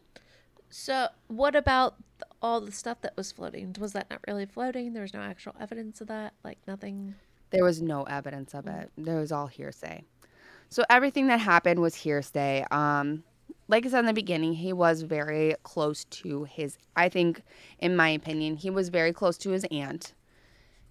So, 0.69 1.09
what 1.27 1.57
about 1.57 1.97
th- 2.19 2.31
all 2.41 2.61
the 2.61 2.71
stuff 2.71 3.01
that 3.01 3.17
was 3.17 3.33
floating? 3.33 3.75
Was 3.81 3.93
that 3.95 4.09
not 4.11 4.21
really 4.29 4.47
floating? 4.47 4.93
There 4.93 5.03
was 5.03 5.15
no 5.15 5.21
actual 5.21 5.55
evidence 5.59 6.01
of 6.01 6.07
that? 6.09 6.35
Like, 6.45 6.59
nothing? 6.69 7.15
There 7.51 7.65
was 7.65 7.83
no 7.83 8.05
evidence 8.05 8.55
of 8.55 8.69
it. 8.69 8.91
There 8.97 9.19
was 9.19 9.33
all 9.33 9.49
hearsay. 9.49 10.05
So 10.69 10.85
everything 10.89 11.27
that 11.27 11.41
happened 11.41 11.81
was 11.81 11.97
hearsay. 11.97 12.65
Um, 12.71 13.25
like 13.67 13.85
I 13.85 13.89
said 13.89 14.01
in 14.01 14.07
the 14.07 14.13
beginning, 14.13 14.53
he 14.53 14.73
was 14.73 15.03
very 15.03 15.55
close 15.65 16.05
to 16.05 16.45
his. 16.45 16.79
I 16.95 17.09
think, 17.09 17.43
in 17.81 17.97
my 17.97 18.11
opinion, 18.11 18.57
he 18.57 18.71
was 18.71 18.89
very 18.89 19.13
close 19.13 19.37
to 19.39 19.51
his 19.51 19.65
aunt, 19.73 20.13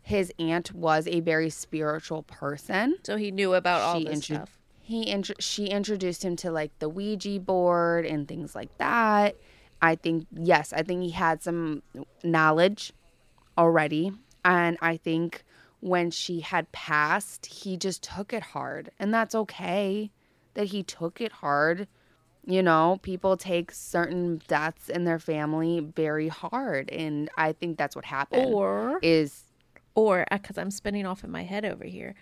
his 0.02 0.32
aunt 0.40 0.74
was 0.74 1.08
a 1.08 1.20
very 1.20 1.50
spiritual 1.50 2.24
person. 2.24 2.98
So 3.04 3.18
he 3.18 3.32
knew 3.32 3.54
about 3.54 3.82
all 3.82 3.98
She 4.00 4.06
this 4.06 4.16
intro- 4.16 4.36
stuff. 4.38 4.58
He 4.82 5.04
intro- 5.04 5.36
she 5.40 5.68
introduced 5.68 6.24
him 6.26 6.36
to 6.38 6.52
like 6.52 6.72
the 6.80 6.90
Ouija 6.90 7.40
board 7.40 8.06
and 8.06 8.28
things 8.28 8.56
like 8.56 8.76
that. 8.80 9.36
I 9.82 9.96
think 9.96 10.26
yes, 10.32 10.74
I 10.74 10.82
think 10.82 11.04
he 11.04 11.12
had 11.12 11.42
some 11.44 11.84
knowledge 12.24 12.92
already, 13.58 14.12
and 14.44 14.78
I 14.82 14.98
think 14.98 15.44
when 15.80 16.12
she 16.12 16.42
had 16.42 16.72
passed, 16.72 17.46
he 17.46 17.78
just 17.78 18.04
took 18.04 18.34
it 18.34 18.42
hard, 18.44 18.92
and 19.00 19.14
that's 19.14 19.36
okay 19.36 20.12
that 20.56 20.66
he 20.68 20.84
took 20.84 21.22
it 21.22 21.32
hard. 21.34 21.88
You 22.46 22.64
know, 22.64 23.00
people 23.04 23.38
take 23.38 23.72
certain 23.72 24.42
deaths 24.48 24.90
in 24.90 25.04
their 25.04 25.20
family 25.20 25.80
very 25.80 26.30
hard, 26.30 26.90
and 26.90 27.30
I 27.38 27.52
think 27.54 27.78
that's 27.78 27.96
what 27.96 28.06
happened. 28.06 28.54
Or 28.54 28.98
is 29.04 29.44
or 30.00 30.26
uh, 30.32 30.38
because 30.38 30.58
I'm 30.58 30.72
spinning 30.72 31.06
off 31.06 31.24
in 31.24 31.32
my 31.32 31.44
head 31.44 31.66
over 31.66 31.84
here. 31.84 32.16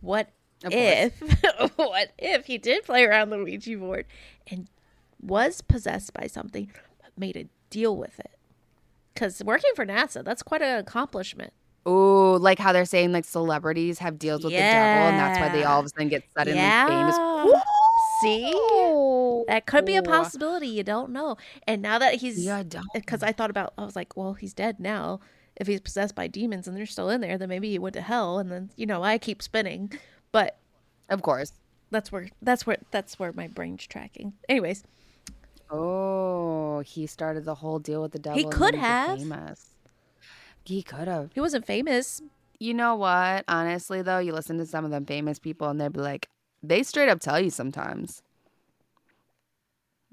What 0.00 0.30
Of 0.64 0.72
if 0.72 1.20
what 1.76 2.12
if 2.18 2.46
he 2.46 2.58
did 2.58 2.84
play 2.84 3.04
around 3.04 3.30
the 3.30 3.38
Ouija 3.38 3.76
board 3.76 4.06
and 4.48 4.68
was 5.20 5.60
possessed 5.60 6.12
by 6.12 6.26
something 6.26 6.70
but 7.02 7.12
made 7.18 7.36
a 7.36 7.48
deal 7.70 7.96
with 7.96 8.18
it? 8.18 8.38
Because 9.14 9.42
working 9.42 9.70
for 9.74 9.86
NASA, 9.86 10.24
that's 10.24 10.42
quite 10.42 10.62
an 10.62 10.78
accomplishment. 10.78 11.52
Oh, 11.88 12.36
like 12.40 12.58
how 12.58 12.72
they're 12.72 12.84
saying 12.84 13.12
like 13.12 13.24
celebrities 13.24 14.00
have 14.00 14.18
deals 14.18 14.42
with 14.42 14.52
the 14.52 14.58
devil 14.58 15.08
and 15.08 15.18
that's 15.18 15.38
why 15.38 15.48
they 15.48 15.62
all 15.62 15.80
of 15.80 15.86
a 15.86 15.88
sudden 15.90 16.08
get 16.08 16.24
suddenly 16.36 16.58
famous. 16.58 17.16
Yeah. 17.16 17.60
See? 18.20 18.50
That 19.46 19.66
could 19.66 19.84
be 19.84 19.96
a 19.96 20.02
possibility. 20.02 20.68
You 20.68 20.82
don't 20.82 21.10
know. 21.10 21.36
And 21.66 21.82
now 21.82 21.98
that 21.98 22.14
he's 22.14 22.44
Yeah, 22.44 22.58
I 22.58 22.80
because 22.94 23.22
I 23.22 23.32
thought 23.32 23.50
about, 23.50 23.72
I 23.78 23.84
was 23.84 23.94
like, 23.94 24.16
well, 24.16 24.34
he's 24.34 24.52
dead 24.52 24.80
now. 24.80 25.20
If 25.56 25.66
he's 25.66 25.80
possessed 25.80 26.14
by 26.14 26.26
demons 26.26 26.68
and 26.68 26.76
they're 26.76 26.86
still 26.86 27.08
in 27.08 27.20
there, 27.20 27.38
then 27.38 27.48
maybe 27.48 27.70
he 27.70 27.78
went 27.78 27.94
to 27.94 28.00
hell. 28.02 28.38
And 28.38 28.50
then 28.50 28.70
you 28.76 28.86
know, 28.86 29.02
I 29.02 29.18
keep 29.18 29.42
spinning, 29.42 29.92
but 30.32 30.58
Of 31.08 31.22
course. 31.22 31.52
that's 31.90 32.10
where 32.12 32.28
that's 32.42 32.66
where 32.66 32.78
that's 32.90 33.18
where 33.18 33.32
my 33.32 33.46
brain's 33.48 33.86
tracking. 33.86 34.34
Anyways, 34.48 34.84
Oh, 35.70 36.80
he 36.80 37.06
started 37.06 37.44
the 37.44 37.56
whole 37.56 37.78
deal 37.78 38.02
with 38.02 38.12
the 38.12 38.18
devil. 38.18 38.38
He 38.38 38.44
could 38.44 38.74
get 38.74 38.80
have. 38.80 39.18
Famous. 39.18 39.70
He 40.64 40.82
could 40.82 41.08
have. 41.08 41.30
he 41.34 41.40
wasn't 41.40 41.66
famous. 41.66 42.22
You 42.58 42.72
know 42.74 42.94
what? 42.94 43.44
Honestly, 43.48 44.00
though, 44.02 44.18
you 44.18 44.32
listen 44.32 44.58
to 44.58 44.66
some 44.66 44.84
of 44.84 44.90
them 44.90 45.04
famous 45.06 45.38
people 45.38 45.68
and 45.68 45.80
they'd 45.80 45.92
be 45.92 46.00
like, 46.00 46.26
they 46.62 46.82
straight 46.82 47.08
up 47.08 47.20
tell 47.20 47.38
you 47.40 47.50
sometimes. 47.50 48.22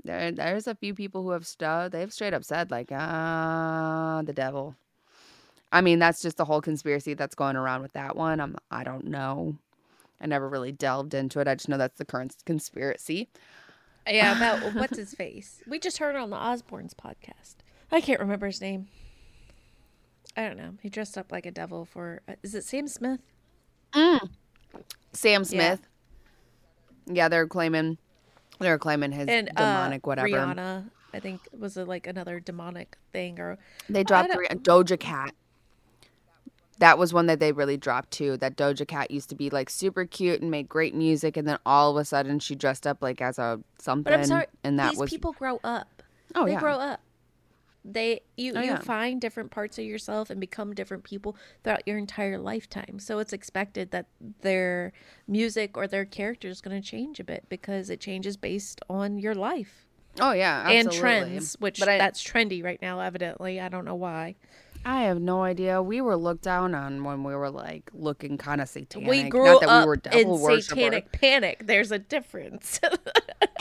There, 0.03 0.31
there's 0.31 0.67
a 0.67 0.75
few 0.75 0.93
people 0.93 1.23
who 1.23 1.31
have 1.31 1.47
stu 1.47 1.87
They've 1.89 2.11
straight 2.11 2.33
up 2.33 2.43
said 2.43 2.69
like, 2.71 2.89
ah, 2.91 4.21
the 4.25 4.33
devil. 4.33 4.75
I 5.74 5.82
mean, 5.82 5.97
that's 5.97 6.21
just 6.21 6.38
the 6.38 6.45
whole 6.45 6.61
conspiracy 6.61 7.15
that's 7.15 7.34
going 7.34 7.55
around 7.55 7.82
with 7.82 7.93
that 7.93 8.15
one. 8.15 8.39
I'm, 8.39 8.55
I 8.69 8.84
don't 8.84 9.05
know. 9.05 9.57
I 10.21 10.28
never 10.28 10.47
really 10.47 10.71
delved 10.71 11.15
into 11.15 11.39
it. 11.39 11.47
I 11.47 11.55
just 11.55 11.67
know 11.67 11.80
that's 11.80 11.97
the 11.97 12.05
current 12.05 12.36
conspiracy. 12.45 13.28
Yeah, 14.07 14.38
about 14.38 14.76
what's 14.76 14.97
his 14.97 15.15
face. 15.15 15.63
We 15.67 15.80
just 15.80 15.97
heard 15.97 16.15
it 16.15 16.19
on 16.19 16.30
the 16.30 16.38
Osbournes 16.38 16.93
podcast. 16.93 17.55
I 17.91 18.01
can't 18.01 18.19
remember 18.19 18.45
his 18.45 18.61
name. 18.61 18.88
I 20.38 20.43
don't 20.43 20.57
know. 20.57 20.76
He 20.80 20.89
dressed 20.89 21.17
up 21.17 21.32
like 21.32 21.47
a 21.47 21.51
devil 21.51 21.86
for. 21.86 22.21
Uh, 22.30 22.36
is 22.43 22.53
it 22.53 22.63
Sam 22.63 22.88
Smith? 22.88 23.19
Sam 25.13 25.43
Smith. 25.43 25.82
Yeah, 27.07 27.30
they're 27.30 27.47
claiming, 27.47 27.97
they're 28.59 28.78
claiming 28.78 29.11
his 29.11 29.28
And 29.28 29.49
demonic 29.55 30.05
uh, 30.05 30.07
whatever. 30.07 30.28
Rihanna, 30.28 30.89
I 31.13 31.19
think 31.19 31.41
was 31.57 31.78
it 31.78 31.88
like 31.88 32.05
another 32.05 32.39
demonic 32.39 32.97
thing 33.11 33.39
or 33.39 33.57
They 33.89 34.03
dropped 34.03 34.30
Doja 34.32 34.99
Cat. 34.99 35.34
That 36.84 36.97
was 36.97 37.13
one 37.13 37.27
that 37.27 37.39
they 37.39 37.53
really 37.53 37.77
dropped 37.77 38.11
too. 38.11 38.36
That 38.38 38.57
Doja 38.57 38.86
Cat 38.86 39.09
used 39.09 39.29
to 39.29 39.36
be 39.36 39.49
like 39.49 39.69
super 39.69 40.03
cute 40.05 40.41
and 40.41 40.51
made 40.51 40.67
great 40.67 40.93
music, 40.93 41.38
and 41.38 41.47
then 41.47 41.57
all 41.65 41.91
of 41.91 41.97
a 41.97 42.03
sudden 42.03 42.39
she 42.39 42.55
dressed 42.55 42.86
up 42.86 43.01
like 43.01 43.21
as 43.21 43.39
a 43.39 43.61
something, 43.79 44.03
But 44.03 44.19
I'm 44.19 44.25
sorry, 44.25 44.45
and 44.65 44.77
that 44.79 44.91
these 44.91 44.99
was 44.99 45.09
people 45.09 45.31
grow 45.31 45.61
up. 45.63 46.03
oh 46.36 46.45
they 46.45 46.51
yeah, 46.51 46.59
grow 46.59 46.75
up. 46.75 46.99
They 47.86 48.21
you 48.38 48.53
Oh, 48.55 48.61
you 48.61 48.71
yeah. 48.71 48.79
find 48.79 49.19
different 49.21 49.51
parts 49.51 49.77
of 49.77 49.86
yourself 49.86 50.29
and 50.29 50.39
become 50.39 50.73
different 50.73 51.03
people 51.03 51.36
throughout 51.63 51.88
your 51.88 51.97
entire 51.97 52.38
lifetime. 52.38 52.99
So 52.99 53.19
it's 53.19 53.34
expected 53.34 53.91
that 53.91 54.07
their 54.41 54.91
music 55.27 55.77
or 55.77 55.88
their 55.88 56.05
character 56.05 56.47
is 56.49 56.61
going 56.61 56.81
to 56.81 56.86
change 56.86 57.19
a 57.19 57.23
bit 57.23 57.45
because 57.49 57.89
it 57.89 57.99
changes 57.99 58.36
based 58.38 58.81
on 58.89 59.19
your 59.19 59.36
life 59.36 59.86
oh 60.19 60.31
yeah, 60.31 60.63
absolutely. 60.65 60.79
and 60.79 60.91
trends, 60.91 61.55
which 61.59 61.81
I, 61.81 61.97
that's 61.97 62.23
trendy 62.23 62.63
right 62.63 62.81
now. 62.81 62.99
Evidently, 62.99 63.59
I 63.59 63.69
don't 63.69 63.86
know 63.86 63.95
why. 63.95 64.36
I 64.86 65.03
have 65.03 65.21
no 65.21 65.43
idea. 65.43 65.81
We 65.81 66.01
were 66.01 66.17
looked 66.17 66.43
down 66.43 66.75
on 66.75 67.03
when 67.03 67.23
we 67.23 67.34
were 67.36 67.49
like 67.49 67.89
looking 67.93 68.38
kind 68.38 68.59
of 68.59 68.67
satanic. 68.67 69.09
we 69.09 69.23
Not 69.23 69.31
grew 69.31 69.59
that 69.59 69.69
up 69.69 69.84
we 69.84 69.88
were 69.88 69.95
devil 69.95 70.19
in 70.36 70.41
worshippers. 70.41 70.67
satanic 70.67 71.11
panic. 71.13 71.63
There's 71.65 71.91
a 71.91 71.99
difference. 71.99 72.79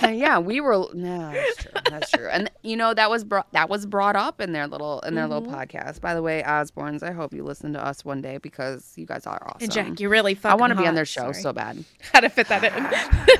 Uh, 0.02 0.08
yeah, 0.08 0.36
we 0.36 0.60
were. 0.60 0.84
No, 0.94 1.30
that's 1.30 1.56
true. 1.62 1.70
That's 1.88 2.10
true. 2.10 2.28
And 2.28 2.50
you 2.62 2.76
know 2.76 2.92
that 2.92 3.08
was 3.08 3.22
brought 3.22 3.52
that 3.52 3.68
was 3.70 3.86
brought 3.86 4.16
up 4.16 4.40
in 4.40 4.50
their 4.52 4.66
little 4.66 4.98
in 5.02 5.14
their 5.14 5.28
little 5.28 5.46
Mm-hmm. 5.46 5.54
podcast. 5.54 6.00
By 6.00 6.14
the 6.14 6.22
way, 6.22 6.42
Osbournes, 6.44 7.04
I 7.04 7.12
hope 7.12 7.32
you 7.32 7.44
listen 7.44 7.72
to 7.74 7.84
us 7.84 8.04
one 8.04 8.20
day 8.20 8.38
because 8.38 8.94
you 8.96 9.06
guys 9.06 9.28
are 9.28 9.40
awesome. 9.46 9.58
and 9.62 9.70
Jack, 9.70 10.00
you're 10.00 10.10
really 10.10 10.36
I 10.42 10.56
want 10.56 10.72
to 10.72 10.76
be 10.76 10.88
on 10.88 10.96
their 10.96 11.04
show 11.04 11.30
Sorry. 11.30 11.34
so 11.34 11.52
bad. 11.52 11.84
How 12.12 12.18
to 12.18 12.28
fit 12.28 12.48
that 12.48 12.64
in? 12.64 13.36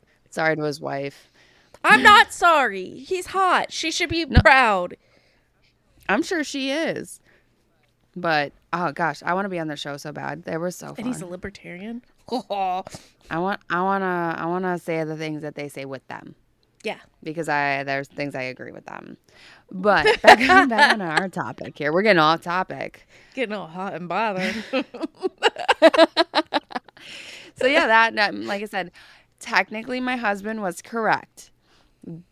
Sorry 0.30 0.54
to 0.54 0.62
his 0.62 0.80
wife. 0.80 1.32
I'm 1.82 2.02
not 2.04 2.32
sorry. 2.32 2.90
He's 2.90 3.26
hot. 3.26 3.72
She 3.72 3.90
should 3.90 4.10
be 4.10 4.24
proud. 4.24 4.96
I'm 6.08 6.22
sure 6.22 6.44
she 6.44 6.70
is. 6.70 7.18
But 8.16 8.52
oh 8.72 8.92
gosh, 8.92 9.22
I 9.24 9.34
want 9.34 9.44
to 9.46 9.48
be 9.48 9.58
on 9.58 9.66
their 9.68 9.76
show 9.76 9.96
so 9.96 10.12
bad. 10.12 10.44
They 10.44 10.56
were 10.56 10.70
so 10.70 10.88
And 10.88 10.96
fun. 10.98 11.06
he's 11.06 11.20
a 11.20 11.26
libertarian. 11.26 12.02
I 12.30 13.38
want 13.38 13.60
I 13.70 13.82
want 13.82 14.02
to 14.02 14.42
I 14.42 14.46
want 14.46 14.64
to 14.64 14.78
say 14.78 15.02
the 15.04 15.16
things 15.16 15.42
that 15.42 15.54
they 15.54 15.68
say 15.68 15.84
with 15.84 16.06
them 16.08 16.34
yeah. 16.82 16.98
because 17.22 17.48
I 17.48 17.82
there's 17.84 18.08
things 18.08 18.34
I 18.34 18.42
agree 18.42 18.72
with 18.72 18.86
them. 18.86 19.16
But 19.70 20.04
back, 20.22 20.38
back 20.68 20.92
on 20.94 21.00
our 21.00 21.28
topic 21.28 21.76
here. 21.76 21.92
We're 21.92 22.02
getting 22.02 22.20
off 22.20 22.42
topic. 22.42 23.06
Getting 23.34 23.54
all 23.54 23.66
hot 23.66 23.94
and 23.94 24.08
bothered. 24.08 24.54
So 27.56 27.66
yeah, 27.66 28.10
that 28.10 28.34
like 28.34 28.62
I 28.62 28.66
said, 28.66 28.90
technically 29.38 30.00
my 30.00 30.16
husband 30.16 30.60
was 30.60 30.82
correct. 30.82 31.50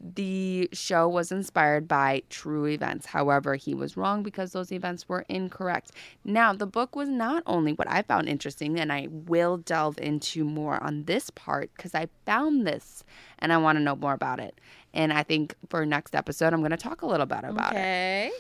The 0.01 0.69
show 0.73 1.09
was 1.09 1.33
inspired 1.33 1.89
by 1.89 2.23
true 2.29 2.67
events. 2.67 3.07
However, 3.07 3.55
he 3.55 3.75
was 3.75 3.97
wrong 3.97 4.23
because 4.23 4.53
those 4.53 4.71
events 4.71 5.09
were 5.09 5.25
incorrect. 5.29 5.93
Now, 6.25 6.53
the 6.53 6.67
book 6.67 6.95
was 6.95 7.09
not 7.09 7.43
only 7.47 7.73
what 7.73 7.91
I 7.91 8.03
found 8.03 8.29
interesting, 8.29 8.79
and 8.79 8.93
I 8.93 9.09
will 9.11 9.57
delve 9.57 9.99
into 9.99 10.45
more 10.45 10.83
on 10.83 11.05
this 11.05 11.31
part 11.31 11.71
because 11.75 11.95
I 11.95 12.09
found 12.27 12.67
this 12.67 13.03
and 13.39 13.53
I 13.53 13.57
want 13.57 13.77
to 13.79 13.83
know 13.83 13.97
more 13.97 14.13
about 14.13 14.41
it. 14.41 14.61
And 14.93 15.13
I 15.13 15.23
think 15.23 15.55
for 15.71 15.87
next 15.87 16.15
episode, 16.15 16.53
I'm 16.53 16.61
going 16.61 16.71
to 16.73 16.77
talk 16.77 17.03
a 17.03 17.07
little 17.07 17.27
bit 17.27 17.45
about 17.45 17.73
it. 17.73 17.77
okay. 17.77 18.31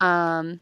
Um, 0.00 0.60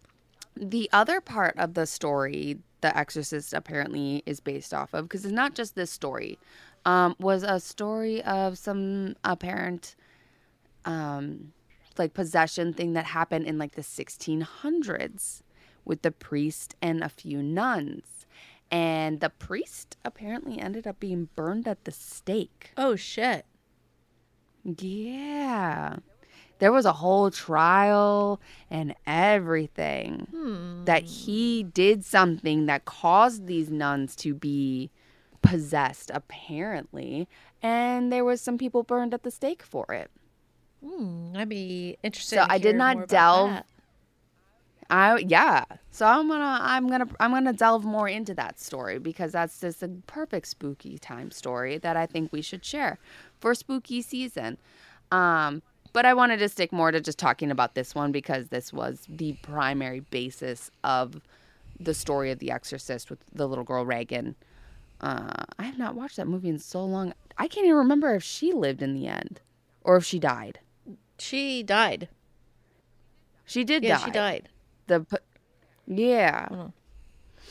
the 0.57 0.89
other 0.93 1.21
part 1.21 1.57
of 1.57 1.75
the 1.75 1.87
story, 1.87 2.59
The 2.83 2.97
Exorcist 2.97 3.55
apparently 3.55 4.23
is 4.27 4.41
based 4.41 4.75
off 4.75 4.93
of, 4.93 5.05
because 5.05 5.25
it's 5.25 5.33
not 5.33 5.55
just 5.55 5.75
this 5.75 5.91
story, 5.91 6.39
um, 6.85 7.15
was 7.19 7.43
a 7.43 7.61
story 7.61 8.23
of 8.25 8.59
some 8.59 9.17
apparent, 9.25 9.97
um, 10.85 11.53
like 11.99 12.15
possession 12.15 12.73
thing 12.73 12.93
that 12.95 13.07
happened 13.07 13.47
in 13.47 13.59
like 13.59 13.73
the 13.73 13.83
1600s 13.83 15.43
with 15.85 16.03
the 16.03 16.11
priest 16.11 16.75
and 16.81 17.03
a 17.03 17.09
few 17.09 17.43
nuns. 17.43 18.27
And 18.71 19.21
the 19.21 19.29
priest 19.31 19.97
apparently 20.05 20.59
ended 20.59 20.87
up 20.87 20.99
being 20.99 21.29
burned 21.37 21.69
at 21.69 21.85
the 21.85 21.93
stake. 21.93 22.73
Oh 22.77 22.97
shit. 22.97 23.45
Yeah. 24.65 25.97
There 26.59 26.73
was 26.73 26.85
a 26.87 26.93
whole 26.93 27.31
trial 27.31 28.41
and 28.71 28.95
everything 29.07 30.29
Hmm. 30.31 30.85
that 30.85 31.03
he 31.03 31.65
did 31.65 32.05
something 32.05 32.67
that 32.67 32.85
caused 32.85 33.47
these 33.47 33.71
nuns 33.71 34.15
to 34.17 34.33
be 34.33 34.91
possessed, 35.43 36.11
apparently. 36.15 37.29
And 37.61 38.13
there 38.13 38.25
was 38.25 38.41
some 38.41 38.59
people 38.59 38.85
burned 38.85 39.13
at 39.13 39.25
the 39.25 39.31
stake 39.33 39.63
for 39.63 39.93
it. 39.93 40.11
Hmm. 40.85 41.37
I'd 41.37 41.49
be 41.49 41.97
interested. 42.03 42.37
So 42.37 42.47
I 42.49 42.59
did 42.59 42.77
not 42.77 43.09
delve. 43.09 43.63
I 44.91 45.17
yeah. 45.19 45.65
So 45.91 46.07
I'm 46.07 46.29
gonna 46.29 46.59
I'm 46.61 46.89
gonna 46.89 47.09
I'm 47.19 47.31
gonna 47.31 47.53
delve 47.53 47.85
more 47.85 48.09
into 48.09 48.35
that 48.35 48.61
story 48.61 48.99
because 48.99 49.33
that's 49.33 49.61
just 49.61 49.83
a 49.83 49.89
perfect 50.07 50.49
spooky 50.49 50.99
time 50.99 51.31
story 51.31 51.79
that 51.79 51.97
I 51.97 52.07
think 52.07 52.33
we 52.33 52.43
should 52.43 52.65
share 52.65 52.99
for 53.41 53.55
spooky 53.55 54.03
season. 54.03 54.59
Um, 55.11 55.63
but 55.93 56.05
I 56.05 56.15
wanted 56.15 56.39
to 56.39 56.49
stick 56.49 56.73
more 56.73 56.91
to 56.91 57.01
just 57.01 57.19
talking 57.19 57.51
about 57.51 57.75
this 57.75 57.95
one 57.95 58.13
because 58.13 58.49
this 58.49 58.73
was 58.73 59.07
the 59.09 59.35
primary 59.43 60.01
basis 60.01 60.71
of 60.85 61.21
the 61.79 61.95
story 61.95 62.31
of 62.31 62.39
The 62.39 62.51
Exorcist 62.51 63.11
with 63.11 63.19
the 63.33 63.47
little 63.47 63.65
girl 63.65 63.85
Regan. 63.85 64.35
Uh, 65.01 65.45
I 65.59 65.65
have 65.65 65.79
not 65.79 65.95
watched 65.95 66.17
that 66.17 66.29
movie 66.29 66.49
in 66.49 66.59
so 66.59 66.85
long. 66.85 67.13
I 67.37 67.49
can't 67.49 67.67
even 67.67 67.77
remember 67.79 68.15
if 68.15 68.23
she 68.23 68.53
lived 68.53 68.83
in 68.83 68.95
the 68.95 69.07
end 69.07 69.41
or 69.83 69.97
if 69.97 70.05
she 70.05 70.19
died. 70.19 70.61
She 71.23 71.63
died. 71.63 72.09
She 73.45 73.65
did 73.65 73.85
Yeah, 73.85 73.99
die. 73.99 74.05
she 74.05 74.11
died. 74.11 74.49
The 74.89 75.01
p- 75.01 75.17
yeah. 75.87 76.49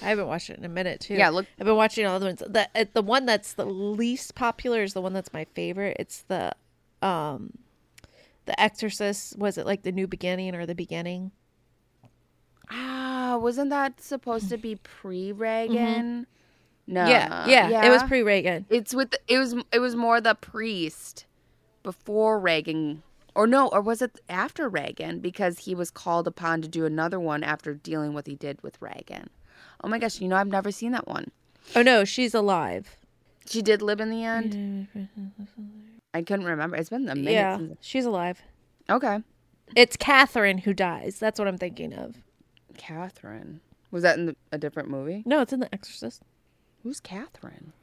I 0.01 0.05
haven't 0.09 0.27
watched 0.27 0.49
it 0.49 0.57
in 0.57 0.65
a 0.65 0.69
minute 0.69 0.99
too. 0.99 1.13
Yeah, 1.15 1.29
look- 1.29 1.45
I've 1.59 1.65
been 1.65 1.75
watching 1.75 2.05
all 2.05 2.19
the 2.19 2.25
ones. 2.27 2.43
The 2.47 2.67
uh, 2.75 2.85
the 2.93 3.01
one 3.01 3.25
that's 3.25 3.53
the 3.53 3.65
least 3.65 4.35
popular 4.35 4.83
is 4.83 4.93
the 4.93 5.01
one 5.01 5.13
that's 5.13 5.31
my 5.33 5.45
favorite. 5.53 5.97
It's 5.99 6.23
the 6.23 6.51
um, 7.01 7.53
The 8.45 8.59
Exorcist. 8.59 9.37
Was 9.37 9.57
it 9.57 9.65
like 9.65 9.83
the 9.83 9.91
New 9.91 10.07
Beginning 10.07 10.55
or 10.55 10.65
the 10.65 10.75
Beginning? 10.75 11.31
Ah, 12.69 13.37
wasn't 13.39 13.69
that 13.69 14.01
supposed 14.01 14.49
to 14.49 14.57
be 14.57 14.75
pre 14.75 15.31
Regan? 15.31 16.25
No. 16.87 17.01
Mm-hmm. 17.01 17.49
yeah, 17.49 17.69
yeah, 17.69 17.85
It 17.85 17.89
was 17.89 18.03
pre 18.03 18.21
Regan. 18.23 18.65
It's 18.69 18.93
with 18.93 19.13
it 19.27 19.37
was 19.37 19.55
it 19.71 19.79
was 19.79 19.95
more 19.95 20.19
the 20.21 20.35
priest 20.35 21.25
before 21.83 22.39
Regan 22.39 23.03
or 23.35 23.47
no, 23.47 23.67
or 23.69 23.81
was 23.81 24.01
it 24.01 24.19
after 24.29 24.67
Regan 24.69 25.19
because 25.19 25.59
he 25.59 25.73
was 25.75 25.89
called 25.91 26.27
upon 26.27 26.61
to 26.61 26.67
do 26.67 26.85
another 26.85 27.19
one 27.19 27.43
after 27.43 27.73
dealing 27.73 28.13
what 28.13 28.27
he 28.27 28.35
did 28.35 28.61
with 28.61 28.81
Regan. 28.81 29.29
Oh 29.83 29.87
my 29.87 29.99
gosh, 29.99 30.19
you 30.21 30.27
know 30.27 30.35
I've 30.35 30.47
never 30.47 30.71
seen 30.71 30.91
that 30.91 31.07
one. 31.07 31.31
Oh 31.75 31.81
no, 31.81 32.03
she's 32.03 32.33
alive. 32.33 32.95
She 33.47 33.61
did 33.61 33.81
live 33.81 33.99
in 33.99 34.09
the 34.09 34.23
end. 34.23 34.87
I 36.13 36.21
couldn't 36.21 36.45
remember. 36.45 36.75
It's 36.75 36.89
been 36.89 37.07
a 37.09 37.15
minute 37.15 37.31
Yeah, 37.31 37.57
since. 37.57 37.77
she's 37.81 38.05
alive. 38.05 38.41
Okay. 38.89 39.19
It's 39.75 39.95
Catherine 39.95 40.59
who 40.59 40.73
dies. 40.73 41.17
That's 41.19 41.39
what 41.39 41.47
I'm 41.47 41.57
thinking 41.57 41.93
of. 41.93 42.17
Catherine. 42.77 43.61
Was 43.91 44.03
that 44.03 44.17
in 44.17 44.25
the, 44.27 44.35
a 44.51 44.57
different 44.57 44.89
movie? 44.89 45.23
No, 45.25 45.41
it's 45.41 45.53
in 45.53 45.59
The 45.61 45.73
Exorcist. 45.73 46.21
Who's 46.83 46.99
Catherine? 46.99 47.73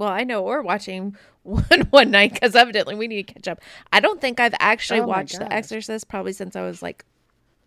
Well, 0.00 0.08
I 0.08 0.24
know 0.24 0.40
we're 0.40 0.62
watching 0.62 1.14
one 1.42 1.62
one 1.90 2.10
night 2.10 2.32
because 2.32 2.54
evidently 2.56 2.94
we 2.94 3.06
need 3.06 3.26
to 3.28 3.34
catch 3.34 3.46
up. 3.48 3.60
I 3.92 4.00
don't 4.00 4.18
think 4.18 4.40
I've 4.40 4.54
actually 4.58 5.00
Oh 5.00 5.06
watched 5.06 5.38
The. 5.38 5.52
Exorcist 5.52 6.08
probably 6.08 6.32
since 6.32 6.56
I 6.56 6.62
was 6.62 6.80
like 6.80 7.04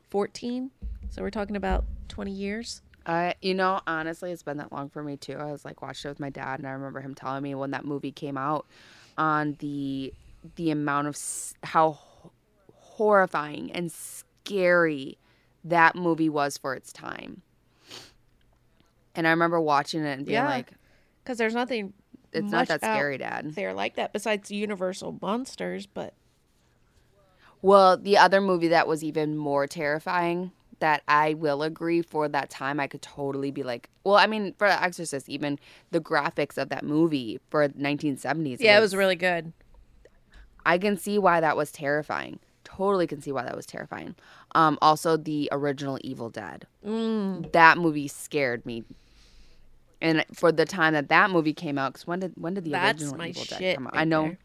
14. 0.10 0.72
So 1.12 1.22
we're 1.22 1.30
talking 1.30 1.56
about 1.56 1.86
20 2.08 2.32
years. 2.32 2.82
I, 3.06 3.36
you 3.44 3.54
know, 3.54 3.82
honestly, 3.86 4.32
it's 4.32 4.42
been 4.42 4.58
that 4.58 4.72
long 4.72 4.90
for 4.90 5.04
me 5.04 5.16
too. 5.16 5.34
I 5.38 5.52
was 5.52 5.64
like 5.64 5.84
watched 5.84 6.06
it 6.06 6.10
with 6.10 6.20
my 6.20 6.32
dad, 6.32 6.58
and 6.58 6.68
I 6.68 6.72
remember 6.72 7.02
him 7.02 7.14
telling 7.14 7.44
me 7.44 7.54
when 7.54 7.70
that 7.70 7.86
movie 7.86 8.12
came 8.12 8.36
out, 8.36 8.66
on 9.16 9.56
the 9.60 10.12
the 10.56 10.72
amount 10.72 11.08
of 11.08 11.14
s- 11.14 11.54
how 11.64 12.00
horrifying 12.74 13.72
and 13.74 13.92
scary 13.92 15.20
that 15.64 15.96
movie 15.96 16.30
was 16.30 16.58
for 16.58 16.74
its 16.74 16.92
time. 16.92 17.44
And 19.14 19.28
I 19.28 19.30
remember 19.30 19.62
watching 19.62 20.04
it 20.04 20.18
and 20.18 20.26
being 20.26 20.34
Yeah. 20.36 20.48
like, 20.50 20.72
Because 21.24 21.38
there's 21.38 21.54
nothing 21.54 21.94
"It's 22.34 22.52
not 22.52 22.68
that 22.68 22.82
scary, 22.82 23.18
Dad." 23.18 23.56
They're 23.56 23.74
like 23.74 23.96
that 23.96 24.14
besides 24.14 24.52
Universal 24.52 25.20
Monsters. 25.22 25.86
But 25.86 26.14
Well, 27.62 27.98
the 27.98 28.18
other 28.18 28.42
movie 28.42 28.68
that 28.70 28.88
was 28.88 29.04
even 29.04 29.38
more 29.38 29.68
terrifying 29.68 30.52
that 30.84 31.02
I 31.08 31.34
will 31.34 31.64
agree 31.64 32.02
for 32.02 32.28
that 32.28 32.50
time 32.50 32.78
I 32.78 32.88
could 32.88 33.02
totally 33.02 33.52
be 33.52 33.64
like, 33.64 33.90
well, 34.04 34.16
I 34.16 34.28
mean, 34.28 34.54
for 34.58 34.68
The 34.68 34.84
Exorcist, 34.84 35.30
even 35.30 35.58
the 35.92 36.02
graphics 36.02 36.58
of 36.58 36.68
that 36.70 36.84
movie 36.84 37.40
for 37.50 37.70
1970s. 37.70 38.58
yeah, 38.60 38.78
it 38.78 38.82
was 38.82 38.94
really 38.94 39.16
good. 39.16 39.54
I 40.66 40.78
can 40.78 40.98
see 40.98 41.18
why 41.18 41.40
that 41.40 41.56
was 41.56 41.72
terrifying. 41.72 42.40
Totally 42.66 43.08
can 43.08 43.22
see 43.22 43.32
why 43.32 43.44
that 43.44 43.56
was 43.56 43.66
terrifying. 43.66 44.16
Um, 44.56 44.78
also, 44.82 45.16
the 45.16 45.48
original 45.54 46.00
Evil 46.02 46.30
Dead. 46.30 46.68
Mm. 46.86 47.52
That 47.54 47.78
movie 47.78 48.10
scared 48.10 48.66
me. 48.66 48.84
And 50.04 50.26
for 50.34 50.51
the 50.51 50.66
time 50.66 50.93
that 50.93 51.08
that 51.10 51.32
movie 51.32 51.54
came 51.54 51.78
out, 51.80 51.93
because 51.93 52.06
when 52.06 52.20
did 52.20 52.34
when 52.36 52.54
did 52.54 52.66
the 52.66 52.72
That's 52.72 53.01
original 53.01 53.26
Evil 53.26 53.43
Dead 53.45 53.76
come 53.76 53.88
out? 53.88 53.93
right 53.95 54.01
I 54.01 54.04
know. 54.04 54.24
there. 54.24 54.38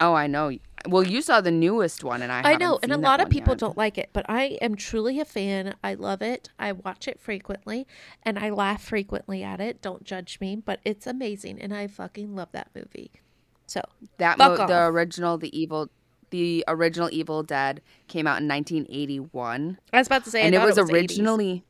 Oh, 0.00 0.14
I 0.14 0.26
know. 0.26 0.56
Well, 0.88 1.02
you 1.02 1.22
saw 1.22 1.40
the 1.40 1.50
newest 1.50 2.04
one, 2.04 2.20
and 2.22 2.30
I 2.30 2.52
I 2.52 2.56
know, 2.56 2.78
and 2.82 2.92
a 2.92 2.96
lot 2.98 3.20
of 3.20 3.30
people 3.30 3.52
yet. 3.54 3.58
don't 3.58 3.76
like 3.76 3.96
it, 3.96 4.10
but 4.12 4.26
I 4.28 4.58
am 4.60 4.74
truly 4.76 5.18
a 5.18 5.24
fan. 5.24 5.74
I 5.82 5.94
love 5.94 6.20
it. 6.20 6.50
I 6.58 6.72
watch 6.72 7.08
it 7.08 7.18
frequently, 7.20 7.86
and 8.22 8.38
I 8.38 8.50
laugh 8.50 8.82
frequently 8.82 9.42
at 9.42 9.60
it. 9.60 9.80
Don't 9.82 10.04
judge 10.04 10.38
me, 10.40 10.56
but 10.56 10.80
it's 10.84 11.06
amazing, 11.06 11.60
and 11.60 11.74
I 11.74 11.86
fucking 11.86 12.36
love 12.36 12.48
that 12.52 12.68
movie. 12.74 13.10
So 13.66 13.80
That 14.18 14.36
mo- 14.38 14.56
the 14.66 14.84
original, 14.86 15.38
the 15.38 15.56
evil, 15.58 15.88
the 16.30 16.64
original 16.68 17.08
Evil 17.10 17.42
Dead 17.42 17.80
came 18.08 18.26
out 18.26 18.40
in 18.42 18.48
1981, 18.48 19.78
I 19.92 19.98
was 19.98 20.06
about 20.06 20.24
to 20.24 20.30
say, 20.30 20.42
and 20.42 20.54
it 20.54 20.58
thought 20.58 20.66
was, 20.66 20.78
80s. 20.78 21.62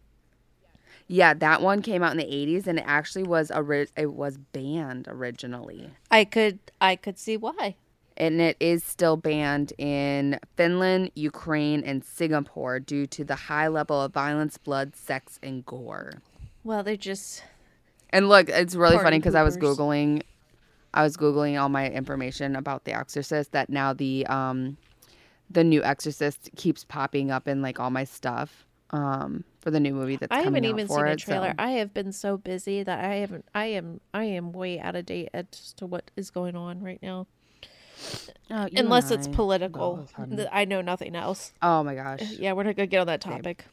Yeah, 1.07 1.35
that 1.35 1.61
one 1.61 1.83
came 1.83 2.03
out 2.03 2.13
in 2.13 2.19
the 2.19 2.25
80s, 2.25 2.67
and 2.67 2.79
it 2.79 2.85
actually 2.87 3.25
was 3.25 3.51
a 3.51 3.59
ori- 3.61 3.89
it 3.97 4.13
was 4.13 4.39
banned 4.39 5.07
originally, 5.09 5.91
I 6.11 6.25
could, 6.25 6.59
I 6.81 6.97
could 6.97 7.19
see 7.19 7.37
why. 7.37 7.77
and 8.17 8.41
it 8.41 8.57
is 8.61 8.85
still 8.85 9.17
banned 9.17 9.73
in 9.77 10.39
Finland, 10.57 11.11
Ukraine, 11.15 11.83
and 11.85 12.05
Singapore 12.05 12.79
due 12.81 13.07
to 13.09 13.25
the 13.25 13.35
high 13.35 13.69
level 13.69 14.01
of 14.01 14.13
violence, 14.13 14.57
blood, 14.57 14.95
sex, 14.97 15.39
and 15.43 15.67
gore. 15.67 16.23
Well, 16.63 16.83
they're 16.83 16.97
just 16.97 17.43
And 18.11 18.29
look, 18.29 18.49
it's 18.49 18.75
really 18.75 18.97
funny 18.97 19.19
because 19.19 19.35
I 19.35 19.43
was 19.43 19.59
googling, 19.59 20.23
I 20.95 21.03
was 21.03 21.17
googling 21.17 21.61
all 21.61 21.69
my 21.69 21.91
information 21.91 22.57
about 22.57 22.85
The 22.85 22.93
Exorcist. 22.97 23.53
That 23.53 23.69
now 23.69 23.93
the 23.93 24.25
um, 24.29 24.79
the 25.51 25.65
new 25.65 25.83
Exorcist 25.83 26.49
keeps 26.57 26.85
popping 26.85 27.31
up 27.31 27.47
in 27.49 27.61
like 27.61 27.79
all 27.79 27.91
my 27.91 28.05
stuff 28.05 28.65
um 28.91 29.45
for 29.65 29.71
the 29.73 29.81
new 29.81 29.95
movie 29.95 30.15
that's 30.17 30.31
coming 30.31 30.41
out. 30.41 30.43
I 30.43 30.45
haven't 30.45 30.65
even 30.67 30.87
seen 30.89 30.99
a 31.07 31.11
it, 31.11 31.21
so- 31.21 31.25
trailer. 31.25 31.55
I 31.59 31.71
have 31.73 31.93
been 31.93 32.13
so 32.13 32.37
busy 32.37 32.85
that 32.85 33.05
I 33.05 33.15
haven't. 33.17 33.47
I 33.55 33.65
am. 33.67 34.01
I 34.13 34.25
am 34.25 34.53
way 34.53 34.79
out 34.79 34.95
of 34.95 35.07
date 35.07 35.31
as 35.35 35.73
to 35.79 35.87
what 35.87 36.11
is 36.15 36.31
going 36.31 36.55
on 36.55 36.81
right 36.83 37.01
now. 37.03 37.27
Oh, 38.51 38.69
Unless 38.77 39.11
it's 39.11 39.27
I. 39.27 39.33
political, 39.33 39.97
Both, 39.97 40.13
honey. 40.13 40.37
Th- 40.37 40.49
I 40.53 40.65
know 40.67 40.81
nothing 40.83 41.17
else. 41.17 41.53
Oh 41.63 41.83
my 41.83 41.95
gosh, 41.95 42.21
Yeah, 42.39 42.53
we're 42.53 42.65
not 42.65 42.77
gonna 42.77 42.87
get 42.87 43.01
on 43.01 43.07
that 43.07 43.21
topic. 43.23 43.65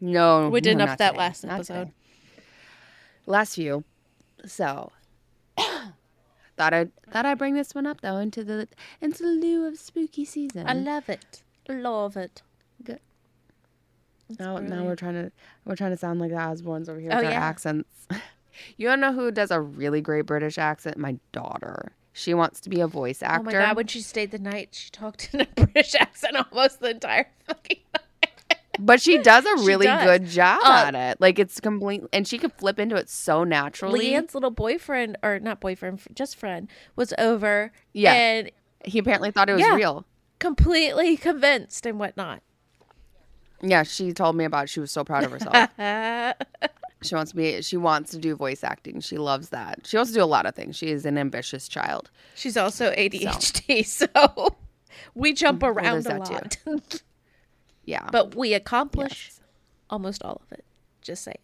no, 0.00 0.48
We 0.48 0.60
did 0.60 0.76
no, 0.78 0.84
enough 0.84 0.98
that 0.98 1.10
today. 1.10 1.18
last 1.18 1.44
Not 1.44 1.54
episode. 1.56 1.74
today. 1.74 1.92
Last 3.26 3.54
few, 3.56 3.84
so 4.46 4.90
thought 5.58 6.72
I 6.72 6.86
thought 7.10 7.26
I'd 7.26 7.38
bring 7.38 7.54
this 7.54 7.74
one 7.74 7.86
up 7.86 8.00
though 8.00 8.16
into 8.16 8.44
the 8.44 8.68
into 9.00 9.22
the 9.22 9.28
lieu 9.30 9.66
of 9.66 9.78
spooky 9.78 10.24
season. 10.24 10.66
I 10.66 10.72
love 10.72 11.08
it. 11.08 11.42
Love 11.68 12.16
it. 12.16 12.42
Good. 12.82 13.00
Now, 14.38 14.58
now 14.58 14.84
we're 14.84 14.96
trying 14.96 15.14
to 15.14 15.32
we're 15.64 15.76
trying 15.76 15.90
to 15.90 15.96
sound 15.96 16.20
like 16.20 16.30
the 16.30 16.36
Osbournes 16.36 16.88
over 16.88 17.00
here 17.00 17.10
Oh, 17.12 17.16
with 17.16 17.26
our 17.26 17.30
yeah. 17.32 17.40
accents. 17.44 17.88
You 18.76 18.88
don't 18.88 19.00
know 19.00 19.12
who 19.14 19.30
does 19.30 19.50
a 19.50 19.60
really 19.60 20.00
great 20.02 20.26
British 20.26 20.58
accent? 20.58 20.98
My 20.98 21.16
daughter. 21.32 21.92
She 22.12 22.34
wants 22.34 22.60
to 22.62 22.68
be 22.68 22.80
a 22.80 22.86
voice 22.86 23.22
actor. 23.22 23.40
Oh 23.40 23.44
my 23.44 23.52
god! 23.52 23.76
When 23.76 23.86
she 23.86 24.02
stayed 24.02 24.32
the 24.32 24.38
night, 24.38 24.70
she 24.72 24.90
talked 24.90 25.30
in 25.32 25.40
a 25.40 25.46
British 25.54 25.94
accent 25.94 26.36
almost 26.36 26.80
the 26.80 26.90
entire 26.90 27.28
fucking 27.46 27.78
night. 27.94 28.58
but 28.78 29.00
she 29.00 29.16
does 29.18 29.46
a 29.46 29.56
really 29.64 29.86
does. 29.86 30.04
good 30.04 30.26
job 30.26 30.60
Uh, 30.64 30.82
at 30.88 30.94
it. 30.94 31.20
Like 31.20 31.38
it's 31.38 31.58
complete, 31.60 32.02
and 32.12 32.26
she 32.28 32.36
can 32.36 32.50
flip 32.50 32.78
into 32.78 32.96
it 32.96 33.08
so 33.08 33.44
naturally. 33.44 34.00
Leanne's 34.00 34.34
little 34.34 34.50
boyfriend, 34.50 35.16
or 35.22 35.38
not 35.38 35.60
boyfriend, 35.60 36.00
just 36.14 36.36
friend, 36.36 36.68
was 36.96 37.14
over. 37.18 37.72
Yeah. 37.94 38.12
and 38.12 38.50
he 38.84 38.98
apparently 38.98 39.30
thought 39.30 39.48
it 39.48 39.54
was 39.54 39.62
Yeah. 39.62 39.76
real. 39.76 40.04
completely 40.40 41.16
convinced 41.16 41.86
and 41.86 41.98
whatnot. 41.98 42.42
Yeah, 43.62 43.82
she 43.82 44.12
told 44.12 44.36
me 44.36 44.44
about. 44.44 44.64
It. 44.64 44.70
She 44.70 44.80
was 44.80 44.90
so 44.90 45.04
proud 45.04 45.24
of 45.24 45.32
herself. 45.32 45.70
She 47.02 47.14
wants 47.14 47.30
to 47.30 47.36
be. 47.36 47.62
She 47.62 47.78
wants 47.78 48.10
to 48.10 48.18
do 48.18 48.36
voice 48.36 48.62
acting. 48.62 49.00
She 49.00 49.16
loves 49.16 49.48
that. 49.48 49.86
She 49.86 49.96
wants 49.96 50.12
to 50.12 50.18
do 50.18 50.22
a 50.22 50.26
lot 50.26 50.44
of 50.44 50.54
things. 50.54 50.76
She 50.76 50.88
is 50.88 51.06
an 51.06 51.16
ambitious 51.16 51.66
child. 51.66 52.10
she's 52.34 52.58
also 52.58 52.92
ADHD, 52.92 53.86
so, 54.18 54.54
we 55.14 55.32
jump 55.32 55.62
around 55.62 56.00
a 56.00 56.02
that 56.02 56.24
too. 56.26 56.70
lot, 56.72 57.02
Yeah, 57.86 58.06
but 58.12 58.34
we 58.34 58.52
accomplish 58.52 59.28
Yes. 59.30 59.40
almost 59.88 60.22
all 60.22 60.42
of 60.44 60.52
it. 60.52 60.62
Just 61.00 61.24
say 61.24 61.36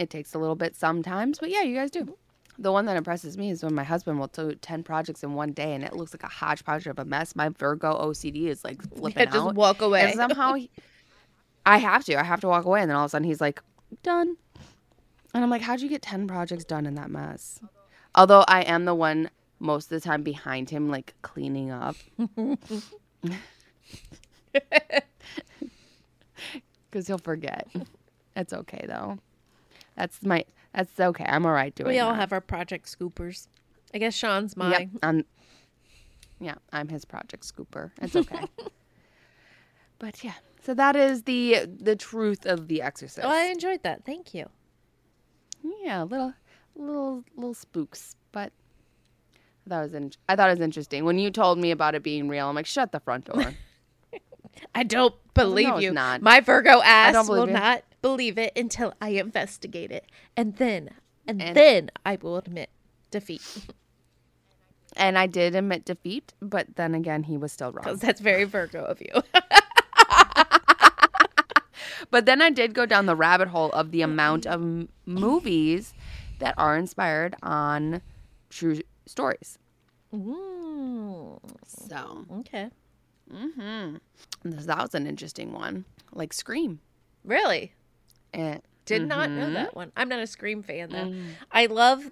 It 0.00 0.10
takes 0.10 0.34
a 0.34 0.38
little 0.40 0.56
bit 0.56 0.74
sometimes, 0.74 1.38
but 1.38 1.48
yeah, 1.48 1.62
you 1.62 1.76
guys 1.76 1.92
do. 1.92 2.16
The 2.58 2.72
one 2.72 2.86
that 2.86 2.96
impresses 2.96 3.38
me 3.38 3.50
is 3.50 3.62
when 3.62 3.72
my 3.74 3.84
husband 3.84 4.18
will 4.18 4.26
do 4.26 4.56
10 4.56 4.82
projects 4.82 5.22
in 5.22 5.34
one 5.34 5.52
day 5.52 5.74
and 5.74 5.84
it 5.84 5.92
looks 5.94 6.12
like 6.12 6.24
a 6.24 6.28
hodgepodge 6.28 6.88
of 6.88 6.98
a 6.98 7.04
mess. 7.04 7.36
My 7.36 7.50
Virgo 7.50 7.92
OCD 8.00 8.46
is 8.46 8.64
like 8.64 8.82
flipping 8.82 9.20
Yeah, 9.20 9.24
just 9.26 9.36
out. 9.46 9.54
walk 9.54 9.80
away. 9.80 10.02
And 10.02 10.14
somehow 10.14 10.54
he- 10.54 10.70
I 11.66 11.78
have 11.78 12.04
to. 12.04 12.18
I 12.18 12.22
have 12.24 12.40
to 12.40 12.48
walk 12.48 12.64
away. 12.64 12.80
And 12.82 12.90
then 12.90 12.96
all 12.96 13.04
of 13.04 13.08
a 13.08 13.10
sudden 13.10 13.26
he's 13.26 13.40
like, 13.40 13.60
done. 14.02 14.36
And 15.32 15.42
I'm 15.42 15.50
like, 15.50 15.62
how'd 15.62 15.80
you 15.80 15.88
get 15.88 16.02
10 16.02 16.26
projects 16.28 16.64
done 16.64 16.86
in 16.86 16.94
that 16.94 17.10
mess? 17.10 17.60
Although 18.14 18.44
I 18.46 18.62
am 18.62 18.84
the 18.84 18.94
one 18.94 19.30
most 19.58 19.86
of 19.86 20.00
the 20.00 20.00
time 20.00 20.22
behind 20.22 20.70
him, 20.70 20.88
like 20.90 21.14
cleaning 21.22 21.70
up. 21.70 21.96
Because 26.90 27.06
he'll 27.08 27.18
forget. 27.18 27.66
It's 28.36 28.52
okay 28.52 28.84
though. 28.86 29.18
That's 29.96 30.22
my. 30.22 30.44
That's 30.72 30.98
okay. 30.98 31.24
I'm 31.26 31.44
all 31.46 31.52
right 31.52 31.74
doing 31.74 31.88
we 31.88 31.98
all 31.98 32.12
that. 32.12 32.20
have 32.20 32.32
our 32.32 32.40
project 32.40 32.86
scoopers. 32.86 33.48
I 33.92 33.98
guess 33.98 34.14
Sean's 34.14 34.54
Yep. 34.56 34.68
mine. 34.70 34.98
I'm, 35.02 35.24
yeah, 36.40 36.54
I'm 36.72 36.88
his 36.88 37.04
project 37.04 37.44
scooper. 37.44 37.90
It's 38.02 38.16
okay. 38.16 38.44
but 39.98 40.22
yeah, 40.24 40.32
so 40.64 40.74
that 40.74 40.96
is 40.96 41.22
the 41.24 41.66
the 41.66 41.96
truth 41.96 42.46
of 42.46 42.68
the 42.68 42.82
Exorcist. 42.82 43.26
Oh, 43.26 43.30
I 43.30 43.44
enjoyed 43.44 43.82
that. 43.82 44.04
Thank 44.04 44.34
you. 44.34 44.48
Yeah, 45.82 46.02
little 46.02 46.34
little 46.74 47.24
little 47.36 47.54
spooks, 47.54 48.16
but 48.32 48.52
I 49.66 49.70
thought 49.70 49.78
it 49.80 49.82
was 49.82 49.94
in, 49.94 50.12
I 50.28 50.36
thought 50.36 50.48
it 50.48 50.52
was 50.52 50.60
interesting 50.60 51.04
when 51.04 51.18
you 51.18 51.30
told 51.30 51.58
me 51.58 51.70
about 51.70 51.94
it 51.94 52.02
being 52.02 52.28
real. 52.28 52.48
I'm 52.48 52.54
like, 52.54 52.66
shut 52.66 52.92
the 52.92 53.00
front 53.00 53.26
door. 53.26 53.54
I 54.74 54.82
don't 54.82 55.14
believe 55.34 55.68
no, 55.68 55.78
you. 55.78 55.92
not. 55.92 56.22
My 56.22 56.40
Virgo 56.40 56.80
ass 56.82 57.28
will 57.28 57.46
not 57.46 57.82
believe 58.02 58.38
it 58.38 58.52
until 58.56 58.94
I 59.00 59.10
investigate 59.10 59.90
it, 59.90 60.06
and 60.36 60.56
then 60.56 60.90
and, 61.26 61.40
And- 61.42 61.56
then 61.56 61.90
I 62.04 62.18
will 62.20 62.36
admit 62.36 62.70
defeat 63.10 63.42
And 64.96 65.16
I 65.16 65.26
did 65.26 65.54
admit 65.54 65.84
defeat, 65.84 66.34
but 66.40 66.76
then 66.76 66.94
again, 66.94 67.24
he 67.24 67.36
was 67.36 67.52
still 67.52 67.72
wrong. 67.72 67.82
because 67.84 68.00
that's 68.00 68.20
very 68.20 68.44
Virgo 68.44 68.84
of 68.84 69.00
you. 69.00 69.22
But 72.10 72.26
then 72.26 72.40
I 72.42 72.50
did 72.50 72.74
go 72.74 72.86
down 72.86 73.06
the 73.06 73.16
rabbit 73.16 73.48
hole 73.48 73.70
of 73.72 73.90
the 73.90 74.02
amount 74.02 74.46
of 74.46 74.60
m- 74.60 74.88
movies 75.06 75.94
that 76.38 76.54
are 76.58 76.76
inspired 76.76 77.34
on 77.42 78.02
true 78.50 78.80
stories. 79.06 79.58
Ooh, 80.14 81.40
So, 81.66 82.24
okay, 82.40 82.70
mm-hmm. 83.32 83.96
that 84.44 84.78
was 84.78 84.94
an 84.94 85.06
interesting 85.06 85.52
one. 85.52 85.84
Like 86.12 86.32
Scream. 86.32 86.80
really 87.24 87.72
And 88.32 88.60
did 88.84 89.08
not 89.08 89.30
know 89.30 89.46
Mhm. 89.46 89.54
that 89.54 89.74
one. 89.74 89.90
I'm 89.96 90.08
not 90.10 90.18
a 90.20 90.26
Scream 90.26 90.62
fan 90.62 90.90
though. 90.90 91.06
Mm. 91.06 91.30
I 91.50 91.66
love 91.66 92.04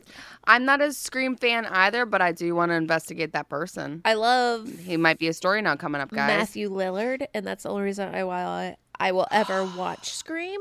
I'm 0.45 0.65
not 0.65 0.81
a 0.81 0.93
Scream 0.93 1.37
fan 1.37 1.67
either, 1.67 2.07
but 2.07 2.23
I 2.23 2.33
do 2.33 2.55
want 2.55 2.71
to 2.71 2.75
investigate 2.77 3.33
that 3.35 3.49
person. 3.51 4.01
I 4.05 4.15
love 4.15 4.69
He 4.81 4.97
might 4.97 5.19
be 5.19 5.29
a 5.29 5.33
story 5.35 5.61
now 5.63 5.77
coming 5.77 6.01
up, 6.01 6.11
guys. 6.11 6.29
Matthew 6.39 6.71
Lillard, 6.71 7.27
and 7.35 7.47
that's 7.47 7.65
the 7.65 7.69
only 7.71 7.83
reason 7.83 8.13
I 8.15 8.25
why 8.25 8.77
I, 9.03 9.09
I 9.09 9.13
will 9.13 9.27
ever 9.31 9.65
watch 9.77 10.11
Scream. 10.13 10.61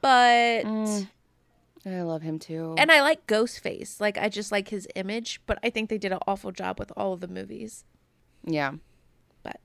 But 0.00 0.64
Mm. 0.64 1.08
I 1.86 2.02
love 2.02 2.22
him 2.22 2.38
too. 2.38 2.74
and 2.78 2.90
I 2.92 3.00
like 3.00 3.26
Ghostface. 3.26 4.00
Like 4.00 4.18
I 4.18 4.28
just 4.28 4.52
like 4.52 4.68
his 4.68 4.86
image, 4.94 5.40
but 5.46 5.58
I 5.62 5.70
think 5.70 5.88
they 5.88 5.98
did 5.98 6.12
an 6.12 6.18
awful 6.26 6.52
job 6.52 6.78
with 6.78 6.92
all 6.96 7.12
of 7.12 7.20
the 7.20 7.28
movies. 7.28 7.84
yeah, 8.44 8.72
But 9.42 9.60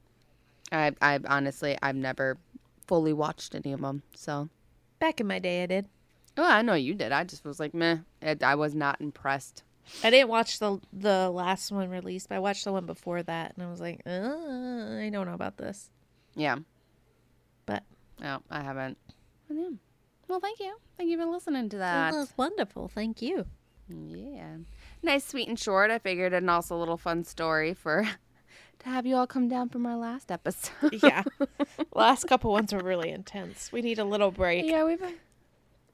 I, 0.72 0.94
I 1.02 1.20
honestly, 1.28 1.78
I've 1.82 1.96
never 1.96 2.38
fully 2.88 3.14
watched 3.14 3.56
any 3.56 3.74
of 3.74 3.82
them. 3.82 4.04
So, 4.16 4.50
back 5.00 5.20
in 5.20 5.28
my 5.28 5.40
day, 5.40 5.64
I 5.64 5.66
did. 5.66 5.88
oh, 6.38 6.44
I 6.48 6.62
know 6.62 6.74
you 6.74 6.94
did. 6.94 7.12
I 7.12 7.24
just 7.24 7.44
was 7.46 7.60
like, 7.60 7.74
meh. 7.74 7.98
It, 8.22 8.44
I 8.44 8.56
was 8.56 8.76
not 8.76 9.02
impressed. 9.02 9.64
I 10.04 10.10
didn't 10.10 10.30
watch 10.30 10.60
the 10.60 10.80
the 10.94 11.30
last 11.30 11.72
one 11.72 11.90
released, 11.90 12.30
but 12.30 12.36
I 12.36 12.40
watched 12.40 12.64
the 12.66 12.72
one 12.74 12.86
before 12.86 13.24
that, 13.24 13.54
and 13.56 13.66
I 13.66 13.70
was 13.70 13.80
like, 13.82 14.02
uh, 14.06 14.10
I 14.10 15.10
don't 15.12 15.28
know 15.28 15.34
about 15.34 15.58
this. 15.58 15.90
Yeah. 16.36 16.58
But 18.18 18.24
No, 18.24 18.42
I 18.50 18.62
haven't. 18.62 18.98
Well, 19.50 19.60
yeah. 19.60 19.78
Well, 20.28 20.40
thank 20.40 20.60
you. 20.60 20.76
Thank 20.98 21.10
you 21.10 21.18
for 21.18 21.26
listening 21.26 21.70
to 21.70 21.78
that. 21.78 22.12
that 22.12 22.18
was 22.18 22.34
wonderful. 22.36 22.88
Thank 22.88 23.22
you. 23.22 23.46
Yeah. 23.88 24.58
Nice, 25.04 25.26
sweet, 25.26 25.48
and 25.48 25.60
short. 25.60 25.92
I 25.92 26.00
figured 26.00 26.34
and 26.34 26.50
also 26.50 26.76
a 26.76 26.80
little 26.80 26.98
fun 26.98 27.24
story 27.24 27.74
for 27.74 28.08
to 28.80 28.90
have 28.90 29.06
you 29.06 29.16
all 29.16 29.28
come 29.28 29.48
down 29.48 29.70
from 29.70 29.86
our 29.86 29.98
last 29.98 30.32
episode. 30.32 31.00
Yeah, 31.04 31.24
last 31.94 32.26
couple 32.26 32.52
ones 32.52 32.74
were 32.74 32.80
really 32.80 33.12
intense. 33.12 33.72
We 33.72 33.82
need 33.82 34.00
a 34.00 34.06
little 34.06 34.32
break. 34.32 34.66
yeah, 34.66 34.84
we've. 34.84 35.04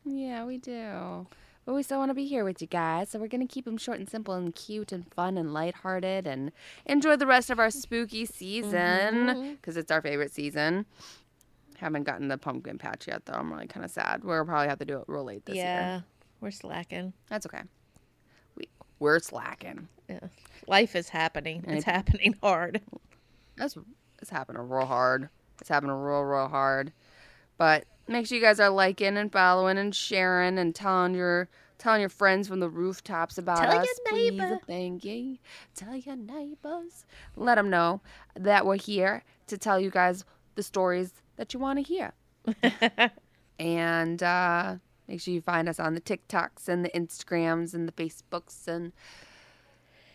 Yeah, 0.05 0.45
we 0.45 0.57
do. 0.57 1.28
But 1.63 1.76
we 1.76 1.84
still 1.84 1.99
want 1.99 2.09
to 2.09 2.15
be 2.15 2.26
here 2.26 2.43
with 2.43 2.59
you 2.59 2.67
guys, 2.67 3.09
so 3.09 3.19
we're 3.19 3.28
gonna 3.28 3.45
keep 3.45 3.65
them 3.65 3.78
short 3.78 3.99
and 3.99 4.09
simple 4.09 4.34
and 4.34 4.55
cute 4.55 4.91
and 4.91 5.05
fun 5.13 5.38
and 5.38 5.53
lighthearted 5.53 6.26
and 6.26 6.51
enjoy 6.86 7.17
the 7.17 7.28
rest 7.28 7.49
of 7.49 7.59
our 7.59 7.69
spooky 7.69 8.26
season 8.26 8.72
mm-hmm. 8.72 9.51
because 9.51 9.78
it's 9.78 9.91
our 9.91 10.01
favorite 10.01 10.34
season. 10.34 10.86
Haven't 11.82 12.04
gotten 12.04 12.28
the 12.28 12.38
pumpkin 12.38 12.78
patch 12.78 13.08
yet, 13.08 13.26
though. 13.26 13.34
I'm 13.34 13.52
really 13.52 13.66
kind 13.66 13.84
of 13.84 13.90
sad. 13.90 14.24
We'll 14.24 14.46
probably 14.46 14.68
have 14.68 14.78
to 14.80 14.86
do 14.86 15.00
it 15.00 15.06
real 15.08 15.24
late 15.24 15.46
this 15.48 15.56
year. 15.56 15.66
yeah, 15.66 15.94
year. 15.96 16.04
we're 16.40 16.52
slacking. 16.52 17.12
That's 17.28 17.48
okay. 17.48 17.64
We 18.56 18.68
we're 19.00 19.18
slacking. 19.20 19.88
Yeah, 20.08 20.20
life 20.68 20.96
is 20.96 21.10
happening. 21.10 21.64
And 21.66 21.76
It's 21.78 21.88
it- 21.88 21.92
happening 21.92 22.36
hard. 22.44 22.82
That's 23.58 23.76
it's 24.22 24.30
happening 24.30 24.62
real 24.70 24.86
hard. 24.86 25.30
It's 25.60 25.70
happening 25.70 25.96
real, 25.96 26.22
real 26.22 26.48
hard. 26.50 26.94
But 27.58 27.86
make 28.08 28.28
sure 28.28 28.38
you 28.38 28.44
guys 28.44 28.60
are 28.60 28.70
liking 28.70 29.18
and 29.18 29.32
following 29.32 29.80
and 29.80 29.94
sharing 29.96 30.60
and 30.60 30.76
telling 30.76 31.16
your 31.16 31.50
telling 31.80 32.00
your 32.02 32.10
friends 32.10 32.48
from 32.48 32.60
the 32.60 32.70
rooftops 32.70 33.40
about 33.40 33.58
Tell 33.58 33.74
your 33.74 33.82
us. 33.82 34.00
Please, 34.08 34.40
thank 34.68 35.04
you. 35.04 35.38
Tell 35.74 35.96
your 35.96 36.16
neighbors. 36.16 37.06
Let 37.36 37.56
them 37.56 37.72
know 37.72 38.02
that 38.36 38.68
we're 38.68 38.76
here 38.78 39.24
to 39.48 39.58
tell 39.58 39.80
you 39.80 39.90
guys 39.90 40.24
the 40.54 40.62
stories 40.62 41.12
that 41.42 41.56
you 41.56 41.60
want 41.60 41.80
to 41.80 41.84
hear. 41.84 42.14
and 43.60 44.22
uh, 44.22 44.76
make 45.08 45.20
sure 45.22 45.34
you 45.34 45.42
find 45.42 45.68
us 45.68 45.80
on 45.80 45.96
the 45.96 46.02
TikToks 46.02 46.68
and 46.68 46.86
the 46.86 46.89
Instagrams 46.89 47.74
and 47.74 47.88
the 47.88 47.92
Facebooks 47.92 48.68
and 48.68 48.92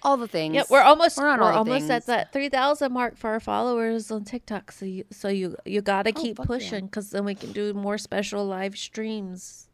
all 0.03 0.16
the 0.16 0.29
things. 0.29 0.55
Yeah, 0.55 0.62
we're 0.70 0.83
almost 0.83 1.18
We're 1.18 1.24
we're, 1.24 1.31
on 1.31 1.41
all 1.41 1.51
the 1.64 1.72
almost 1.72 1.85
at 1.91 2.05
things. 2.05 2.07
that 2.07 2.33
three 2.33 2.49
thousand 2.49 2.93
mark 2.93 3.16
for 3.16 3.31
our 3.31 3.41
followers 3.41 4.11
on 4.12 4.22
TikTok. 4.24 4.70
So 4.70 4.87
you 4.87 5.05
so 5.11 5.27
you 5.29 5.57
you 5.64 5.81
gotta 5.83 6.12
Oh, 6.14 6.22
keep 6.22 6.39
yeah. 6.39 6.45
pushing 6.45 6.85
because 6.87 7.11
then 7.11 7.24
we 7.24 7.35
can 7.35 7.51
do 7.51 7.74
more 7.74 7.99
special 7.99 8.45
live 8.47 8.77
streams, 8.79 9.66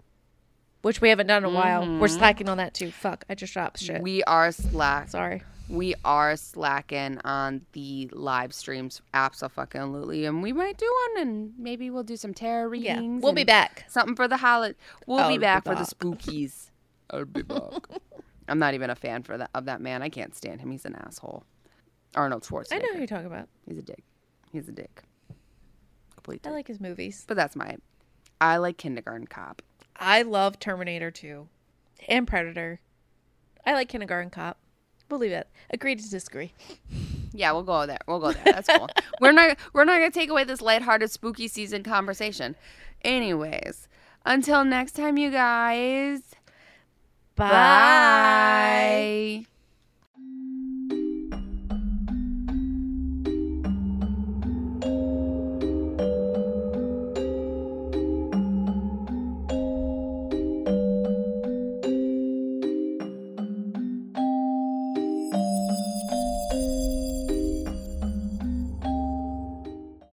which 0.80 1.03
we 1.03 1.11
haven't 1.11 1.26
done 1.26 1.44
in 1.44 1.50
a 1.50 1.55
while. 1.55 1.82
We're 1.82 2.09
Mhm. 2.09 2.16
slacking 2.16 2.48
on 2.48 2.57
that 2.57 2.72
too. 2.72 2.90
Fuck, 2.90 3.24
I 3.28 3.34
just 3.34 3.53
dropped 3.53 3.80
shit. 3.80 4.00
We 4.00 4.22
are 4.24 4.50
slack. 4.53 5.11
Sorry. 5.11 5.42
We 5.72 5.94
are 6.04 6.36
slacking 6.36 7.18
on 7.24 7.62
the 7.72 8.08
live 8.12 8.52
streams 8.52 9.00
absolutely 9.14 10.26
and 10.26 10.42
we 10.42 10.52
might 10.52 10.76
do 10.76 10.92
one 11.14 11.22
and 11.22 11.52
maybe 11.58 11.88
we'll 11.90 12.02
do 12.02 12.16
some 12.16 12.34
tarot 12.34 12.68
readings 12.68 13.20
Yeah, 13.20 13.20
we'll 13.24 13.32
be 13.32 13.44
back. 13.44 13.84
something 13.88 14.14
for 14.14 14.28
the 14.28 14.36
holiday 14.36 14.76
we'll 15.06 15.20
I'll 15.20 15.28
be 15.30 15.36
be 15.38 15.40
back 15.42 15.64
for 15.64 15.74
the 15.74 15.82
spookies 15.82 16.70
i'll 17.10 17.24
be 17.24 17.42
back 17.42 17.60
i'm 18.48 18.58
not 18.58 18.74
even 18.74 18.90
a 18.90 18.94
fan 18.94 19.22
for 19.22 19.38
that 19.38 19.50
of 19.54 19.64
that 19.64 19.80
man 19.80 20.02
i 20.02 20.08
can't 20.08 20.34
stand 20.36 20.60
him 20.60 20.70
he's 20.70 20.84
an 20.84 20.94
asshole 20.94 21.44
arnold 22.14 22.42
schwarzenegger 22.42 22.72
I 22.74 22.78
know 22.78 22.92
who 22.92 22.98
you're 22.98 23.06
talking 23.06 23.26
about. 23.26 23.48
he's 23.66 23.78
a 23.78 23.82
dick 23.82 24.04
he's 24.52 24.68
a 24.68 24.72
dick 24.72 25.02
complete 26.14 26.42
I 26.44 26.50
dick. 26.50 26.54
like 26.56 26.68
his 26.68 26.80
movies. 26.80 27.24
but 27.26 27.36
that's 27.36 27.56
my 27.56 27.76
i 28.40 28.58
like 28.58 28.76
kindergarten 28.76 29.26
cop 29.26 29.62
I 29.94 30.22
love 30.22 30.58
Terminator 30.58 31.10
2 31.10 31.46
and 32.08 32.26
Predator. 32.26 32.80
I 33.64 33.74
like 33.74 33.88
Kindergarten 33.90 34.30
Cop. 34.30 34.56
We'll 35.12 35.20
leave 35.20 35.32
it. 35.32 35.46
Agree 35.68 35.94
to 35.94 36.10
disagree. 36.10 36.54
yeah 37.34 37.52
we'll 37.52 37.62
go 37.64 37.84
there 37.86 37.98
we'll 38.08 38.18
go 38.18 38.32
there 38.32 38.44
that's 38.44 38.66
cool 38.66 38.88
we're 39.20 39.30
not 39.32 39.58
we're 39.74 39.84
not 39.84 39.98
gonna 39.98 40.10
take 40.10 40.30
away 40.30 40.42
this 40.44 40.62
lighthearted 40.62 41.10
spooky 41.10 41.48
season 41.48 41.82
conversation 41.82 42.56
anyways 43.02 43.88
until 44.24 44.64
next 44.64 44.92
time 44.92 45.18
you 45.18 45.30
guys 45.30 46.22
Bye. 47.36 47.48
Bye. 49.44 49.46